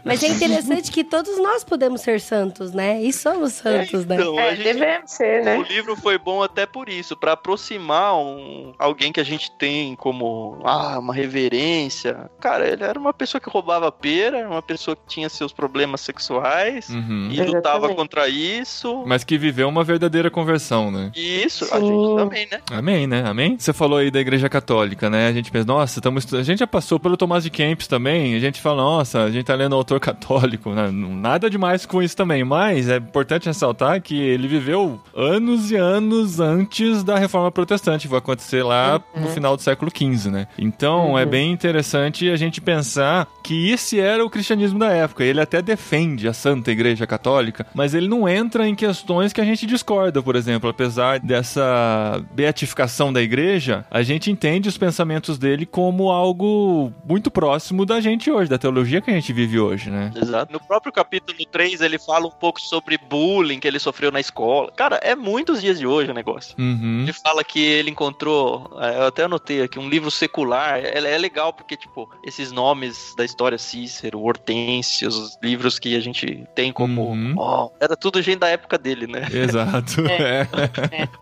Mas 0.04 0.22
é 0.22 0.28
interessante 0.28 0.90
que 0.90 1.04
todos 1.04 1.38
nós 1.38 1.64
podemos 1.64 2.00
ser 2.00 2.20
santos, 2.20 2.72
né? 2.72 3.00
E 3.02 3.12
somos 3.12 3.54
santos, 3.54 4.04
né? 4.06 4.16
Então, 4.16 4.38
a 4.38 4.42
É, 4.42 4.50
gente- 4.56 4.64
devemos 4.64 5.10
ser, 5.10 5.42
O 5.42 5.44
né? 5.44 5.62
livro 5.68 5.96
foi 5.96 6.18
bom 6.18 6.42
até 6.42 6.66
por 6.66 6.88
isso, 6.88 7.16
pra 7.16 7.32
aproximar 7.32 8.16
um, 8.16 8.72
alguém 8.78 9.12
que 9.12 9.20
a 9.20 9.24
gente 9.24 9.50
tem 9.52 9.94
como 9.96 10.60
ah, 10.64 10.98
uma 10.98 11.14
reverência. 11.14 12.30
Cara, 12.40 12.66
ele 12.68 12.82
era 12.84 12.98
uma 12.98 13.12
pessoa 13.12 13.40
que 13.40 13.48
roubava 13.50 13.90
pera, 13.92 14.48
uma 14.48 14.62
pessoa 14.62 14.96
que 14.96 15.02
tinha 15.06 15.28
seus 15.28 15.52
problemas 15.52 16.00
sexuais 16.00 16.88
Uhum. 16.90 17.28
e 17.30 17.36
lutava 17.42 17.86
Exatamente. 17.86 17.96
contra 17.96 18.28
isso. 18.28 19.04
Mas 19.06 19.24
que 19.24 19.36
viveu 19.38 19.68
uma 19.68 19.84
verdadeira 19.84 20.30
conversão, 20.30 20.90
né? 20.90 21.10
E 21.14 21.42
isso, 21.44 21.64
a 21.64 21.78
Sim. 21.78 21.86
gente 21.86 22.16
também, 22.16 22.48
né? 22.50 22.59
Amém, 22.70 23.06
né? 23.06 23.24
Amém? 23.26 23.56
Você 23.58 23.72
falou 23.72 23.98
aí 23.98 24.10
da 24.10 24.20
igreja 24.20 24.48
católica, 24.48 25.10
né? 25.10 25.28
A 25.28 25.32
gente 25.32 25.50
pensa, 25.50 25.66
nossa, 25.66 25.98
estamos 25.98 26.32
a 26.32 26.42
gente 26.42 26.58
já 26.58 26.66
passou 26.66 27.00
pelo 27.00 27.16
Tomás 27.16 27.44
de 27.44 27.50
Kempis 27.50 27.86
também. 27.86 28.34
A 28.34 28.38
gente 28.38 28.60
fala, 28.60 28.82
nossa, 28.82 29.24
a 29.24 29.30
gente 29.30 29.44
tá 29.44 29.54
lendo 29.54 29.74
autor 29.74 29.98
católico, 30.00 30.70
né? 30.70 30.90
Nada 30.90 31.50
demais 31.50 31.84
com 31.84 32.02
isso 32.02 32.16
também. 32.16 32.44
Mas 32.44 32.88
é 32.88 32.96
importante 32.96 33.46
ressaltar 33.46 34.00
que 34.00 34.18
ele 34.20 34.46
viveu 34.46 35.00
anos 35.14 35.70
e 35.70 35.76
anos 35.76 36.40
antes 36.40 37.02
da 37.02 37.18
reforma 37.18 37.50
protestante, 37.50 38.02
que 38.02 38.10
vai 38.10 38.18
acontecer 38.18 38.62
lá 38.62 39.02
no 39.16 39.28
final 39.28 39.56
do 39.56 39.62
século 39.62 39.90
XV, 39.90 40.30
né? 40.30 40.46
Então 40.58 41.18
é 41.18 41.26
bem 41.26 41.52
interessante 41.52 42.30
a 42.30 42.36
gente 42.36 42.60
pensar 42.60 43.26
que 43.42 43.70
esse 43.70 43.98
era 43.98 44.24
o 44.24 44.30
cristianismo 44.30 44.78
da 44.78 44.90
época. 44.90 45.24
Ele 45.24 45.40
até 45.40 45.60
defende 45.60 46.28
a 46.28 46.32
Santa 46.32 46.70
Igreja 46.70 47.06
Católica, 47.06 47.66
mas 47.74 47.94
ele 47.94 48.08
não 48.08 48.28
entra 48.28 48.66
em 48.68 48.74
questões 48.74 49.32
que 49.32 49.40
a 49.40 49.44
gente 49.44 49.66
discorda, 49.66 50.22
por 50.22 50.36
exemplo, 50.36 50.70
apesar 50.70 51.18
dessa 51.18 52.22
beatificação 52.50 53.12
da 53.12 53.22
igreja, 53.22 53.86
a 53.90 54.02
gente 54.02 54.30
entende 54.30 54.68
os 54.68 54.76
pensamentos 54.76 55.38
dele 55.38 55.64
como 55.64 56.10
algo 56.10 56.92
muito 57.06 57.30
próximo 57.30 57.86
da 57.86 58.00
gente 58.00 58.30
hoje, 58.30 58.50
da 58.50 58.58
teologia 58.58 59.00
que 59.00 59.10
a 59.10 59.14
gente 59.14 59.32
vive 59.32 59.58
hoje, 59.58 59.88
né? 59.88 60.12
Exato. 60.14 60.52
No 60.52 60.60
próprio 60.60 60.92
capítulo 60.92 61.38
3, 61.50 61.80
ele 61.80 61.98
fala 61.98 62.26
um 62.26 62.30
pouco 62.30 62.60
sobre 62.60 62.98
bullying 62.98 63.60
que 63.60 63.68
ele 63.68 63.78
sofreu 63.78 64.10
na 64.10 64.18
escola. 64.18 64.72
Cara, 64.72 64.96
é 65.02 65.14
muitos 65.14 65.60
dias 65.60 65.78
de 65.78 65.86
hoje 65.86 66.10
o 66.10 66.14
negócio. 66.14 66.56
Uhum. 66.58 67.02
Ele 67.02 67.12
fala 67.12 67.44
que 67.44 67.60
ele 67.60 67.90
encontrou, 67.90 68.70
é, 68.80 68.98
eu 68.98 69.06
até 69.06 69.24
anotei 69.24 69.62
aqui, 69.62 69.78
um 69.78 69.88
livro 69.88 70.10
secular. 70.10 70.78
É, 70.78 70.98
é 70.98 71.18
legal 71.18 71.52
porque, 71.52 71.76
tipo, 71.76 72.10
esses 72.24 72.50
nomes 72.50 73.14
da 73.16 73.24
história 73.24 73.58
Cícero, 73.58 74.20
Hortêncio, 74.20 75.08
os 75.08 75.38
livros 75.42 75.78
que 75.78 75.94
a 75.94 76.00
gente 76.00 76.44
tem 76.54 76.72
como. 76.72 77.10
Uhum. 77.10 77.34
ó, 77.38 77.70
era 77.78 77.96
tudo 77.96 78.20
gente 78.20 78.40
da 78.40 78.48
época 78.48 78.76
dele, 78.76 79.06
né? 79.06 79.28
Exato. 79.32 80.00
É. 80.10 80.46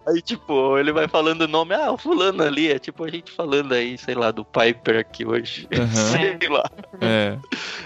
Aí, 0.06 0.22
tipo, 0.22 0.78
ele 0.78 0.92
vai 0.92 1.08
falando 1.18 1.42
o 1.42 1.48
nome, 1.48 1.74
ah, 1.74 1.90
o 1.90 1.98
fulano 1.98 2.44
ali, 2.44 2.70
é 2.70 2.78
tipo 2.78 3.04
a 3.04 3.10
gente 3.10 3.32
falando 3.32 3.72
aí, 3.72 3.98
sei 3.98 4.14
lá, 4.14 4.30
do 4.30 4.44
Piper 4.44 5.00
aqui 5.00 5.26
hoje. 5.26 5.66
Uhum. 5.76 5.88
sei 6.38 6.48
lá. 6.48 6.64
É. 7.00 7.36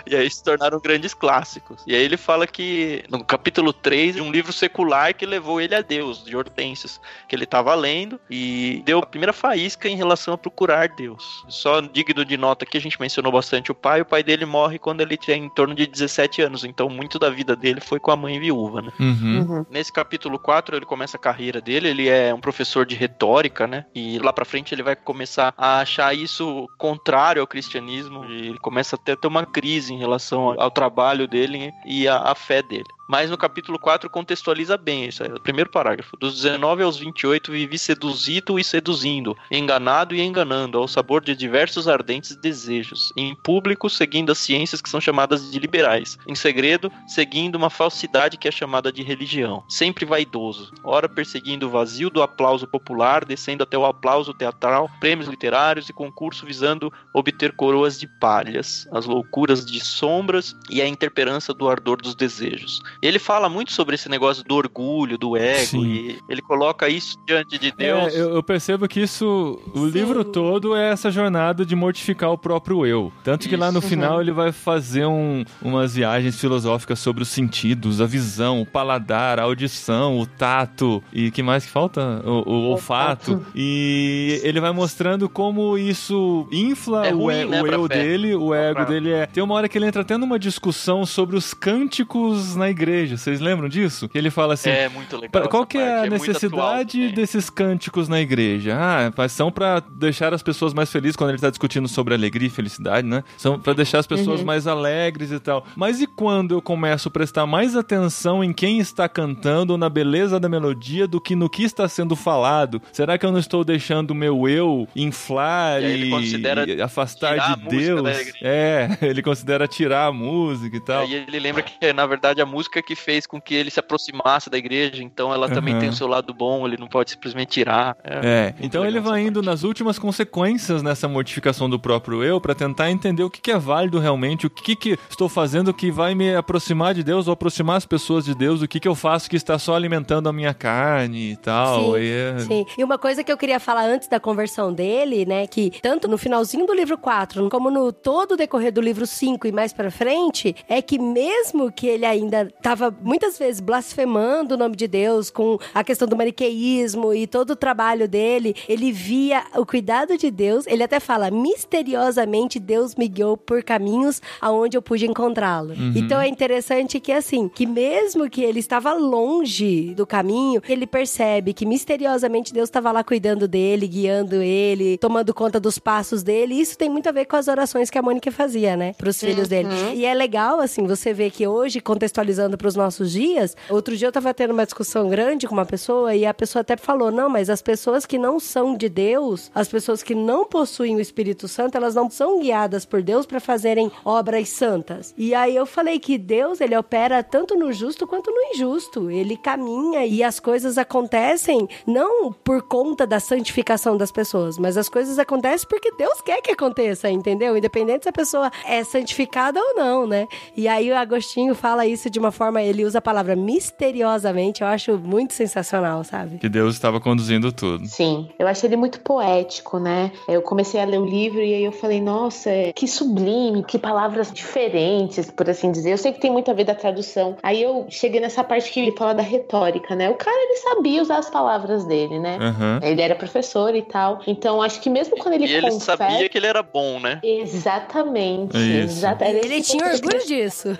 E 0.07 0.15
aí 0.15 0.29
se 0.31 0.43
tornaram 0.45 0.79
grandes 0.79 1.15
clássicos. 1.15 1.83
E 1.87 1.95
aí 1.95 2.03
ele 2.03 2.19
fala 2.19 2.47
que, 2.47 3.05
no 3.09 3.25
capítulo 3.25 3.73
3, 3.73 4.17
de 4.17 4.21
um 4.21 4.31
livro 4.31 4.53
secular 4.53 5.15
que 5.15 5.25
levou 5.25 5.61
ele 5.61 5.75
a 5.75 5.81
Deus, 5.81 6.25
de 6.25 6.37
Hortêncios, 6.37 7.01
que 7.27 7.35
ele 7.35 7.45
estava 7.45 7.75
lendo 7.75 8.21
e 8.31 8.83
deu 8.85 8.99
a 8.99 9.07
primeira 9.07 9.33
faísca 9.33 9.89
em 9.89 9.97
relação 9.97 10.35
a 10.35 10.39
procurar 10.39 10.89
Deus. 10.89 11.45
Só 11.49 11.81
digno 11.81 12.25
de 12.25 12.37
nota 12.37 12.67
que 12.67 12.77
a 12.77 12.81
gente 12.81 13.01
mencionou 13.01 13.33
bastante 13.33 13.73
o 13.73 13.75
pai, 13.75 14.03
o 14.03 14.07
pai 14.07 14.23
dele 14.23 14.45
morre 14.45 14.79
quando 14.79 15.01
ele 15.01 15.17
tem 15.17 15.45
em 15.45 15.49
torno 15.49 15.75
de 15.75 15.87
17 15.87 16.43
anos, 16.43 16.65
então 16.65 16.89
muito 16.91 17.19
da 17.19 17.31
vida 17.31 17.57
dele 17.57 17.81
foi 17.81 17.99
com 17.99 18.11
a 18.11 18.17
mãe 18.17 18.39
viúva, 18.39 18.83
né? 18.83 18.93
Uhum. 19.01 19.47
Uhum. 19.49 19.67
Nesse 19.71 19.93
capítulo 19.93 20.39
4, 20.39 20.77
ele 20.77 20.85
começa 20.85 21.17
a 21.17 21.21
carreira 21.21 21.61
dele, 21.61 21.89
ele 21.89 22.09
é 22.09 22.35
um 22.35 22.41
professor 22.41 22.85
de 22.85 22.95
retórica, 23.23 23.67
né? 23.67 23.87
E 23.95 24.19
lá 24.19 24.33
pra 24.33 24.45
frente 24.45 24.75
ele 24.75 24.83
vai 24.83 24.97
começar 24.97 25.55
a 25.57 25.81
achar 25.81 26.15
isso 26.15 26.69
contrário 26.77 27.41
ao 27.41 27.47
cristianismo, 27.47 28.25
e 28.25 28.49
ele 28.49 28.59
começa 28.59 28.97
até 28.97 29.13
a 29.13 29.17
ter 29.17 29.29
uma 29.29 29.47
crise 29.47 29.95
em 29.95 29.99
relação 29.99 30.61
ao, 30.61 30.73
trabalho 30.73 31.29
dele 31.29 31.71
e 31.87 32.09
à 32.09 32.35
fé 32.35 32.63
dele. 32.63 32.85
Mas 33.07 33.31
no 33.31 33.37
capítulo 33.37 33.79
4 33.79 34.09
contextualiza 34.09 34.77
bem 34.77 35.07
isso, 35.07 35.23
é 35.23 35.35
o 35.35 35.41
primeiro 35.41 35.71
parágrafo. 35.71 36.17
Dos 36.17 36.35
19 36.37 36.83
aos 36.83 36.97
28 36.97 37.53
vivi 37.53 37.79
seduzido 37.79 38.59
e 38.59 38.65
seduzindo, 38.65 39.37
enganado 39.51 40.15
e 40.15 40.21
enganando, 40.21 40.79
ao 40.79 40.89
sabor 40.89 41.23
de 41.23 41.35
diversos 41.35 41.89
ardentes 41.89 42.37
desejos, 42.37 43.13
em 43.17 43.35
público 43.35 43.91
seguindo 43.91 44.33
as 44.33 44.39
ciências 44.39 44.81
que 44.81 44.89
são 44.89 45.01
chamadas 45.01 45.51
de 45.51 45.59
liberais, 45.59 46.19
em 46.27 46.35
segredo 46.35 46.91
seguindo 47.07 47.57
uma 47.57 47.71
falsidade 47.71 48.37
que 48.37 48.49
é 48.49 48.51
chamada 48.51 48.93
de 48.93 49.03
religião, 49.03 49.65
sempre 49.69 50.05
vaidoso, 50.05 50.73
ora 50.85 51.09
perseguindo 51.09 51.67
o 51.67 51.71
vazio 51.71 52.09
do 52.09 52.23
aplauso 52.23 52.67
popular, 52.67 53.25
descendo 53.25 53.63
até 53.63 53.77
o 53.77 53.85
aplauso 53.85 54.33
teatral, 54.33 54.89
prêmios 55.01 55.29
literários 55.29 55.89
e 55.89 55.93
concurso 55.93 56.47
visando 56.47 56.93
obter 57.13 57.53
coroas 57.53 57.99
de 57.99 58.07
palhas, 58.07 58.89
as 58.93 59.07
loucuras 59.07 59.65
de 59.65 59.81
sombras 59.81 60.57
e 60.71 60.81
a 60.81 60.87
interperança 60.87 61.53
do 61.53 61.69
ardor 61.69 62.01
dos 62.01 62.15
desejos. 62.15 62.81
Ele 63.01 63.19
fala 63.19 63.49
muito 63.49 63.73
sobre 63.73 63.95
esse 63.95 64.09
negócio 64.09 64.45
do 64.45 64.55
orgulho, 64.55 65.17
do 65.17 65.37
ego, 65.37 65.67
Sim. 65.67 65.85
e 65.85 66.19
ele 66.29 66.43
coloca 66.43 66.89
isso 66.89 67.17
diante 67.27 67.59
de 67.59 67.71
Deus. 67.73 68.15
É, 68.15 68.21
eu, 68.21 68.35
eu 68.35 68.43
percebo 68.43 68.87
que 68.89 69.01
isso, 69.01 69.61
o 69.75 69.87
Sim. 69.87 69.91
livro 69.91 70.25
todo 70.25 70.75
é 70.77 70.91
essa 70.91 71.11
jornada 71.11 71.65
de 71.65 71.75
mortificar 71.75 72.31
o 72.31 72.39
próprio 72.39 72.85
eu. 72.87 73.13
Tanto 73.25 73.49
que 73.49 73.57
lá 73.57 73.71
no 73.73 73.81
final 73.81 74.21
ele 74.21 74.33
vai 74.33 74.53
fazer 74.53 75.07
um- 75.07 75.45
umas 75.63 75.95
viagens 75.95 76.39
filosóficas 76.41 76.99
sobre 76.99 77.23
os 77.23 77.29
sentidos, 77.29 78.01
a 78.01 78.07
visão, 78.07 78.61
o 78.63 78.67
paladar, 78.67 79.39
a 79.39 79.43
audição, 79.45 80.19
o 80.19 80.27
tato 80.27 81.03
e 81.13 81.31
que 81.31 81.43
mais 81.43 81.65
que 81.65 81.71
falta? 81.71 82.23
O, 82.25 82.51
o 82.51 82.55
olfato. 82.71 83.33
Olfato. 83.33 83.47
E 83.55 84.41
ele 84.43 84.61
vai 84.61 84.73
mostrando 84.73 85.29
como 85.29 85.77
isso 85.79 86.47
infla 86.53 87.07
É 87.07 87.15
o, 87.15 87.19
ruim, 87.19 87.35
e- 87.41 87.45
né, 87.47 87.63
o 87.63 87.67
eu 87.67 87.87
fé. 87.89 87.95
dele, 88.03 88.35
o 88.35 88.55
ego 88.55 88.75
pra- 88.77 88.85
dele 88.85 89.11
é. 89.11 89.27
Tem 89.27 89.43
uma 89.43 89.55
hora 89.55 89.69
que 89.69 89.77
ele 89.79 89.87
entra 89.87 90.03
até 90.03 90.17
numa 90.17 90.39
discussão 90.39 91.05
sobre 91.07 91.37
os 91.37 91.55
cânticos 91.55 92.57
na 92.57 92.69
igreja. 92.71 92.82
Vocês 92.87 93.41
lembram 93.41 93.69
disso? 93.69 94.09
Que 94.09 94.19
ele 94.19 94.31
fala 94.31 94.55
assim: 94.55 94.71
É 94.71 94.89
muito 94.89 95.17
legal. 95.17 95.49
Qual 95.49 95.67
que 95.67 95.79
é 95.79 95.99
a 95.99 96.01
muito 96.01 96.13
necessidade 96.27 96.99
atual, 96.99 97.09
né? 97.09 97.13
desses 97.15 97.49
cânticos 97.51 98.09
na 98.09 98.21
igreja? 98.21 98.77
Ah, 98.79 99.13
mas 99.17 99.33
são 99.33 99.51
pra 99.51 99.81
deixar 99.81 100.33
as 100.35 100.43
pessoas 100.43 100.75
mais 100.75 100.91
felizes 100.91 101.17
quando 101.17 101.31
ele 101.31 101.39
tá 101.39 101.51
discutindo 101.51 101.89
sobre 101.89 102.15
alegria 102.15 102.49
e 102.49 102.51
felicidade, 102.51 103.07
né? 103.07 103.23
São 103.37 103.59
pra 103.59 103.73
deixar 103.73 103.99
as 103.99 104.07
pessoas 104.07 104.41
Uhum. 104.41 104.47
mais 104.47 104.67
alegres 104.67 105.31
e 105.31 105.39
tal. 105.39 105.65
Mas 105.77 106.01
e 106.01 106.07
quando 106.07 106.55
eu 106.55 106.63
começo 106.63 107.09
a 107.09 107.11
prestar 107.11 107.47
mais 107.47 107.77
atenção 107.77 108.43
em 108.43 108.53
quem 108.53 108.79
está 108.79 109.09
cantando 109.09 109.73
ou 109.73 109.79
na 109.79 109.89
beleza 109.89 110.39
da 110.41 110.49
melodia 110.49 111.07
do 111.07 111.21
que 111.21 111.35
no 111.37 111.49
que 111.49 111.63
está 111.65 111.89
sendo 111.89 112.17
falado? 112.17 112.81
Será 112.93 113.17
que 113.19 113.27
eu 113.27 113.33
não 113.33 113.39
estou 113.39 113.65
deixando 113.65 114.11
o 114.13 114.15
meu 114.15 114.49
eu 114.49 114.89
inflar 114.97 115.83
E 115.83 116.05
e, 116.07 116.11
considera 116.11 116.69
e 116.71 116.81
afastar 116.81 117.57
de 117.57 117.69
Deus? 117.69 118.01
igreja. 118.01 118.33
É, 118.43 118.89
ele 119.03 119.23
considera 119.23 119.67
tirar 119.69 120.07
a 120.07 120.13
música 120.13 120.77
e 120.77 120.81
tal. 120.81 121.03
Aí 121.03 121.15
ele 121.15 121.39
lembra 121.39 121.63
que, 121.63 121.93
na 121.93 122.07
verdade, 122.07 122.41
a 122.41 122.47
música 122.47 122.72
que 122.81 122.95
fez 122.95 123.27
com 123.27 123.41
que 123.41 123.55
ele 123.55 123.71
se 123.71 123.81
aproximasse 123.81 124.49
da 124.49 124.57
igreja, 124.57 125.03
então 125.03 125.35
ela 125.35 125.49
também 125.51 125.75
Aham. 125.75 125.81
tem 125.81 125.89
o 125.91 125.93
seu 125.93 126.07
lado 126.07 126.33
bom, 126.33 126.67
ele 126.67 126.77
não 126.79 126.87
pode 126.87 127.11
simplesmente 127.11 127.51
tirar. 127.51 127.97
É, 128.05 128.55
então 128.61 128.87
ele 128.87 129.01
vai 129.01 129.23
indo 129.23 129.43
nas 129.43 129.65
últimas 129.65 129.99
consequências 129.99 130.83
nessa 130.83 131.09
mortificação 131.09 131.69
do 131.69 131.79
próprio 131.79 132.23
eu 132.23 132.41
pra 132.41 132.55
tentar 132.55 132.91
entender 132.91 133.25
o 133.25 133.31
que, 133.31 133.41
que 133.41 133.51
é 133.51 133.59
válido 133.59 133.99
realmente, 133.99 134.47
o 134.47 134.51
que, 134.51 134.77
que 134.77 134.99
estou 135.11 135.29
fazendo 135.29 135.75
que 135.75 135.91
vai 135.91 136.15
me 136.15 136.35
aproximar 136.35 136.95
de 136.95 137.03
Deus 137.03 137.27
ou 137.27 137.33
aproximar 137.33 137.77
as 137.77 137.85
pessoas 137.87 138.25
de 138.25 138.35
Deus, 138.35 138.63
o 138.63 138.69
que, 138.69 138.79
que 138.79 138.89
eu 138.89 138.95
faço 138.95 139.29
que 139.29 139.37
está 139.37 139.59
só 139.59 139.75
alimentando 139.75 140.29
a 140.29 140.33
minha 140.33 140.55
carne 140.55 141.33
e 141.33 141.37
tal. 141.37 141.95
Sim, 141.95 141.99
e 142.01 142.11
é- 142.11 142.39
Sim. 142.39 142.67
E 142.79 142.85
uma 142.85 142.99
coisa 142.99 143.25
que 143.25 143.33
eu 143.33 143.37
queria 143.37 143.59
falar 143.59 143.85
antes 143.85 144.07
da 144.09 144.21
conversão 144.21 144.73
dele, 144.73 145.27
né, 145.27 145.47
que 145.47 145.73
tanto 145.83 146.07
no 146.07 146.17
finalzinho 146.17 146.67
do 146.67 146.75
livro 146.75 146.97
4, 146.97 147.49
como 147.51 147.71
no 147.71 147.93
todo 147.93 148.33
o 148.33 148.37
decorrer 148.37 148.73
do 148.73 148.81
livro 148.81 149.07
5 149.07 149.47
e 149.47 149.53
mais 149.53 149.73
pra 149.73 149.91
frente, 149.91 150.55
é 150.69 150.81
que 150.83 150.99
mesmo 150.99 151.73
que 151.73 151.87
ele 151.87 152.05
ainda 152.05 152.49
tava 152.63 152.95
muitas 153.03 153.39
vezes 153.39 153.61
blasfemando 153.61 154.55
o 154.55 154.59
nome 154.59 154.77
de 154.77 154.87
Deus 154.87 155.31
com 155.31 155.59
a 155.75 155.83
questão 155.83 156.07
do 156.07 156.17
maniqueísmo 156.17 157.13
e 157.13 157.27
todo 157.27 157.51
o 157.51 157.57
trabalho 157.57 158.09
dele, 158.09 158.55
ele 158.69 158.93
via 158.93 159.45
o 159.57 159.67
cuidado 159.67 160.17
de 160.17 160.31
Deus, 160.31 160.67
ele 160.67 160.83
até 160.83 161.01
fala, 161.01 161.31
misteriosamente 161.31 162.61
Deus 162.61 162.95
me 162.95 163.09
guiou 163.09 163.37
por 163.37 163.63
caminhos 163.63 164.23
aonde 164.41 164.77
eu 164.77 164.83
pude 164.83 165.07
encontrá-lo. 165.07 165.75
Então 165.97 166.21
é 166.21 166.29
interessante 166.29 167.01
que 167.01 167.11
assim, 167.11 167.49
que 167.49 167.67
mesmo 167.67 168.31
que 168.31 168.43
ele 168.43 168.61
estava 168.61 168.93
longe 168.93 169.95
do 169.95 170.07
caminho, 170.07 170.63
ele 170.69 170.87
percebe 170.87 171.53
que 171.53 171.67
misteriosamente 171.67 172.53
Deus 172.53 172.69
estava 172.69 172.93
lá 172.93 173.03
cuidando 173.03 173.49
dele, 173.49 173.89
guiando 173.89 174.37
ele, 174.37 174.99
tomando 174.99 175.35
conta 175.35 175.59
dos 175.59 175.79
passos 175.79 176.23
dele. 176.23 176.55
E 176.55 176.61
isso 176.61 176.79
tem 176.79 176.89
muito 176.89 177.09
a 177.09 177.13
ver 177.13 177.25
com 177.25 177.37
as 177.37 177.49
orações 177.49 177.91
que 177.91 177.99
a 177.99 178.03
Mônica 178.03 178.31
fazia, 178.31 178.77
né, 178.77 178.93
para 178.93 179.09
os 179.09 179.19
filhos 179.19 179.49
dele. 179.49 179.69
E 179.95 180.05
é 180.05 180.15
legal 180.15 180.61
assim, 180.61 180.87
você 180.87 181.13
vê 181.13 181.31
que 181.31 181.47
hoje 181.47 181.81
contextualizando 181.81 182.52
levando 182.53 182.59
para 182.59 182.69
os 182.69 182.77
nossos 182.77 183.11
dias. 183.11 183.57
Outro 183.69 183.97
dia 183.97 184.09
eu 184.09 184.13
tava 184.13 184.33
tendo 184.35 184.53
uma 184.53 184.65
discussão 184.65 185.09
grande 185.09 185.47
com 185.47 185.55
uma 185.55 185.65
pessoa 185.65 186.15
e 186.15 186.27
a 186.27 186.35
pessoa 186.35 186.61
até 186.61 186.77
falou: 186.77 187.11
"Não, 187.11 187.29
mas 187.29 187.49
as 187.51 187.63
pessoas 187.63 188.07
que 188.07 188.19
não 188.19 188.39
são 188.39 188.77
de 188.77 188.89
Deus, 188.89 189.51
as 189.55 189.69
pessoas 189.69 190.03
que 190.03 190.15
não 190.15 190.45
possuem 190.45 190.97
o 190.97 191.01
Espírito 191.01 191.49
Santo, 191.49 191.77
elas 191.77 191.95
não 191.95 192.11
são 192.11 192.41
guiadas 192.41 192.85
por 192.85 193.03
Deus 193.03 193.27
para 193.27 193.41
fazerem 193.41 193.91
obras 194.05 194.49
santas". 194.51 195.15
E 195.17 195.35
aí 195.35 195.57
eu 195.57 195.67
falei 195.67 195.99
que 195.99 196.19
Deus, 196.19 196.61
ele 196.61 196.77
opera 196.77 197.23
tanto 197.23 197.55
no 197.57 197.73
justo 197.73 198.07
quanto 198.07 198.31
no 198.31 198.55
injusto. 198.55 199.11
Ele 199.11 199.37
caminha 199.37 200.07
e 200.07 200.23
as 200.23 200.39
coisas 200.39 200.79
acontecem 200.79 201.69
não 201.87 202.33
por 202.33 202.63
conta 202.63 203.07
da 203.07 203.21
santificação 203.21 203.97
das 203.97 204.13
pessoas, 204.13 204.59
mas 204.59 204.77
as 204.77 204.89
coisas 204.89 205.19
acontecem 205.19 205.69
porque 205.69 205.93
Deus 205.93 206.21
quer 206.21 206.41
que 206.41 206.51
aconteça, 206.51 207.11
entendeu? 207.11 207.57
Independente 207.57 208.05
se 208.05 208.09
a 208.09 208.13
pessoa 208.13 208.51
é 208.67 208.85
santificada 208.85 209.61
ou 209.61 209.75
não, 209.75 210.07
né? 210.07 210.27
E 210.57 210.69
aí 210.69 210.91
o 210.91 210.97
Agostinho 210.97 211.55
fala 211.55 211.87
isso 211.87 212.11
de 212.11 212.19
uma 212.19 212.31
forma, 212.31 212.42
ele 212.63 212.85
usa 212.85 212.99
a 212.99 213.03
palavra 213.03 213.35
misteriosamente, 213.37 214.63
eu 214.63 214.67
acho 214.69 214.99
muito 214.99 215.35
sensacional, 215.35 216.05
sabe? 216.05 216.39
Que 216.39 216.49
Deus 216.49 216.75
estava 216.75 217.01
conduzindo 217.01 217.53
tudo. 217.53 217.87
Sim, 217.87 218.29
eu 218.39 218.47
achei 218.47 218.69
ele 218.69 218.77
muito 218.77 219.01
poético, 219.01 219.79
né? 219.79 220.13
Eu 220.29 220.43
comecei 220.43 220.81
a 220.81 220.85
ler 220.85 220.99
o 220.99 221.05
livro 221.05 221.41
e 221.41 221.55
aí 221.55 221.65
eu 221.65 221.73
falei, 221.73 222.01
nossa, 222.01 222.51
que 222.75 222.87
sublime, 222.89 223.65
que 223.65 223.79
palavras 223.79 224.31
diferentes, 224.33 225.31
por 225.31 225.49
assim 225.49 225.71
dizer. 225.73 225.93
Eu 225.93 225.99
sei 225.99 226.13
que 226.13 226.21
tem 226.21 226.31
muito 226.31 226.51
a 226.51 226.55
ver 226.55 226.65
da 226.65 226.75
tradução. 226.75 227.37
Aí 227.43 227.63
eu 227.63 227.87
cheguei 227.89 228.21
nessa 228.21 228.43
parte 228.45 228.71
que 228.71 228.81
ele 228.81 228.93
fala 228.97 229.15
da 229.15 229.23
retórica, 229.23 229.95
né? 229.95 230.11
O 230.11 230.15
cara, 230.15 230.37
ele 230.37 230.57
sabia 230.57 231.03
usar 231.03 231.19
as 231.19 231.31
palavras 231.31 231.85
dele, 231.85 232.19
né? 232.19 232.39
Uhum. 232.41 232.89
Ele 232.89 233.01
era 233.03 233.15
professor 233.15 233.75
e 233.75 233.83
tal. 233.83 234.21
Então, 234.27 234.63
acho 234.63 234.81
que 234.81 234.89
mesmo 234.91 235.17
quando 235.17 235.35
ele 235.35 235.47
E 235.47 235.53
ele 235.53 235.71
confessa... 235.71 235.97
sabia 235.97 236.29
que 236.29 236.39
ele 236.39 236.47
era 236.47 236.63
bom, 236.63 236.99
né? 237.01 237.21
Exatamente. 237.23 238.57
Isso. 238.57 238.99
exata- 238.99 239.29
Ele 239.29 239.61
tinha 239.63 239.87
orgulho 239.87 240.27
disso. 240.27 240.77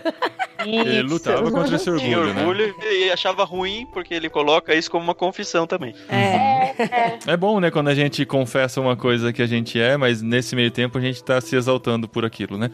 Ele 0.65 0.99
Isso. 1.01 1.07
lutava 1.07 1.51
contra 1.53 1.77
esse 1.77 1.85
Tinha 1.97 2.19
orgulho, 2.19 2.35
né? 2.35 2.41
orgulho 2.41 2.75
e 2.83 3.11
achava 3.11 3.45
ruim 3.45 3.87
porque 3.93 4.15
ele 4.15 4.29
coloca 4.29 4.75
isso 4.75 4.91
como 4.91 5.05
uma 5.05 5.15
confissão 5.15 5.67
também. 5.67 5.95
É. 6.09 7.33
É 7.33 7.37
bom, 7.37 7.61
né, 7.61 7.71
quando 7.71 7.89
a 7.89 7.95
gente 7.95 8.25
confessa 8.25 8.81
uma 8.81 8.97
coisa 8.97 9.33
que 9.33 9.43
a 9.43 9.47
gente 9.47 9.79
é, 9.81 9.97
mas 9.97 10.23
nesse 10.23 10.57
meio 10.57 10.71
tempo 10.71 10.99
a 10.99 11.01
gente 11.01 11.23
tá 11.23 11.41
se 11.41 11.55
exaltando 11.55 12.09
por 12.09 12.25
aquilo, 12.25 12.57
né? 12.59 12.71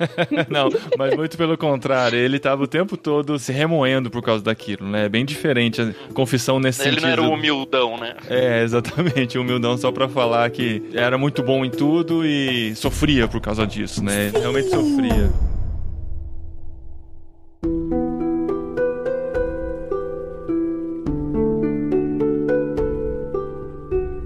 Não, 0.48 0.68
mas 0.98 1.14
muito 1.14 1.36
pelo 1.36 1.56
contrário, 1.56 2.18
ele 2.18 2.38
tava 2.38 2.62
o 2.62 2.66
tempo 2.66 2.96
todo 2.96 3.38
se 3.38 3.52
remoendo 3.52 4.10
por 4.10 4.22
causa 4.22 4.42
daquilo, 4.42 4.86
né? 4.88 5.06
É 5.06 5.08
bem 5.08 5.24
diferente 5.24 5.80
a 5.82 5.92
confissão 6.14 6.58
nesse 6.58 6.82
Ele 6.82 7.00
sentido. 7.00 7.04
não 7.04 7.12
era 7.12 7.22
o 7.22 7.30
humildão, 7.34 7.98
né? 7.98 8.14
É, 8.28 8.62
exatamente, 8.62 9.38
humildão 9.38 9.76
só 9.76 9.92
pra 9.92 10.08
falar 10.08 10.48
que 10.50 10.82
era 10.94 11.16
muito 11.18 11.42
bom 11.42 11.64
em 11.64 11.70
tudo 11.70 12.24
e 12.24 12.74
sofria 12.74 13.28
por 13.28 13.40
causa 13.40 13.66
disso, 13.66 14.02
né? 14.02 14.30
Realmente 14.34 14.68
sofria. 14.70 15.30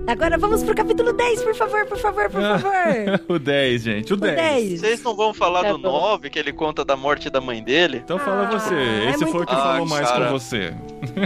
Agora 0.07 0.39
vamos 0.39 0.63
pro 0.63 0.73
capítulo 0.75 1.13
10, 1.13 1.43
por 1.43 1.55
favor, 1.55 1.85
por 1.87 1.99
favor, 1.99 2.31
por 2.31 2.41
favor. 2.41 3.21
o 3.29 3.39
10, 3.41 3.83
gente, 3.83 4.13
o 4.13 4.17
10. 4.17 4.37
10. 4.37 4.81
Vocês 4.81 5.03
não 5.03 5.17
vão 5.17 5.35
falar 5.35 5.63
Tá 5.65 5.73
do 5.73 5.79
bom. 5.79 5.91
9, 5.91 6.31
que 6.31 6.39
ele 6.39 6.53
conta 6.53 6.85
da 6.85 6.95
morte 6.97 7.29
da 7.29 7.41
mãe 7.41 7.61
dele? 7.63 8.01
Então 8.05 8.17
fala 8.19 8.47
Ah, 8.47 8.51
você, 8.59 8.75
é 8.75 9.11
esse 9.11 9.27
foi 9.27 9.43
o 9.43 9.47
que 9.47 9.53
muito- 9.53 9.55
falou 9.55 9.83
Ah, 9.85 9.89
mais 9.89 10.09
cara. 10.09 10.27
com 10.27 10.33
você. 10.33 10.75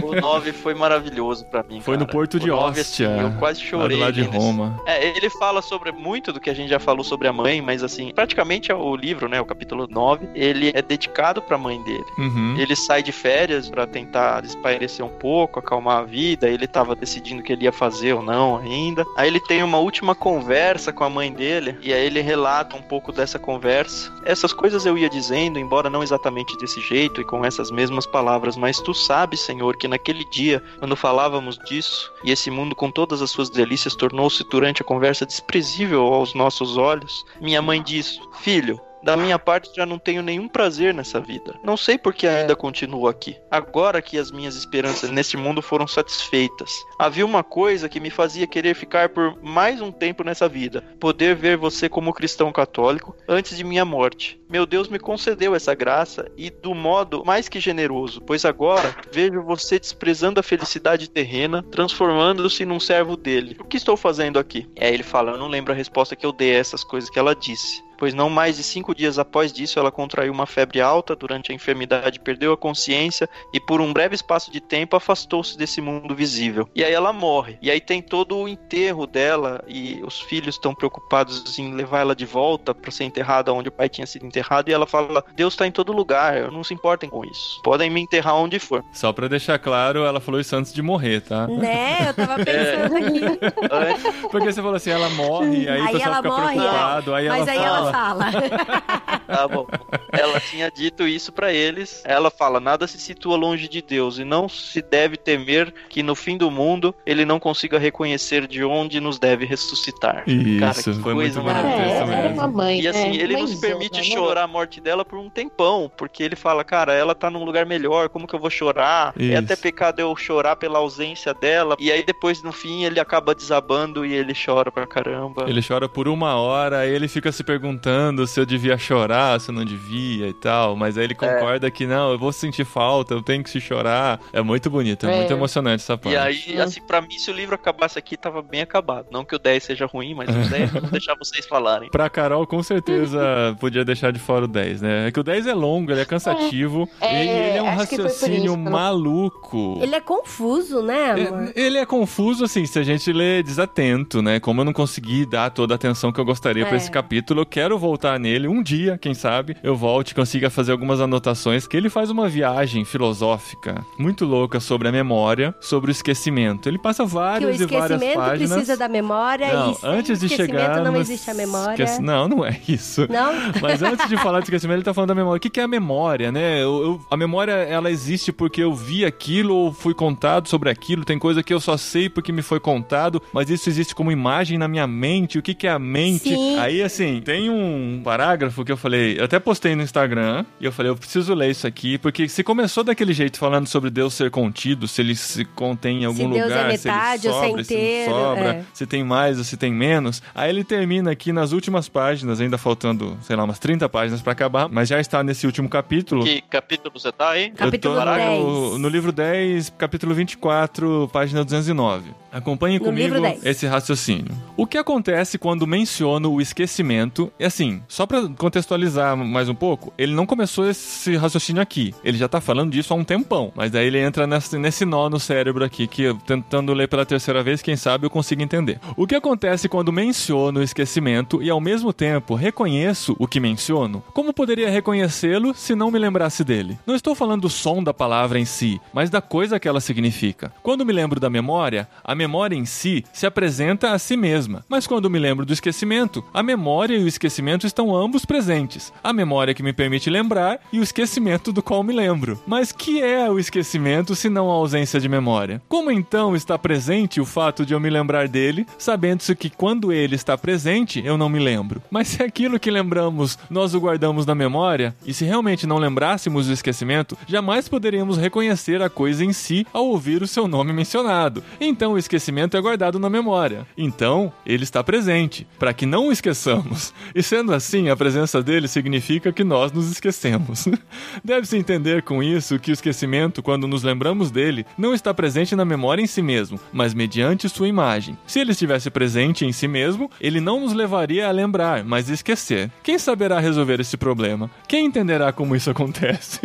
O 0.03 0.19
9 0.19 0.51
foi 0.53 0.73
maravilhoso 0.73 1.45
pra 1.45 1.63
mim. 1.63 1.81
Foi 1.81 1.95
no 1.97 2.05
cara. 2.05 2.11
Porto 2.11 2.39
de 2.39 2.51
O 2.51 2.55
9, 2.55 2.81
Ostia, 2.81 3.15
assim, 3.15 3.21
eu 3.21 3.31
quase 3.39 3.61
lá 3.61 3.65
chorei. 3.67 3.97
lado 3.97 4.13
de 4.13 4.23
Roma. 4.23 4.81
É, 4.85 5.15
ele 5.15 5.29
fala 5.29 5.61
sobre 5.61 5.91
muito 5.91 6.31
do 6.33 6.39
que 6.39 6.49
a 6.49 6.53
gente 6.53 6.69
já 6.69 6.79
falou 6.79 7.03
sobre 7.03 7.27
a 7.27 7.33
mãe, 7.33 7.61
mas 7.61 7.83
assim, 7.83 8.11
praticamente 8.13 8.71
o 8.71 8.95
livro, 8.95 9.27
né, 9.27 9.39
o 9.39 9.45
capítulo 9.45 9.87
9, 9.89 10.29
ele 10.35 10.71
é 10.73 10.81
dedicado 10.81 11.41
pra 11.41 11.57
mãe 11.57 11.81
dele. 11.83 12.03
Uhum. 12.17 12.55
Ele 12.57 12.75
sai 12.75 13.01
de 13.03 13.11
férias 13.11 13.69
pra 13.69 13.85
tentar 13.87 14.43
espairecer 14.43 15.05
um 15.05 15.09
pouco, 15.09 15.59
acalmar 15.59 15.99
a 15.99 16.03
vida. 16.03 16.49
Ele 16.49 16.67
tava 16.67 16.95
decidindo 16.95 17.41
o 17.41 17.43
que 17.43 17.53
ele 17.53 17.65
ia 17.65 17.71
fazer 17.71 18.13
ou 18.13 18.21
não 18.21 18.57
ainda. 18.57 19.05
Aí 19.17 19.27
ele 19.27 19.39
tem 19.39 19.63
uma 19.63 19.77
última 19.79 20.13
conversa 20.15 20.91
com 20.91 21.03
a 21.03 21.09
mãe 21.09 21.31
dele 21.31 21.77
e 21.81 21.93
aí 21.93 22.05
ele 22.05 22.21
relata 22.21 22.75
um 22.75 22.81
pouco 22.81 23.11
dessa 23.11 23.39
conversa. 23.39 24.11
Essas 24.25 24.53
coisas 24.53 24.85
eu 24.85 24.97
ia 24.97 25.09
dizendo, 25.09 25.59
embora 25.59 25.89
não 25.89 26.03
exatamente 26.03 26.57
desse 26.57 26.81
jeito 26.81 27.21
e 27.21 27.23
com 27.23 27.43
essas 27.45 27.71
mesmas 27.71 28.05
palavras, 28.05 28.55
mas 28.57 28.79
tu 28.79 28.93
sabes, 28.93 29.39
Senhor, 29.41 29.70
que 29.77 29.87
naquele 29.87 30.23
dia, 30.25 30.61
quando 30.79 30.95
falávamos 30.95 31.57
disso, 31.59 32.11
e 32.23 32.31
esse 32.31 32.49
mundo 32.49 32.75
com 32.75 32.91
todas 32.91 33.21
as 33.21 33.31
suas 33.31 33.49
delícias 33.49 33.95
tornou-se 33.95 34.43
durante 34.43 34.81
a 34.81 34.85
conversa 34.85 35.25
desprezível 35.25 36.01
aos 36.01 36.33
nossos 36.33 36.77
olhos, 36.77 37.25
minha 37.39 37.61
mãe 37.61 37.81
disse: 37.81 38.19
Filho, 38.41 38.79
da 39.03 39.17
minha 39.17 39.39
parte 39.39 39.71
já 39.75 39.85
não 39.85 39.97
tenho 39.97 40.21
nenhum 40.21 40.47
prazer 40.47 40.93
nessa 40.93 41.19
vida. 41.19 41.55
Não 41.63 41.75
sei 41.75 41.97
por 41.97 42.13
que 42.13 42.27
ainda 42.27 42.55
continuo 42.55 43.07
aqui. 43.07 43.35
Agora 43.49 44.01
que 44.01 44.17
as 44.17 44.31
minhas 44.31 44.55
esperanças 44.55 45.09
neste 45.09 45.37
mundo 45.37 45.61
foram 45.61 45.87
satisfeitas. 45.87 46.71
Havia 46.99 47.25
uma 47.25 47.43
coisa 47.43 47.89
que 47.89 47.99
me 47.99 48.09
fazia 48.09 48.47
querer 48.47 48.75
ficar 48.75 49.09
por 49.09 49.37
mais 49.41 49.81
um 49.81 49.91
tempo 49.91 50.23
nessa 50.23 50.47
vida: 50.47 50.83
poder 50.99 51.35
ver 51.35 51.57
você 51.57 51.89
como 51.89 52.13
cristão 52.13 52.51
católico 52.51 53.15
antes 53.27 53.57
de 53.57 53.63
minha 53.63 53.85
morte. 53.85 54.39
Meu 54.49 54.65
Deus 54.65 54.89
me 54.89 54.99
concedeu 54.99 55.55
essa 55.55 55.73
graça 55.73 56.29
e 56.35 56.49
do 56.49 56.75
modo 56.75 57.23
mais 57.25 57.47
que 57.47 57.59
generoso, 57.59 58.21
pois 58.21 58.43
agora 58.43 58.93
vejo 59.11 59.41
você 59.41 59.79
desprezando 59.79 60.39
a 60.39 60.43
felicidade 60.43 61.09
terrena, 61.09 61.63
transformando-se 61.63 62.65
num 62.65 62.79
servo 62.79 63.15
dele. 63.15 63.55
O 63.59 63.63
que 63.63 63.77
estou 63.77 63.95
fazendo 63.95 64.37
aqui? 64.37 64.67
Aí 64.79 64.93
ele 64.93 65.03
fala: 65.03 65.31
Eu 65.31 65.37
não 65.37 65.47
lembro 65.47 65.71
a 65.71 65.75
resposta 65.75 66.15
que 66.15 66.25
eu 66.25 66.33
dei 66.33 66.55
a 66.55 66.59
essas 66.59 66.83
coisas 66.83 67.09
que 67.09 67.17
ela 67.17 67.33
disse 67.33 67.81
pois 68.01 68.15
não 68.15 68.31
mais 68.31 68.57
de 68.57 68.63
cinco 68.63 68.95
dias 68.95 69.19
após 69.19 69.53
disso 69.53 69.77
ela 69.77 69.91
contraiu 69.91 70.33
uma 70.33 70.47
febre 70.47 70.81
alta, 70.81 71.15
durante 71.15 71.51
a 71.51 71.55
enfermidade 71.55 72.19
perdeu 72.19 72.51
a 72.51 72.57
consciência 72.57 73.29
e 73.53 73.59
por 73.59 73.79
um 73.79 73.93
breve 73.93 74.15
espaço 74.15 74.51
de 74.51 74.59
tempo 74.59 74.95
afastou-se 74.95 75.55
desse 75.55 75.79
mundo 75.79 76.15
visível. 76.15 76.67
E 76.73 76.83
aí 76.83 76.91
ela 76.91 77.13
morre. 77.13 77.59
E 77.61 77.69
aí 77.69 77.79
tem 77.79 78.01
todo 78.01 78.35
o 78.35 78.47
enterro 78.47 79.05
dela 79.05 79.63
e 79.67 80.01
os 80.03 80.19
filhos 80.19 80.55
estão 80.55 80.73
preocupados 80.73 81.59
em 81.59 81.75
levar 81.75 81.99
ela 81.99 82.15
de 82.15 82.25
volta 82.25 82.73
para 82.73 82.89
ser 82.89 83.03
enterrada 83.03 83.53
onde 83.53 83.69
o 83.69 83.71
pai 83.71 83.87
tinha 83.87 84.07
sido 84.07 84.25
enterrado 84.25 84.69
e 84.69 84.73
ela 84.73 84.87
fala: 84.87 85.23
"Deus 85.35 85.53
está 85.53 85.67
em 85.67 85.71
todo 85.71 85.93
lugar, 85.93 86.51
não 86.51 86.63
se 86.63 86.73
importem 86.73 87.07
com 87.07 87.23
isso. 87.23 87.61
Podem 87.63 87.87
me 87.91 88.01
enterrar 88.01 88.35
onde 88.35 88.57
for". 88.57 88.83
Só 88.91 89.13
pra 89.13 89.27
deixar 89.27 89.59
claro, 89.59 90.05
ela 90.05 90.19
falou 90.19 90.41
isso 90.41 90.55
antes 90.55 90.73
de 90.73 90.81
morrer, 90.81 91.21
tá? 91.21 91.45
Né? 91.45 92.07
Eu 92.09 92.13
tava 92.15 92.43
pensando 92.43 92.97
aqui. 92.97 93.21
Antes, 93.69 94.15
Porque 94.31 94.51
você 94.51 94.59
falou 94.59 94.75
assim, 94.77 94.89
ela 94.89 95.09
morre, 95.11 95.69
aí, 95.69 95.81
o 95.81 95.85
Aí 95.85 95.91
pessoal 95.93 96.13
ela 96.13 96.15
fica 96.23 96.29
morre, 96.29 96.55
preocupado, 96.55 97.13
aí 97.13 97.29
Mas 97.29 97.47
ela 97.47 97.51
aí 97.51 97.57
fala. 97.59 97.77
ela 97.77 97.90
fala. 97.91 98.25
Tá 99.31 99.47
bom. 99.47 99.65
Ela 100.11 100.41
tinha 100.41 100.69
dito 100.69 101.07
isso 101.07 101.31
pra 101.31 101.53
eles. 101.53 102.03
Ela 102.05 102.29
fala: 102.29 102.59
nada 102.59 102.85
se 102.85 102.99
situa 102.99 103.37
longe 103.37 103.69
de 103.69 103.81
Deus 103.81 104.17
e 104.17 104.25
não 104.25 104.49
se 104.49 104.81
deve 104.81 105.15
temer 105.15 105.73
que 105.87 106.03
no 106.03 106.15
fim 106.15 106.37
do 106.37 106.51
mundo 106.51 106.93
ele 107.05 107.23
não 107.23 107.39
consiga 107.39 107.79
reconhecer 107.79 108.45
de 108.45 108.61
onde 108.63 108.99
nos 108.99 109.17
deve 109.17 109.45
ressuscitar. 109.45 110.23
Isso, 110.27 110.59
Cara, 110.59 110.73
que 110.73 111.01
foi 111.01 111.13
coisa 111.13 111.41
muito 111.41 111.55
bonito 111.55 111.79
É, 111.81 112.05
mesmo. 112.05 112.33
uma 112.33 112.47
mãe. 112.47 112.81
E 112.81 112.87
assim, 112.89 113.09
né? 113.11 113.15
ele 113.15 113.37
não 113.37 113.47
se 113.47 113.53
Mãezona, 113.53 113.67
permite 113.69 113.97
né? 113.99 114.03
chorar 114.15 114.43
a 114.43 114.47
morte 114.47 114.81
dela 114.81 115.05
por 115.05 115.17
um 115.17 115.29
tempão, 115.29 115.89
porque 115.95 116.21
ele 116.23 116.35
fala, 116.35 116.63
cara, 116.65 116.93
ela 116.93 117.15
tá 117.15 117.29
num 117.29 117.45
lugar 117.45 117.65
melhor, 117.65 118.09
como 118.09 118.27
que 118.27 118.35
eu 118.35 118.39
vou 118.39 118.49
chorar? 118.49 119.13
Isso. 119.17 119.33
É 119.33 119.37
até 119.37 119.55
pecado 119.55 119.99
eu 120.01 120.13
chorar 120.17 120.57
pela 120.57 120.79
ausência 120.79 121.33
dela. 121.33 121.77
E 121.79 121.89
aí 121.89 122.03
depois, 122.03 122.43
no 122.43 122.51
fim, 122.51 122.83
ele 122.83 122.99
acaba 122.99 123.33
desabando 123.33 124.05
e 124.05 124.13
ele 124.13 124.33
chora 124.33 124.69
pra 124.69 124.85
caramba. 124.85 125.45
Ele 125.47 125.61
chora 125.65 125.87
por 125.87 126.09
uma 126.09 126.35
hora, 126.35 126.79
aí 126.79 126.89
ele 126.93 127.07
fica 127.07 127.31
se 127.31 127.43
perguntando 127.45 127.80
se 128.27 128.39
eu 128.39 128.45
devia 128.45 128.77
chorar, 128.77 129.39
se 129.39 129.49
eu 129.49 129.55
não 129.55 129.65
devia 129.65 130.27
e 130.27 130.33
tal. 130.33 130.75
Mas 130.75 130.97
aí 130.97 131.03
ele 131.05 131.15
concorda 131.15 131.69
que 131.71 131.85
não, 131.85 132.11
eu 132.11 132.17
vou 132.19 132.31
sentir 132.31 132.65
falta, 132.65 133.13
eu 133.13 133.21
tenho 133.21 133.43
que 133.43 133.49
se 133.49 133.59
chorar. 133.61 134.19
É 134.33 134.41
muito 134.41 134.69
bonito, 134.69 135.05
é, 135.07 135.13
É. 135.13 135.17
muito 135.17 135.33
emocionante 135.33 135.83
essa 135.83 135.97
parte. 135.97 136.13
E 136.13 136.17
aí, 136.17 136.59
assim, 136.61 136.81
pra 136.81 137.01
mim, 137.01 137.17
se 137.17 137.29
o 137.31 137.33
livro 137.33 137.55
acabasse 137.55 137.97
aqui, 137.97 138.15
tava 138.17 138.41
bem 138.41 138.61
acabado. 138.61 139.07
Não 139.11 139.23
que 139.25 139.35
o 139.35 139.39
10 139.39 139.63
seja 139.63 139.85
ruim, 139.85 140.13
mas 140.13 140.29
o 140.29 140.49
10 140.49 140.75
eu 140.75 140.81
vou 140.81 140.89
deixar 140.91 141.15
vocês 141.15 141.45
falarem. 141.45 141.89
Pra 141.91 142.09
Carol, 142.09 142.45
com 142.47 142.61
certeza 142.63 143.19
podia 143.59 143.83
deixar 143.85 144.11
de 144.11 144.19
fora 144.19 144.45
o 144.45 144.47
10, 144.47 144.81
né? 144.81 145.07
É 145.07 145.11
que 145.11 145.19
o 145.19 145.23
10 145.23 145.47
é 145.47 145.53
longo, 145.53 145.91
ele 145.91 146.01
é 146.01 146.05
cansativo, 146.05 146.87
É, 146.99 147.25
e 147.25 147.29
ele 147.29 147.57
é 147.57 147.61
um 147.63 147.75
raciocínio 147.75 148.53
isso, 148.53 148.57
maluco. 148.57 149.79
Ele 149.81 149.95
é 149.95 149.99
confuso, 150.01 150.81
né, 150.81 151.11
amor? 151.11 151.51
É, 151.55 151.61
Ele 151.61 151.77
é 151.77 151.85
confuso, 151.85 152.43
assim, 152.45 152.65
se 152.65 152.77
a 152.79 152.83
gente 152.83 153.11
lê 153.11 153.41
desatento, 153.43 154.21
né? 154.21 154.39
Como 154.39 154.61
eu 154.61 154.65
não 154.65 154.73
consegui 154.73 155.25
dar 155.25 155.49
toda 155.49 155.73
a 155.73 155.75
atenção 155.75 156.11
que 156.11 156.19
eu 156.19 156.25
gostaria 156.25 156.65
pra 156.65 156.73
É. 156.75 156.77
esse 156.77 156.89
capítulo, 156.91 157.41
eu 157.41 157.45
quero 157.45 157.70
voltar 157.77 158.19
nele 158.19 158.47
um 158.47 158.61
dia, 158.63 158.97
quem 158.97 159.13
sabe, 159.13 159.55
eu 159.63 159.75
volte 159.75 160.11
e 160.11 160.15
consiga 160.15 160.49
fazer 160.49 160.71
algumas 160.71 160.99
anotações, 161.01 161.67
que 161.67 161.75
ele 161.77 161.89
faz 161.89 162.09
uma 162.09 162.27
viagem 162.29 162.83
filosófica 162.85 163.85
muito 163.97 164.25
louca 164.25 164.59
sobre 164.59 164.87
a 164.87 164.91
memória, 164.91 165.53
sobre 165.59 165.91
o 165.91 165.93
esquecimento. 165.93 166.67
Ele 166.67 166.77
passa 166.77 167.03
o 167.03 167.07
várias 167.07 167.59
e 167.59 167.65
várias 167.65 167.91
esquecimento 167.91 168.17
páginas. 168.19 168.51
precisa 168.51 168.77
da 168.77 168.87
memória 168.87 169.53
Não, 169.53 169.71
e 169.71 169.75
antes 169.83 170.19
de 170.19 170.25
esquecimento 170.25 170.59
chegar 170.59 170.81
não 170.83 170.91
no 170.93 170.99
existe 170.99 171.29
a 171.29 171.33
memória. 171.33 171.83
esquece- 171.83 172.01
Não, 172.01 172.27
não 172.27 172.45
é 172.45 172.59
isso. 172.67 173.07
Não? 173.09 173.31
Mas 173.61 173.81
antes 173.83 174.07
de 174.09 174.17
falar 174.17 174.39
de 174.39 174.45
esquecimento, 174.45 174.77
ele 174.77 174.83
tá 174.83 174.93
falando 174.93 175.09
da 175.09 175.15
memória. 175.15 175.37
O 175.37 175.39
que, 175.39 175.49
que 175.49 175.59
é 175.59 175.63
a 175.63 175.67
memória, 175.67 176.31
né? 176.31 176.61
Eu- 176.61 176.81
eu- 176.83 177.01
a 177.09 177.17
memória, 177.17 177.51
ela 177.51 177.91
existe 177.91 178.31
porque 178.31 178.61
eu 178.63 178.73
vi 178.73 179.05
aquilo 179.05 179.55
ou 179.55 179.73
fui 179.73 179.93
contado 179.93 180.47
sobre 180.47 180.69
aquilo. 180.69 181.05
Tem 181.05 181.19
coisa 181.19 181.43
que 181.43 181.53
eu 181.53 181.59
só 181.59 181.77
sei 181.77 182.09
porque 182.09 182.31
me 182.31 182.41
foi 182.41 182.59
contado, 182.59 183.21
mas 183.33 183.49
isso 183.49 183.69
existe 183.69 183.93
como 183.93 184.11
imagem 184.11 184.57
na 184.57 184.67
minha 184.67 184.87
mente. 184.87 185.37
O 185.37 185.41
que, 185.41 185.53
que 185.53 185.67
é 185.67 185.71
a 185.71 185.79
mente? 185.79 186.29
Sim. 186.29 186.57
Aí, 186.59 186.81
assim, 186.81 187.21
tem 187.23 187.49
um, 187.49 187.60
um 187.61 188.01
parágrafo 188.03 188.63
que 188.65 188.71
eu 188.71 188.77
falei, 188.77 189.19
eu 189.19 189.25
até 189.25 189.39
postei 189.39 189.75
no 189.75 189.83
Instagram, 189.83 190.45
e 190.59 190.65
eu 190.65 190.71
falei, 190.71 190.91
eu 190.91 190.95
preciso 190.95 191.33
ler 191.33 191.51
isso 191.51 191.67
aqui, 191.67 191.97
porque 191.97 192.27
se 192.27 192.43
começou 192.43 192.83
daquele 192.83 193.13
jeito 193.13 193.37
falando 193.37 193.67
sobre 193.67 193.89
Deus 193.89 194.13
ser 194.13 194.31
contido, 194.31 194.87
se 194.87 195.01
ele 195.01 195.15
se 195.15 195.45
contém 195.45 196.03
em 196.03 196.05
algum 196.05 196.17
Se 196.17 196.27
Deus 196.27 196.39
é 196.39 196.43
lugar, 196.43 196.67
metade 196.67 197.21
se 197.21 197.27
ele 197.27 197.35
ou 197.35 197.41
se 197.41 197.45
é 197.45 197.49
sobra, 197.49 197.63
se 197.63 197.73
inteiro, 197.73 198.11
não 198.11 198.19
sobra, 198.19 198.53
é. 198.53 198.63
se 198.73 198.85
tem 198.85 199.03
mais 199.03 199.37
ou 199.37 199.43
se 199.43 199.57
tem 199.57 199.73
menos. 199.73 200.21
Aí 200.33 200.49
ele 200.49 200.63
termina 200.63 201.11
aqui 201.11 201.31
nas 201.31 201.51
últimas 201.51 201.87
páginas, 201.87 202.41
ainda 202.41 202.57
faltando, 202.57 203.17
sei 203.21 203.35
lá, 203.35 203.43
umas 203.43 203.59
30 203.59 203.87
páginas 203.89 204.21
pra 204.21 204.33
acabar, 204.33 204.67
mas 204.69 204.89
já 204.89 204.99
está 204.99 205.23
nesse 205.23 205.45
último 205.45 205.69
capítulo. 205.69 206.23
Que 206.23 206.41
capítulo 206.41 206.91
você 206.93 207.11
tá 207.11 207.29
aí? 207.29 207.51
Capítulo 207.51 207.95
eu 207.95 207.99
tô 207.99 208.15
10. 208.15 208.43
no, 208.43 208.77
no 208.79 208.89
livro 208.89 209.11
10, 209.11 209.73
capítulo 209.77 210.13
24, 210.13 211.09
página 211.11 211.43
209. 211.43 212.21
Acompanhe 212.31 212.79
No 212.79 212.85
comigo 212.85 213.15
livro 213.15 213.21
10. 213.21 213.45
esse 213.45 213.67
raciocínio. 213.67 214.31
O 214.55 214.65
que 214.65 214.77
acontece 214.77 215.37
quando 215.37 215.67
menciono 215.67 216.31
o 216.31 216.41
esquecimento? 216.41 217.31
É 217.41 217.47
assim, 217.47 217.81
só 217.87 218.05
pra 218.05 218.29
contextualizar 218.37 219.17
mais 219.17 219.49
um 219.49 219.55
pouco, 219.55 219.91
ele 219.97 220.13
não 220.13 220.27
começou 220.27 220.69
esse 220.69 221.15
raciocínio 221.15 221.59
aqui. 221.59 221.91
Ele 222.03 222.15
já 222.15 222.27
tá 222.27 222.39
falando 222.39 222.71
disso 222.71 222.93
há 222.93 222.95
um 222.95 223.03
tempão. 223.03 223.51
Mas 223.55 223.71
daí 223.71 223.87
ele 223.87 223.97
entra 223.97 224.27
nesse, 224.27 224.59
nesse 224.59 224.85
nó 224.85 225.09
no 225.09 225.19
cérebro 225.19 225.65
aqui, 225.65 225.87
que 225.87 226.03
eu, 226.03 226.17
tentando 226.17 226.71
ler 226.71 226.87
pela 226.87 227.03
terceira 227.03 227.41
vez, 227.41 227.59
quem 227.59 227.75
sabe 227.75 228.05
eu 228.05 228.11
consigo 228.11 228.43
entender. 228.43 228.79
O 228.95 229.07
que 229.07 229.15
acontece 229.15 229.67
quando 229.67 229.91
menciono 229.91 230.59
o 230.59 230.63
esquecimento 230.63 231.41
e 231.41 231.49
ao 231.49 231.59
mesmo 231.59 231.91
tempo 231.91 232.35
reconheço 232.35 233.15
o 233.17 233.27
que 233.27 233.39
menciono? 233.39 234.03
Como 234.13 234.35
poderia 234.35 234.69
reconhecê-lo 234.69 235.55
se 235.55 235.73
não 235.73 235.89
me 235.89 235.97
lembrasse 235.97 236.43
dele? 236.43 236.77
Não 236.85 236.93
estou 236.93 237.15
falando 237.15 237.41
do 237.41 237.49
som 237.49 237.83
da 237.83 237.91
palavra 237.91 238.37
em 238.37 238.45
si, 238.45 238.79
mas 238.93 239.09
da 239.09 239.19
coisa 239.19 239.59
que 239.59 239.67
ela 239.67 239.81
significa. 239.81 240.53
Quando 240.61 240.85
me 240.85 240.93
lembro 240.93 241.19
da 241.19 241.27
memória, 241.27 241.89
a 242.03 242.13
memória 242.13 242.55
em 242.55 242.65
si 242.67 243.03
se 243.11 243.25
apresenta 243.25 243.93
a 243.93 243.97
si 243.97 244.15
mesma. 244.15 244.63
Mas 244.69 244.85
quando 244.85 245.09
me 245.09 245.17
lembro 245.17 245.43
do 245.43 245.53
esquecimento, 245.53 246.23
a 246.31 246.43
memória 246.43 246.95
e 246.95 247.03
o 247.03 247.07
esquecimento 247.07 247.30
estão 247.65 247.95
ambos 247.95 248.25
presentes. 248.25 248.91
A 249.03 249.13
memória 249.13 249.53
que 249.53 249.63
me 249.63 249.73
permite 249.73 250.09
lembrar 250.09 250.59
e 250.71 250.79
o 250.79 250.83
esquecimento 250.83 251.51
do 251.51 251.63
qual 251.63 251.83
me 251.83 251.93
lembro. 251.93 252.39
Mas 252.45 252.71
que 252.71 253.01
é 253.01 253.29
o 253.29 253.39
esquecimento 253.39 254.15
se 254.15 254.29
não 254.29 254.49
a 254.49 254.53
ausência 254.53 254.99
de 254.99 255.07
memória? 255.07 255.61
Como 255.67 255.91
então 255.91 256.35
está 256.35 256.57
presente 256.57 257.21
o 257.21 257.25
fato 257.25 257.65
de 257.65 257.73
eu 257.73 257.79
me 257.79 257.89
lembrar 257.89 258.27
dele, 258.27 258.65
sabendo-se 258.77 259.35
que 259.35 259.49
quando 259.49 259.91
ele 259.91 260.15
está 260.15 260.37
presente, 260.37 261.01
eu 261.05 261.17
não 261.17 261.29
me 261.29 261.39
lembro? 261.39 261.81
Mas 261.89 262.09
se 262.09 262.23
aquilo 262.23 262.59
que 262.59 262.71
lembramos 262.71 263.37
nós 263.49 263.73
o 263.73 263.79
guardamos 263.79 264.25
na 264.25 264.35
memória, 264.35 264.95
e 265.05 265.13
se 265.13 265.25
realmente 265.25 265.67
não 265.67 265.77
lembrássemos 265.77 266.47
do 266.47 266.53
esquecimento, 266.53 267.17
jamais 267.27 267.67
poderíamos 267.67 268.17
reconhecer 268.17 268.81
a 268.81 268.89
coisa 268.89 269.23
em 269.23 269.33
si 269.33 269.65
ao 269.73 269.87
ouvir 269.87 270.21
o 270.21 270.27
seu 270.27 270.47
nome 270.47 270.73
mencionado. 270.73 271.43
Então 271.59 271.93
o 271.93 271.97
esquecimento 271.97 272.57
é 272.57 272.61
guardado 272.61 272.99
na 272.99 273.09
memória. 273.09 273.65
Então 273.77 274.31
ele 274.45 274.63
está 274.63 274.83
presente, 274.83 275.47
para 275.59 275.73
que 275.73 275.85
não 275.85 276.07
o 276.07 276.11
esqueçamos. 276.11 276.93
E 277.21 277.23
sendo 277.23 277.53
assim, 277.53 277.87
a 277.87 277.95
presença 277.95 278.41
dele 278.41 278.67
significa 278.67 279.31
que 279.31 279.43
nós 279.43 279.71
nos 279.71 279.91
esquecemos. 279.91 280.67
Deve-se 281.23 281.55
entender 281.55 282.01
com 282.01 282.23
isso 282.23 282.57
que 282.57 282.71
o 282.71 282.73
esquecimento, 282.73 283.43
quando 283.43 283.67
nos 283.67 283.83
lembramos 283.83 284.31
dele, 284.31 284.65
não 284.75 284.91
está 284.91 285.13
presente 285.13 285.55
na 285.55 285.63
memória 285.63 286.01
em 286.01 286.07
si 286.07 286.19
mesmo, 286.19 286.59
mas 286.73 286.95
mediante 286.95 287.47
sua 287.47 287.67
imagem. 287.67 288.17
Se 288.25 288.39
ele 288.39 288.53
estivesse 288.53 288.89
presente 288.89 289.45
em 289.45 289.51
si 289.51 289.67
mesmo, 289.67 290.09
ele 290.19 290.41
não 290.41 290.61
nos 290.61 290.73
levaria 290.73 291.27
a 291.27 291.31
lembrar, 291.31 291.83
mas 291.83 292.09
a 292.09 292.13
esquecer. 292.15 292.71
Quem 292.81 292.97
saberá 292.97 293.39
resolver 293.39 293.79
esse 293.79 293.97
problema? 293.97 294.49
Quem 294.67 294.87
entenderá 294.87 295.31
como 295.31 295.55
isso 295.55 295.69
acontece? 295.69 296.39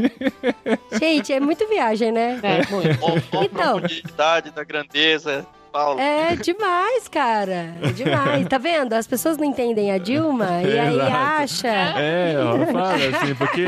Gente, 1.01 1.33
é 1.33 1.41
muito 1.41 1.67
viagem, 1.69 2.13
né? 2.13 2.39
É, 2.43 2.71
muito. 2.71 2.89
Então. 3.43 3.81
profundidade 3.81 4.51
da 4.51 4.63
grandeza, 4.63 5.47
Paulo. 5.77 6.01
É 6.01 6.37
demais, 6.37 7.09
cara. 7.09 7.75
É 7.83 7.89
demais. 7.93 8.47
Tá 8.49 8.59
vendo? 8.59 8.93
As 8.95 9.07
pessoas 9.07 9.37
não 9.37 9.45
entendem 9.45 9.91
a 9.93 9.99
Dilma 9.99 10.63
e 10.63 10.79
aí 10.79 11.01
acha. 11.01 11.69
É, 11.69 12.35
ó, 12.39 12.67
fala 12.73 12.95
assim, 12.95 13.35
porque 13.35 13.65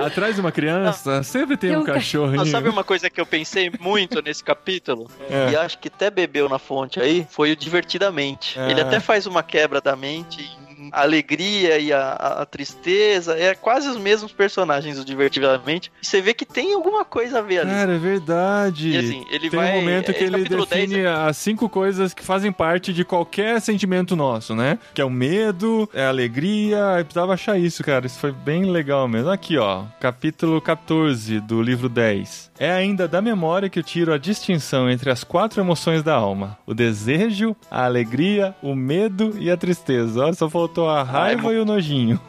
atrás 0.00 0.34
de 0.34 0.40
uma 0.40 0.52
criança 0.52 1.22
sempre 1.22 1.56
tem 1.56 1.70
Tem 1.70 1.78
um 1.78 1.82
um 1.82 1.84
ca- 1.84 1.94
cachorrinho. 1.94 2.42
Ah, 2.42 2.46
sabe 2.46 2.68
uma 2.68 2.84
coisa 2.84 3.10
que 3.10 3.20
eu 3.20 3.26
pensei 3.26 3.70
muito 3.80 4.22
nesse 4.22 4.42
capítulo? 4.44 5.10
É. 5.30 5.50
E 5.52 5.56
acho 5.56 5.78
que 5.78 5.88
até 5.88 6.10
bebeu 6.10 6.48
na 6.48 6.58
fonte 6.58 7.00
aí, 7.00 7.26
foi 7.30 7.52
o 7.52 7.56
divertidamente. 7.56 8.58
É. 8.58 8.70
Ele 8.70 8.80
até 8.80 9.00
faz 9.00 9.26
uma 9.26 9.42
quebra 9.42 9.80
da 9.80 9.96
mente 9.96 10.42
em 10.42 10.67
a 10.92 11.02
alegria 11.02 11.78
e 11.78 11.92
a, 11.92 12.12
a- 12.12 12.46
tristeza. 12.46 13.34
É 13.38 13.54
quase 13.54 13.88
os 13.88 13.96
mesmos 13.96 14.32
personagens 14.32 14.96
do 14.96 15.04
divertidamente. 15.04 15.90
Você 16.02 16.20
vê 16.20 16.32
que 16.34 16.44
tem 16.44 16.74
alguma 16.74 17.04
coisa 17.04 17.38
a 17.38 17.42
ver 17.42 17.60
ali. 17.60 17.70
Cara, 17.70 17.94
é 17.94 17.98
verdade. 17.98 18.90
E 18.90 18.96
assim, 18.96 19.24
ele 19.30 19.50
Tem 19.50 19.58
vai. 19.60 19.72
um 19.72 19.80
momento 19.80 20.12
que 20.12 20.24
é, 20.24 20.26
ele 20.26 20.44
define 20.44 20.94
10, 21.02 21.06
as 21.06 21.36
cinco 21.36 21.68
coisas 21.68 22.12
que 22.14 22.24
fazem 22.24 22.50
parte 22.52 22.92
de 22.92 23.04
qualquer 23.04 23.60
sentimento 23.60 24.14
nosso, 24.16 24.54
né? 24.54 24.78
Que 24.94 25.00
é 25.00 25.04
o 25.04 25.10
medo, 25.10 25.88
é 25.92 26.04
a 26.04 26.08
alegria. 26.08 26.78
Eu 26.98 27.04
precisava 27.04 27.34
achar 27.34 27.58
isso, 27.58 27.82
cara. 27.84 28.06
Isso 28.06 28.18
foi 28.18 28.32
bem 28.32 28.64
legal 28.70 29.06
mesmo. 29.08 29.30
Aqui, 29.30 29.56
ó. 29.58 29.84
Capítulo 30.00 30.60
14 30.60 31.40
do 31.40 31.60
livro 31.62 31.88
10. 31.88 32.50
É 32.58 32.72
ainda 32.72 33.06
da 33.06 33.20
memória 33.22 33.68
que 33.68 33.78
eu 33.78 33.82
tiro 33.84 34.12
a 34.12 34.18
distinção 34.18 34.90
entre 34.90 35.10
as 35.10 35.22
quatro 35.22 35.60
emoções 35.60 36.02
da 36.02 36.14
alma: 36.14 36.58
o 36.66 36.74
desejo, 36.74 37.54
a 37.70 37.84
alegria, 37.84 38.54
o 38.62 38.74
medo 38.74 39.34
e 39.38 39.50
a 39.50 39.56
tristeza. 39.56 40.24
Ó, 40.26 40.32
só 40.32 40.48
faltou 40.68 40.90
a 40.90 41.02
raiva 41.02 41.52
e 41.52 41.58
o 41.58 41.64
nojinho. 41.64 42.20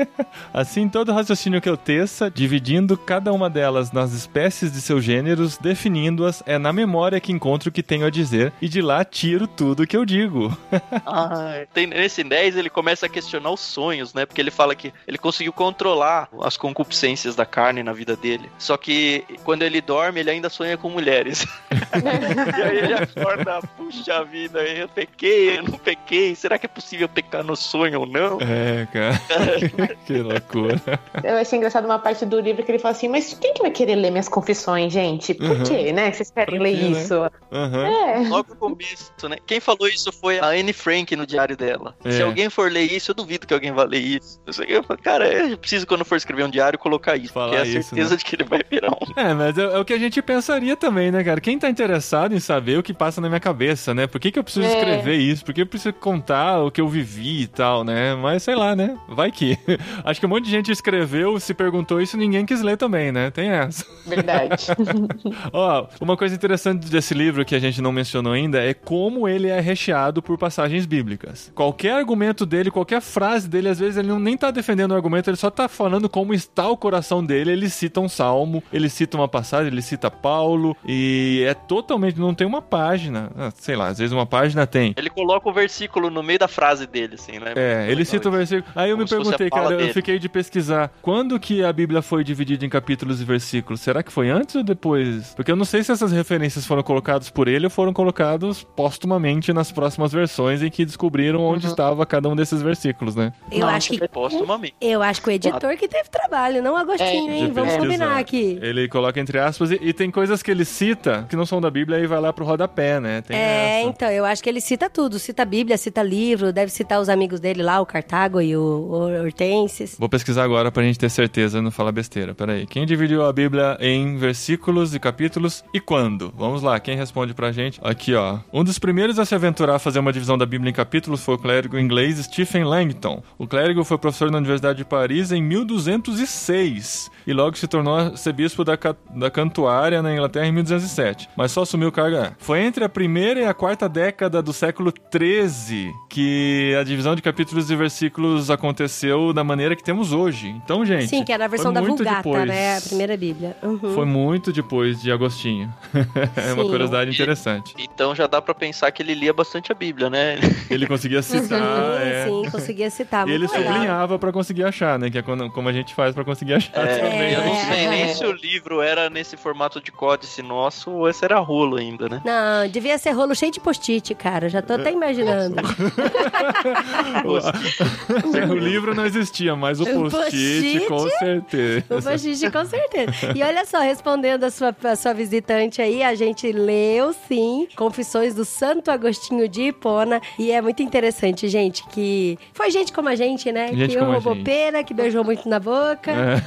Assim, 0.52 0.88
todo 0.88 1.12
raciocínio 1.12 1.60
que 1.60 1.68
eu 1.68 1.76
teça, 1.76 2.30
dividindo 2.30 2.96
cada 2.96 3.32
uma 3.32 3.50
delas 3.50 3.92
nas 3.92 4.12
espécies 4.12 4.72
de 4.72 4.80
seus 4.80 5.04
gêneros, 5.04 5.58
definindo-as, 5.58 6.42
é 6.46 6.56
na 6.56 6.72
memória 6.72 7.20
que 7.20 7.32
encontro 7.32 7.68
o 7.68 7.72
que 7.72 7.82
tenho 7.82 8.06
a 8.06 8.10
dizer 8.10 8.52
e 8.62 8.68
de 8.68 8.80
lá 8.80 9.04
tiro 9.04 9.46
tudo 9.46 9.86
que 9.86 9.96
eu 9.96 10.04
digo. 10.04 10.56
Ah, 11.04 11.64
tem, 11.74 11.86
nesse 11.86 12.22
10 12.22 12.56
ele 12.56 12.70
começa 12.70 13.06
a 13.06 13.08
questionar 13.08 13.50
os 13.50 13.60
sonhos, 13.60 14.14
né? 14.14 14.24
Porque 14.24 14.40
ele 14.40 14.50
fala 14.50 14.74
que 14.74 14.92
ele 15.06 15.18
conseguiu 15.18 15.52
controlar 15.52 16.28
as 16.42 16.56
concupiscências 16.56 17.34
da 17.34 17.44
carne 17.44 17.82
na 17.82 17.92
vida 17.92 18.16
dele. 18.16 18.50
Só 18.58 18.76
que 18.76 19.24
quando 19.44 19.62
ele 19.62 19.80
dorme, 19.80 20.20
ele 20.20 20.30
ainda 20.30 20.48
sonha 20.48 20.76
com 20.76 20.88
mulheres. 20.88 21.44
e 22.56 22.62
aí 22.62 22.78
ele 22.78 22.94
acorda, 22.94 23.60
puxa 23.76 24.24
vida, 24.24 24.62
eu 24.62 24.88
pequei, 24.88 25.58
eu 25.58 25.64
não 25.64 25.78
pequei. 25.78 26.34
Será 26.34 26.56
que 26.56 26.66
é 26.66 26.68
possível 26.68 27.08
pecar 27.08 27.42
no 27.42 27.56
sonho 27.56 27.81
ou 27.96 28.06
não? 28.06 28.38
É, 28.40 28.86
cara. 28.92 29.20
que 30.06 30.14
loucura. 30.18 30.80
Eu 31.22 31.36
achei 31.38 31.58
engraçado 31.58 31.84
uma 31.84 31.98
parte 31.98 32.24
do 32.24 32.40
livro 32.40 32.62
que 32.64 32.70
ele 32.70 32.78
fala 32.78 32.92
assim, 32.94 33.08
mas 33.08 33.34
quem 33.34 33.52
que 33.54 33.62
vai 33.62 33.70
querer 33.70 33.96
ler 33.96 34.10
minhas 34.10 34.28
confissões, 34.28 34.92
gente? 34.92 35.34
Por 35.34 35.50
Uhum. 35.50 35.62
quê, 35.64 35.92
né? 35.92 36.12
Vocês 36.12 36.30
querem 36.30 36.58
ler 36.58 36.76
né? 36.76 36.88
isso? 36.90 37.14
Aham. 37.52 37.86
É. 37.86 38.28
Logo 38.28 38.50
no 38.50 38.56
começo, 38.56 39.12
né? 39.28 39.36
Quem 39.46 39.60
falou 39.60 39.88
isso 39.88 40.10
foi 40.12 40.38
a 40.38 40.46
Anne 40.46 40.72
Frank 40.72 41.14
no 41.16 41.26
diário 41.26 41.56
dela. 41.56 41.94
É. 42.04 42.10
Se 42.12 42.22
alguém 42.22 42.48
for 42.48 42.70
ler 42.70 42.84
isso, 42.90 43.10
eu 43.10 43.14
duvido 43.14 43.46
que 43.46 43.54
alguém 43.54 43.72
vá 43.72 43.84
ler 43.84 43.98
isso. 44.00 44.40
Eu 44.66 44.82
falo, 44.82 45.00
cara, 45.00 45.26
eu 45.32 45.58
preciso 45.58 45.86
quando 45.86 46.04
for 46.04 46.16
escrever 46.16 46.44
um 46.44 46.50
diário 46.50 46.78
colocar 46.78 47.16
isso. 47.16 47.32
Falar 47.32 47.48
porque 47.48 47.58
é 47.58 47.60
a 47.62 47.64
isso, 47.66 47.88
certeza 47.90 48.10
né? 48.10 48.16
de 48.16 48.24
que 48.24 48.36
ele 48.36 48.44
vai 48.44 48.60
virar 48.70 48.90
um. 48.92 49.20
É, 49.20 49.34
mas 49.34 49.58
é, 49.58 49.62
é 49.62 49.78
o 49.78 49.84
que 49.84 49.92
a 49.92 49.98
gente 49.98 50.20
pensaria 50.22 50.76
também, 50.76 51.10
né, 51.10 51.22
cara? 51.24 51.40
Quem 51.40 51.58
tá 51.58 51.68
interessado 51.68 52.34
em 52.34 52.40
saber 52.40 52.78
o 52.78 52.82
que 52.82 52.92
passa 52.94 53.20
na 53.20 53.28
minha 53.28 53.40
cabeça, 53.40 53.92
né? 53.94 54.06
Por 54.06 54.20
que, 54.20 54.30
que 54.30 54.38
eu 54.38 54.44
preciso 54.44 54.66
É. 54.66 54.72
escrever 54.78 55.16
isso? 55.16 55.44
Por 55.44 55.52
que 55.54 55.62
eu 55.62 55.66
preciso 55.66 55.92
contar 55.94 56.60
o 56.62 56.70
que 56.70 56.80
eu 56.80 56.88
vivi 56.88 57.42
e 57.42 57.46
tal, 57.46 57.71
né? 57.82 58.14
Mas 58.14 58.42
sei 58.42 58.54
lá, 58.54 58.76
né? 58.76 58.98
Vai 59.08 59.30
que. 59.30 59.58
Acho 60.04 60.20
que 60.20 60.26
um 60.26 60.28
monte 60.28 60.44
de 60.44 60.50
gente 60.50 60.70
escreveu, 60.70 61.40
se 61.40 61.54
perguntou 61.54 62.00
isso 62.00 62.16
e 62.16 62.20
ninguém 62.20 62.44
quis 62.44 62.60
ler 62.60 62.76
também, 62.76 63.10
né? 63.10 63.30
Tem 63.30 63.48
essa. 63.48 63.86
Verdade. 64.06 64.66
Ó, 65.52 65.86
uma 66.00 66.16
coisa 66.16 66.34
interessante 66.34 66.88
desse 66.88 67.14
livro 67.14 67.44
que 67.44 67.54
a 67.54 67.58
gente 67.58 67.80
não 67.80 67.90
mencionou 67.90 68.34
ainda 68.34 68.62
é 68.62 68.74
como 68.74 69.26
ele 69.26 69.48
é 69.48 69.60
recheado 69.60 70.22
por 70.22 70.36
passagens 70.36 70.84
bíblicas. 70.84 71.50
Qualquer 71.54 71.92
argumento 71.94 72.44
dele, 72.44 72.70
qualquer 72.70 73.00
frase 73.00 73.48
dele, 73.48 73.68
às 73.68 73.78
vezes 73.78 73.96
ele 73.96 74.08
não 74.08 74.18
nem 74.18 74.36
tá 74.36 74.50
defendendo 74.50 74.92
o 74.92 74.94
argumento, 74.94 75.30
ele 75.30 75.36
só 75.36 75.50
tá 75.50 75.68
falando 75.68 76.08
como 76.08 76.34
está 76.34 76.68
o 76.68 76.76
coração 76.76 77.24
dele. 77.24 77.52
Ele 77.52 77.70
cita 77.70 78.00
um 78.00 78.08
salmo, 78.08 78.62
ele 78.72 78.90
cita 78.90 79.16
uma 79.16 79.28
passagem, 79.28 79.68
ele 79.68 79.82
cita 79.82 80.10
Paulo 80.10 80.76
e 80.86 81.44
é 81.46 81.54
totalmente 81.54 82.18
não 82.18 82.34
tem 82.34 82.46
uma 82.46 82.62
página, 82.62 83.30
ah, 83.36 83.50
sei 83.54 83.76
lá, 83.76 83.88
às 83.88 83.98
vezes 83.98 84.12
uma 84.12 84.26
página 84.26 84.66
tem. 84.66 84.94
Ele 84.96 85.10
coloca 85.10 85.48
o 85.48 85.52
versículo 85.52 86.10
no 86.10 86.22
meio 86.22 86.38
da 86.38 86.48
frase 86.48 86.86
dele, 86.86 87.14
assim, 87.14 87.38
né? 87.38 87.52
É, 87.62 87.90
ele 87.90 88.04
cita 88.04 88.28
o 88.28 88.32
versículo. 88.32 88.64
Aí 88.74 88.90
eu 88.90 88.96
Como 88.96 89.04
me 89.04 89.10
perguntei, 89.10 89.50
cara, 89.50 89.70
eu 89.74 89.78
dele. 89.78 89.92
fiquei 89.92 90.18
de 90.18 90.28
pesquisar. 90.28 90.90
Quando 91.00 91.38
que 91.38 91.62
a 91.64 91.72
Bíblia 91.72 92.02
foi 92.02 92.24
dividida 92.24 92.64
em 92.64 92.68
capítulos 92.68 93.20
e 93.20 93.24
versículos? 93.24 93.80
Será 93.80 94.02
que 94.02 94.12
foi 94.12 94.30
antes 94.30 94.54
ou 94.54 94.62
depois? 94.62 95.32
Porque 95.34 95.50
eu 95.50 95.56
não 95.56 95.64
sei 95.64 95.82
se 95.82 95.92
essas 95.92 96.12
referências 96.12 96.66
foram 96.66 96.82
colocadas 96.82 97.30
por 97.30 97.48
ele 97.48 97.66
ou 97.66 97.70
foram 97.70 97.92
colocados 97.92 98.62
póstumamente 98.76 99.52
nas 99.52 99.70
próximas 99.70 100.12
versões 100.12 100.62
em 100.62 100.70
que 100.70 100.84
descobriram 100.84 101.40
onde 101.40 101.66
estava 101.66 102.04
cada 102.06 102.28
um 102.28 102.36
desses 102.36 102.62
versículos, 102.62 103.14
né? 103.14 103.32
Eu 103.50 103.60
Nossa, 103.60 103.76
acho 103.76 103.90
que 103.90 104.08
Póstumamente. 104.08 104.74
eu 104.80 105.02
acho 105.02 105.20
que 105.22 105.28
o 105.28 105.32
editor 105.32 105.76
que 105.76 105.88
teve 105.88 106.08
trabalho, 106.08 106.62
não 106.62 106.74
o 106.74 106.76
Agostinho, 106.76 107.30
É, 107.30 107.36
hein? 107.36 107.52
Vamos 107.52 107.72
pesquisar. 107.72 107.78
combinar 107.78 108.18
aqui. 108.18 108.58
Ele 108.62 108.88
coloca 108.88 109.18
entre 109.20 109.38
aspas 109.38 109.70
e, 109.70 109.78
e 109.82 109.92
tem 109.92 110.10
coisas 110.10 110.42
que 110.42 110.50
ele 110.50 110.64
cita 110.64 111.26
que 111.28 111.36
não 111.36 111.44
são 111.44 111.60
da 111.60 111.70
Bíblia 111.70 111.98
e 111.98 112.06
vai 112.06 112.20
lá 112.20 112.32
pro 112.32 112.44
rodapé, 112.44 112.98
né? 113.00 113.20
Tem 113.22 113.36
É, 113.36 113.80
essa. 113.80 113.88
então, 113.88 114.10
eu 114.10 114.24
acho 114.24 114.42
que 114.42 114.48
ele 114.48 114.60
cita 114.60 114.88
tudo. 114.88 115.18
Cita 115.18 115.42
a 115.42 115.44
Bíblia, 115.44 115.76
cita 115.76 116.02
livro, 116.02 116.52
deve 116.52 116.70
citar 116.72 117.00
os 117.00 117.08
amigos 117.08 117.40
dele 117.40 117.51
dele 117.52 117.62
lá, 117.62 117.80
o 117.80 117.86
Cartago 117.86 118.40
e 118.40 118.56
o, 118.56 119.22
Hortenses. 119.22 119.96
Vou 119.98 120.08
pesquisar 120.08 120.42
agora 120.42 120.72
pra 120.72 120.82
gente 120.82 120.98
ter 120.98 121.10
certeza 121.10 121.60
não 121.60 121.70
falar 121.70 121.92
besteira. 121.92 122.34
Peraí. 122.34 122.66
Quem 122.66 122.86
dividiu 122.86 123.24
a 123.24 123.32
Bíblia 123.32 123.76
em 123.80 124.16
versículos 124.16 124.94
e 124.94 124.98
capítulos 124.98 125.62
e 125.72 125.80
quando? 125.80 126.32
Vamos 126.36 126.62
lá, 126.62 126.80
quem 126.80 126.96
responde 126.96 127.34
pra 127.34 127.52
gente? 127.52 127.78
Aqui, 127.82 128.14
ó. 128.14 128.38
Um 128.52 128.64
dos 128.64 128.78
primeiros 128.78 129.18
a 129.18 129.24
se 129.24 129.34
aventurar 129.34 129.76
a 129.76 129.78
fazer 129.78 129.98
uma 129.98 130.12
divisão 130.12 130.38
da 130.38 130.46
Bíblia 130.46 130.70
em 130.70 130.74
capítulos 130.74 131.22
foi 131.22 131.34
o 131.34 131.38
clérigo 131.38 131.78
inglês 131.78 132.18
Stephen 132.18 132.64
Langton. 132.64 133.22
O 133.38 133.46
clérigo 133.46 133.84
foi 133.84 133.98
professor 133.98 134.30
na 134.30 134.38
Universidade 134.38 134.78
de 134.78 134.84
Paris 134.84 135.30
em 135.30 135.42
1206 135.42 137.10
e 137.26 137.32
logo 137.32 137.56
se 137.56 137.66
tornou 137.66 137.94
arcebispo 137.94 138.64
da, 138.64 138.78
da 139.14 139.30
Cantuária 139.30 140.02
na 140.02 140.12
Inglaterra 140.12 140.46
em 140.46 140.52
1207, 140.52 141.28
mas 141.36 141.52
só 141.52 141.62
assumiu 141.62 141.88
o 141.88 141.92
cargo. 141.92 142.12
Foi 142.38 142.60
entre 142.60 142.84
a 142.84 142.88
primeira 142.88 143.40
e 143.40 143.44
a 143.44 143.54
quarta 143.54 143.88
década 143.88 144.42
do 144.42 144.52
século 144.52 144.92
13 144.92 145.90
que 146.10 146.76
a 146.78 146.84
divisão 146.84 147.14
de 147.14 147.22
capítulos 147.22 147.41
e 147.50 147.76
versículos 147.76 148.50
aconteceu 148.50 149.32
da 149.32 149.42
maneira 149.42 149.74
que 149.74 149.82
temos 149.82 150.12
hoje. 150.12 150.48
Então, 150.48 150.84
gente. 150.84 151.08
Sim, 151.08 151.24
que 151.24 151.32
era 151.32 151.44
a 151.44 151.48
versão 151.48 151.72
foi 151.72 151.74
da 151.74 151.80
muito 151.80 151.96
Vulgata, 152.04 152.22
depois. 152.22 152.46
né? 152.46 152.76
A 152.76 152.80
primeira 152.80 153.16
Bíblia. 153.16 153.56
Uhum. 153.62 153.94
Foi 153.94 154.04
muito 154.06 154.52
depois 154.52 155.00
de 155.02 155.10
Agostinho. 155.10 155.72
é 156.36 156.52
uma 156.52 156.64
curiosidade 156.64 157.10
interessante. 157.10 157.74
Então 157.78 158.14
já 158.14 158.26
dá 158.26 158.40
pra 158.40 158.54
pensar 158.54 158.90
que 158.92 159.02
ele 159.02 159.14
lia 159.14 159.32
bastante 159.32 159.72
a 159.72 159.74
Bíblia, 159.74 160.08
né? 160.08 160.38
Ele 160.70 160.86
conseguia 160.86 161.22
citar. 161.22 161.42
Sim, 161.60 162.08
é. 162.08 162.24
sim, 162.26 162.50
conseguia 162.50 162.90
citar. 162.90 163.28
E 163.28 163.32
ele 163.32 163.46
legal. 163.46 163.62
sublinhava 163.62 164.18
pra 164.18 164.32
conseguir 164.32 164.64
achar, 164.64 164.98
né? 164.98 165.10
Que 165.10 165.18
é 165.18 165.22
quando- 165.22 165.50
como 165.50 165.68
a 165.68 165.72
gente 165.72 165.94
faz 165.94 166.14
pra 166.14 166.24
conseguir 166.24 166.54
achar 166.54 166.72
também. 166.72 167.32
eu 167.32 167.40
não 167.44 167.52
né? 167.54 167.64
sei 167.74 167.84
É. 167.84 167.90
nem 167.90 168.14
se 168.14 168.24
o 168.24 168.32
livro 168.32 168.80
era 168.80 169.10
nesse 169.10 169.36
formato 169.36 169.80
de 169.82 169.92
códice 169.92 170.42
nosso 170.42 170.90
ou 170.90 171.08
esse 171.08 171.24
era 171.24 171.38
rolo 171.38 171.76
ainda, 171.76 172.08
né? 172.08 172.22
Não, 172.24 172.68
devia 172.68 172.96
ser 172.98 173.10
rolo 173.10 173.34
cheio 173.34 173.52
de 173.52 173.60
post-it, 173.60 174.14
cara. 174.14 174.48
Já 174.48 174.62
tô 174.62 174.72
até 174.74 174.92
imaginando. 174.92 175.56
o 178.50 178.54
livro 178.54 178.94
não 178.94 179.04
existia, 179.06 179.54
mas 179.56 179.80
o 179.80 179.84
O 179.84 180.10
post-it, 180.10 180.86
post-it? 180.86 180.86
com 180.88 181.08
certeza. 181.18 181.84
O 181.90 182.02
post-it, 182.02 182.50
com 182.50 182.64
certeza. 182.64 183.12
E 183.34 183.42
olha 183.42 183.64
só, 183.64 183.80
respondendo 183.80 184.44
a 184.44 184.50
sua, 184.50 184.74
a 184.84 184.96
sua 184.96 185.12
visitante 185.12 185.80
aí, 185.82 186.02
a 186.02 186.14
gente 186.14 186.50
leu, 186.52 187.12
sim, 187.28 187.66
Confissões 187.76 188.34
do 188.34 188.44
Santo 188.44 188.90
Agostinho 188.90 189.48
de 189.48 189.62
Hipona. 189.68 190.20
E 190.38 190.50
é 190.50 190.60
muito 190.60 190.82
interessante, 190.82 191.48
gente, 191.48 191.86
que 191.88 192.38
foi 192.52 192.70
gente 192.70 192.92
como 192.92 193.08
a 193.08 193.14
gente, 193.14 193.50
né? 193.52 193.68
Gente 193.74 193.92
que 193.92 193.98
como 193.98 194.10
a 194.10 194.14
roubou 194.14 194.36
pena, 194.44 194.82
que 194.84 194.94
beijou 194.94 195.24
muito 195.24 195.48
na 195.48 195.58
boca. 195.60 196.10
É. 196.10 196.42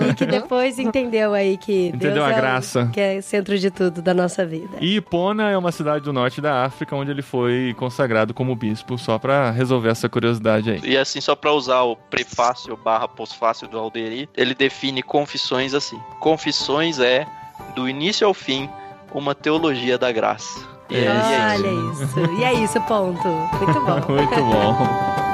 E 0.10 0.14
que 0.14 0.26
depois 0.26 0.78
entendeu 0.78 1.34
aí 1.34 1.56
que 1.56 1.88
Entendeu 1.88 2.14
Deus 2.14 2.26
a 2.26 2.30
é 2.30 2.32
o- 2.32 2.36
graça. 2.36 2.90
que 2.92 3.00
é 3.00 3.20
centro 3.20 3.58
de 3.58 3.70
tudo 3.70 4.00
da 4.02 4.12
nossa 4.14 4.44
vida. 4.44 4.76
E 4.80 4.96
Ipona 4.96 5.50
é 5.50 5.56
uma 5.56 5.70
cidade 5.72 6.04
do 6.04 6.12
norte 6.12 6.40
da 6.40 6.64
África, 6.64 6.94
onde 6.96 7.10
ele 7.10 7.22
foi 7.22 7.74
consagrado 7.78 8.32
como 8.34 8.54
bispo, 8.56 8.96
só 8.98 9.18
pra 9.18 9.50
resolver 9.50 9.88
essa 9.90 10.08
curiosidade 10.10 10.70
aí. 10.70 10.80
E 10.84 10.96
assim, 10.96 11.20
só 11.20 11.34
pra 11.34 11.52
usar 11.52 11.82
o 11.82 11.96
prefácio 11.96 12.76
barra 12.76 13.08
pós-fácil 13.08 13.68
do 13.68 13.78
Alderi, 13.78 14.28
ele 14.36 14.54
define 14.54 15.02
confissões 15.02 15.74
assim. 15.74 15.98
Confissões 16.18 16.98
é, 16.98 17.26
do 17.74 17.88
início 17.88 18.26
ao 18.26 18.34
fim, 18.34 18.68
uma 19.12 19.34
teologia 19.34 19.96
da 19.96 20.12
graça. 20.12 20.68
E 20.90 20.96
é, 20.96 21.54
isso. 21.54 21.64
Olha 21.64 21.92
isso. 21.92 22.40
E 22.40 22.44
é 22.44 22.52
isso, 22.54 22.80
ponto. 22.82 23.28
Muito 23.28 23.80
bom. 23.80 24.00
Muito 24.12 24.36
bom. 24.36 25.29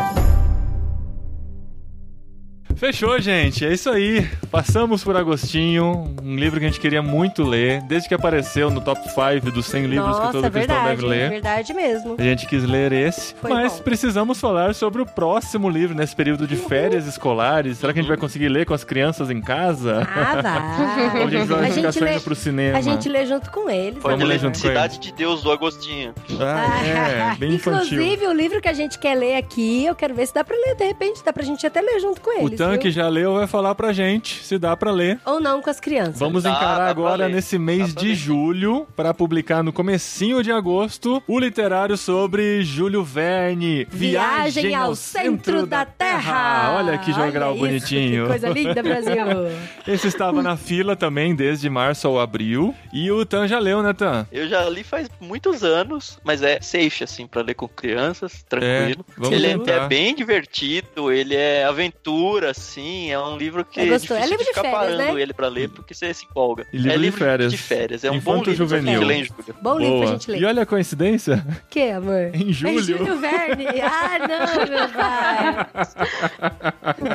Fechou, 2.76 3.18
gente. 3.18 3.64
É 3.64 3.72
isso 3.72 3.88
aí. 3.88 4.28
Passamos 4.50 5.02
por 5.02 5.16
Agostinho, 5.16 6.14
um 6.22 6.36
livro 6.36 6.60
que 6.60 6.66
a 6.66 6.68
gente 6.68 6.78
queria 6.80 7.00
muito 7.02 7.42
ler, 7.42 7.80
desde 7.82 8.06
que 8.08 8.14
apareceu 8.14 8.70
no 8.70 8.80
top 8.82 9.00
5 9.08 9.50
dos 9.50 9.64
100 9.66 9.86
livros 9.86 10.08
Nossa, 10.08 10.26
que 10.26 10.32
todo 10.32 10.50
cristão 10.50 10.76
verdade, 10.76 10.96
deve 10.96 11.06
ler. 11.06 11.30
verdade 11.30 11.72
mesmo. 11.74 12.16
A 12.18 12.22
gente 12.22 12.46
quis 12.46 12.64
ler 12.64 12.92
esse, 12.92 13.34
Foi 13.34 13.50
mas 13.50 13.74
bom. 13.78 13.82
precisamos 13.82 14.38
falar 14.38 14.74
sobre 14.74 15.00
o 15.00 15.06
próximo 15.06 15.68
livro 15.70 15.94
nesse 15.96 16.14
período 16.14 16.46
de 16.46 16.54
férias 16.56 17.06
escolares. 17.06 17.78
Será 17.78 17.92
que 17.94 17.98
a 17.98 18.02
gente 18.02 18.08
vai 18.08 18.18
conseguir 18.18 18.48
ler 18.50 18.66
com 18.66 18.74
as 18.74 18.84
crianças 18.84 19.30
em 19.30 19.40
casa? 19.40 20.06
Ah, 20.14 20.42
vai. 20.42 21.20
Ou 21.20 21.26
a 21.26 21.30
gente 21.30 21.46
vai 21.46 21.70
A 21.70 21.72
ficar 21.72 21.90
gente 21.90 21.98
só 21.98 22.04
lê- 22.04 22.12
indo 22.14 22.20
pro 22.22 22.34
cinema? 22.34 22.78
A 22.78 22.80
gente 22.82 23.08
lê 23.08 23.26
junto 23.26 23.50
com 23.50 23.70
eles. 23.70 23.98
Pode 24.00 24.14
Vamos 24.16 24.28
ler 24.28 24.38
junto 24.38 24.60
com 24.60 24.68
Cidade 24.68 24.98
de 24.98 25.12
Deus 25.12 25.42
do 25.42 25.50
Agostinho. 25.50 26.12
Ah, 26.40 26.86
é, 26.86 27.36
bem 27.40 27.54
infantil. 27.54 28.02
Inclusive, 28.02 28.26
o 28.26 28.32
livro 28.32 28.60
que 28.60 28.68
a 28.68 28.72
gente 28.74 28.98
quer 28.98 29.14
ler 29.14 29.36
aqui, 29.36 29.84
eu 29.86 29.94
quero 29.94 30.14
ver 30.14 30.26
se 30.26 30.34
dá 30.34 30.44
pra 30.44 30.56
ler. 30.56 30.74
De 30.76 30.84
repente, 30.84 31.22
dá 31.24 31.32
pra 31.32 31.42
gente 31.42 31.66
até 31.66 31.80
ler 31.80 32.00
junto 32.00 32.20
com 32.20 32.44
O 32.44 32.50
Tanque 32.70 32.84
viu? 32.84 32.92
já 32.92 33.08
leu, 33.08 33.34
vai 33.34 33.46
falar 33.46 33.74
pra 33.74 33.92
gente 33.92 34.42
se 34.44 34.58
dá 34.58 34.76
pra 34.76 34.90
ler. 34.90 35.18
Ou 35.24 35.40
não 35.40 35.60
com 35.62 35.70
as 35.70 35.80
crianças. 35.80 36.18
Vamos 36.18 36.42
Dá, 36.42 36.50
encarar 36.50 36.84
dá 36.84 36.88
agora 36.90 37.28
nesse 37.28 37.58
mês 37.58 37.92
Dá 37.94 38.00
de 38.00 38.14
julho 38.14 38.86
para 38.96 39.12
publicar 39.14 39.62
no 39.62 39.72
comecinho 39.72 40.42
de 40.42 40.50
agosto 40.52 41.22
o 41.26 41.38
literário 41.38 41.96
sobre 41.96 42.62
Júlio 42.62 43.02
Verne, 43.04 43.86
Viagem 43.90 44.74
ao 44.74 44.94
centro 44.94 45.66
da 45.66 45.84
Terra. 45.84 46.76
Olha 46.78 46.98
que 46.98 47.12
jogral 47.12 47.50
Olha 47.52 47.58
bonitinho. 47.60 48.22
Que 48.24 48.28
coisa 48.30 48.48
linda, 48.48 48.82
Brasil. 48.82 49.16
Esse 49.86 50.08
estava 50.08 50.42
na 50.42 50.56
fila 50.56 50.96
também 50.96 51.34
desde 51.34 51.68
março 51.70 52.06
ao 52.06 52.18
abril. 52.20 52.74
E 52.92 53.10
o 53.10 53.24
Tan 53.24 53.46
já 53.48 53.58
leu, 53.58 53.82
né, 53.82 53.92
Tan? 53.92 54.26
Eu 54.32 54.48
já 54.48 54.68
li 54.68 54.82
faz 54.84 55.08
muitos 55.20 55.62
anos, 55.62 56.18
mas 56.24 56.42
é 56.42 56.60
safe, 56.60 57.04
assim, 57.04 57.26
pra 57.26 57.42
ler 57.42 57.54
com 57.54 57.68
crianças, 57.68 58.44
tranquilo. 58.48 59.04
É, 59.08 59.12
vamos 59.16 59.32
ele 59.32 59.46
é- 59.46 59.70
é, 59.76 59.86
bem 59.86 60.14
divertido, 60.14 61.12
ele 61.12 61.34
é 61.34 61.64
aventura, 61.64 62.50
assim, 62.58 63.10
é 63.10 63.18
um 63.18 63.36
livro 63.36 63.64
que 63.64 63.80
É 63.80 63.84
é, 63.84 63.88
gostoso. 63.88 64.14
difícil 64.20 64.24
É 64.24 64.26
livro 64.28 64.44
de 64.44 64.48
ficar 64.50 64.60
férias, 64.62 64.80
parando 64.96 65.14
né? 65.14 65.22
ele 65.22 65.32
pra 65.34 65.48
ler, 65.48 65.68
porque 65.70 65.94
você 65.94 66.12
se 66.14 66.24
empolga. 66.26 66.66
E 66.72 66.76
livro 66.76 66.90
é 66.90 66.94
de 66.96 66.98
livro 67.02 67.18
férias. 67.18 67.52
de 67.52 67.58
férias, 67.58 68.04
é 68.04 68.10
um 68.10 68.14
Infanto 68.16 68.38
bom 68.44 68.50
livro 68.50 68.54
juvenil. 68.68 68.98
de 69.00 69.04
ler 69.04 69.14
em 69.16 69.24
julho. 69.24 69.54
Bom 69.60 69.78
livro 69.78 69.98
pra 69.98 70.06
gente 70.08 70.30
ler. 70.30 70.40
E 70.40 70.44
olha 70.44 70.62
a 70.62 70.66
coincidência, 70.66 71.44
O 71.48 71.68
que, 71.70 71.90
amor? 71.90 72.30
em 72.34 72.50
É 72.50 72.52
julho. 72.52 72.82
Júlio 72.82 73.16
Verne. 73.18 73.66
Ah, 73.82 74.18
não, 74.18 74.66
meu 74.68 74.88
pai. 74.90 75.66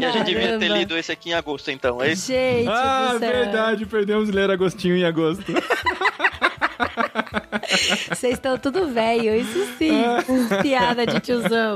E 0.01 0.05
a 0.05 0.11
gente 0.11 0.25
devia 0.25 0.57
ter 0.59 0.67
lido 0.69 0.97
esse 0.97 1.11
aqui 1.11 1.29
em 1.29 1.33
agosto, 1.33 1.71
então. 1.71 2.01
É 2.01 2.11
isso. 2.13 2.27
Gente 2.27 2.67
Ah, 2.69 3.15
verdade, 3.19 3.85
perdemos 3.85 4.27
de 4.27 4.31
ler 4.33 4.49
Agostinho 4.51 4.95
em 4.97 5.03
agosto. 5.05 5.43
Vocês 8.09 8.34
estão 8.34 8.57
tudo 8.57 8.88
velho, 8.88 9.36
isso 9.36 9.65
sim. 9.77 9.91
Piada 10.61 11.05
de 11.05 11.19
tiozão. 11.19 11.75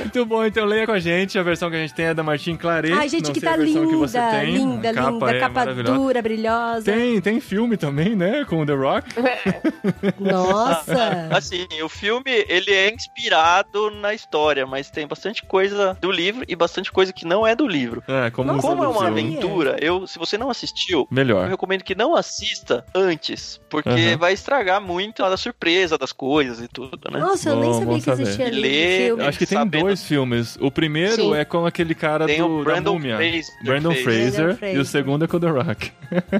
Muito 0.00 0.24
bom, 0.26 0.44
então 0.44 0.64
leia 0.64 0.86
com 0.86 0.92
a 0.92 0.98
gente. 0.98 1.38
A 1.38 1.42
versão 1.42 1.70
que 1.70 1.76
a 1.76 1.80
gente 1.80 1.94
tem 1.94 2.06
é 2.06 2.14
da 2.14 2.22
Martin 2.22 2.56
Claret. 2.56 2.92
Ai, 2.92 3.08
gente, 3.08 3.26
Não 3.26 3.32
que 3.32 3.40
tá 3.40 3.56
linda, 3.56 3.86
que 3.86 3.96
você 3.96 4.18
tem. 4.20 4.54
linda, 4.54 4.90
A 4.90 4.94
capa 4.94 5.10
linda. 5.10 5.30
é 5.32 5.40
capa 5.40 5.66
dura, 5.74 6.22
brilhosa. 6.22 6.84
Tem, 6.92 7.20
tem 7.20 7.40
filme 7.40 7.76
também, 7.76 8.14
né? 8.16 8.44
Com 8.48 8.62
o 8.62 8.66
The 8.66 8.72
Rock. 8.74 9.08
Nossa. 10.18 11.28
Assim, 11.30 11.66
o 11.82 11.88
filme, 11.88 12.24
ele 12.48 12.70
é 12.72 12.92
inspirado 12.92 13.90
na 13.90 14.14
história, 14.14 14.66
mas 14.66 14.90
tem 14.90 15.06
bastante 15.06 15.42
coisa 15.44 15.96
do 16.00 16.10
livro 16.10 16.44
e 16.48 16.56
bastante 16.56 16.90
coisa 16.92 17.12
que 17.12 17.26
não 17.26 17.46
é 17.46 17.54
do 17.54 17.66
livro. 17.66 18.02
É, 18.08 18.30
como 18.30 18.52
Nossa, 18.52 18.66
Como 18.68 18.84
é 18.84 18.88
uma 18.88 19.04
filme. 19.06 19.20
aventura, 19.20 19.76
eu, 19.80 20.06
se 20.06 20.18
você 20.18 20.38
não 20.38 20.50
assistiu, 20.50 21.00
eu 21.00 21.08
Melhor. 21.10 21.48
recomendo 21.48 21.82
que 21.82 21.94
não 21.94 22.14
assista 22.14 22.84
antes, 22.94 23.60
porque 23.68 23.88
Aham. 23.88 24.16
vai 24.18 24.32
estragar 24.32 24.80
muito 24.80 24.93
a 24.98 25.36
surpresa 25.36 25.96
das 25.98 26.12
coisas 26.12 26.60
e 26.60 26.68
tudo, 26.68 26.98
né? 27.10 27.18
Nossa, 27.18 27.50
eu 27.50 27.56
nem 27.56 27.64
Bom, 27.70 27.72
sabia 27.78 27.86
bom 27.94 28.00
que 28.00 28.10
existia 28.10 28.50
Lê- 28.50 28.98
filme. 29.06 29.22
Acho 29.24 29.38
que 29.38 29.46
tem 29.46 29.58
Sabendo. 29.58 29.84
dois 29.84 30.04
filmes. 30.04 30.56
O 30.60 30.70
primeiro 30.70 31.14
Sim. 31.16 31.34
é 31.34 31.44
com 31.44 31.66
aquele 31.66 31.94
cara 31.94 32.26
Tem 32.26 32.38
do, 32.38 32.46
o 32.46 32.58
da 32.58 32.64
Brandon 32.64 32.92
múmia. 32.94 33.16
Fraser. 33.16 33.54
Brandon. 33.64 33.94
Fraser. 33.94 34.58
E 34.74 34.78
o 34.78 34.84
segundo 34.84 35.24
é 35.24 35.28
com 35.28 35.36
o 35.36 35.40
The 35.40 35.48
Rock. 35.48 35.92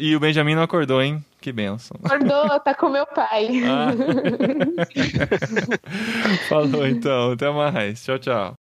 E 0.00 0.16
o 0.16 0.20
Benjamin 0.20 0.54
não 0.54 0.62
acordou, 0.62 1.02
hein? 1.02 1.22
Que 1.42 1.52
benção. 1.52 1.94
Acordou, 2.02 2.58
tá 2.60 2.74
com 2.74 2.88
meu 2.88 3.06
pai. 3.06 3.50
Ah. 3.66 3.92
Falou 6.48 6.86
então, 6.86 7.32
até 7.32 7.50
mais. 7.50 8.02
Tchau, 8.02 8.18
tchau. 8.18 8.59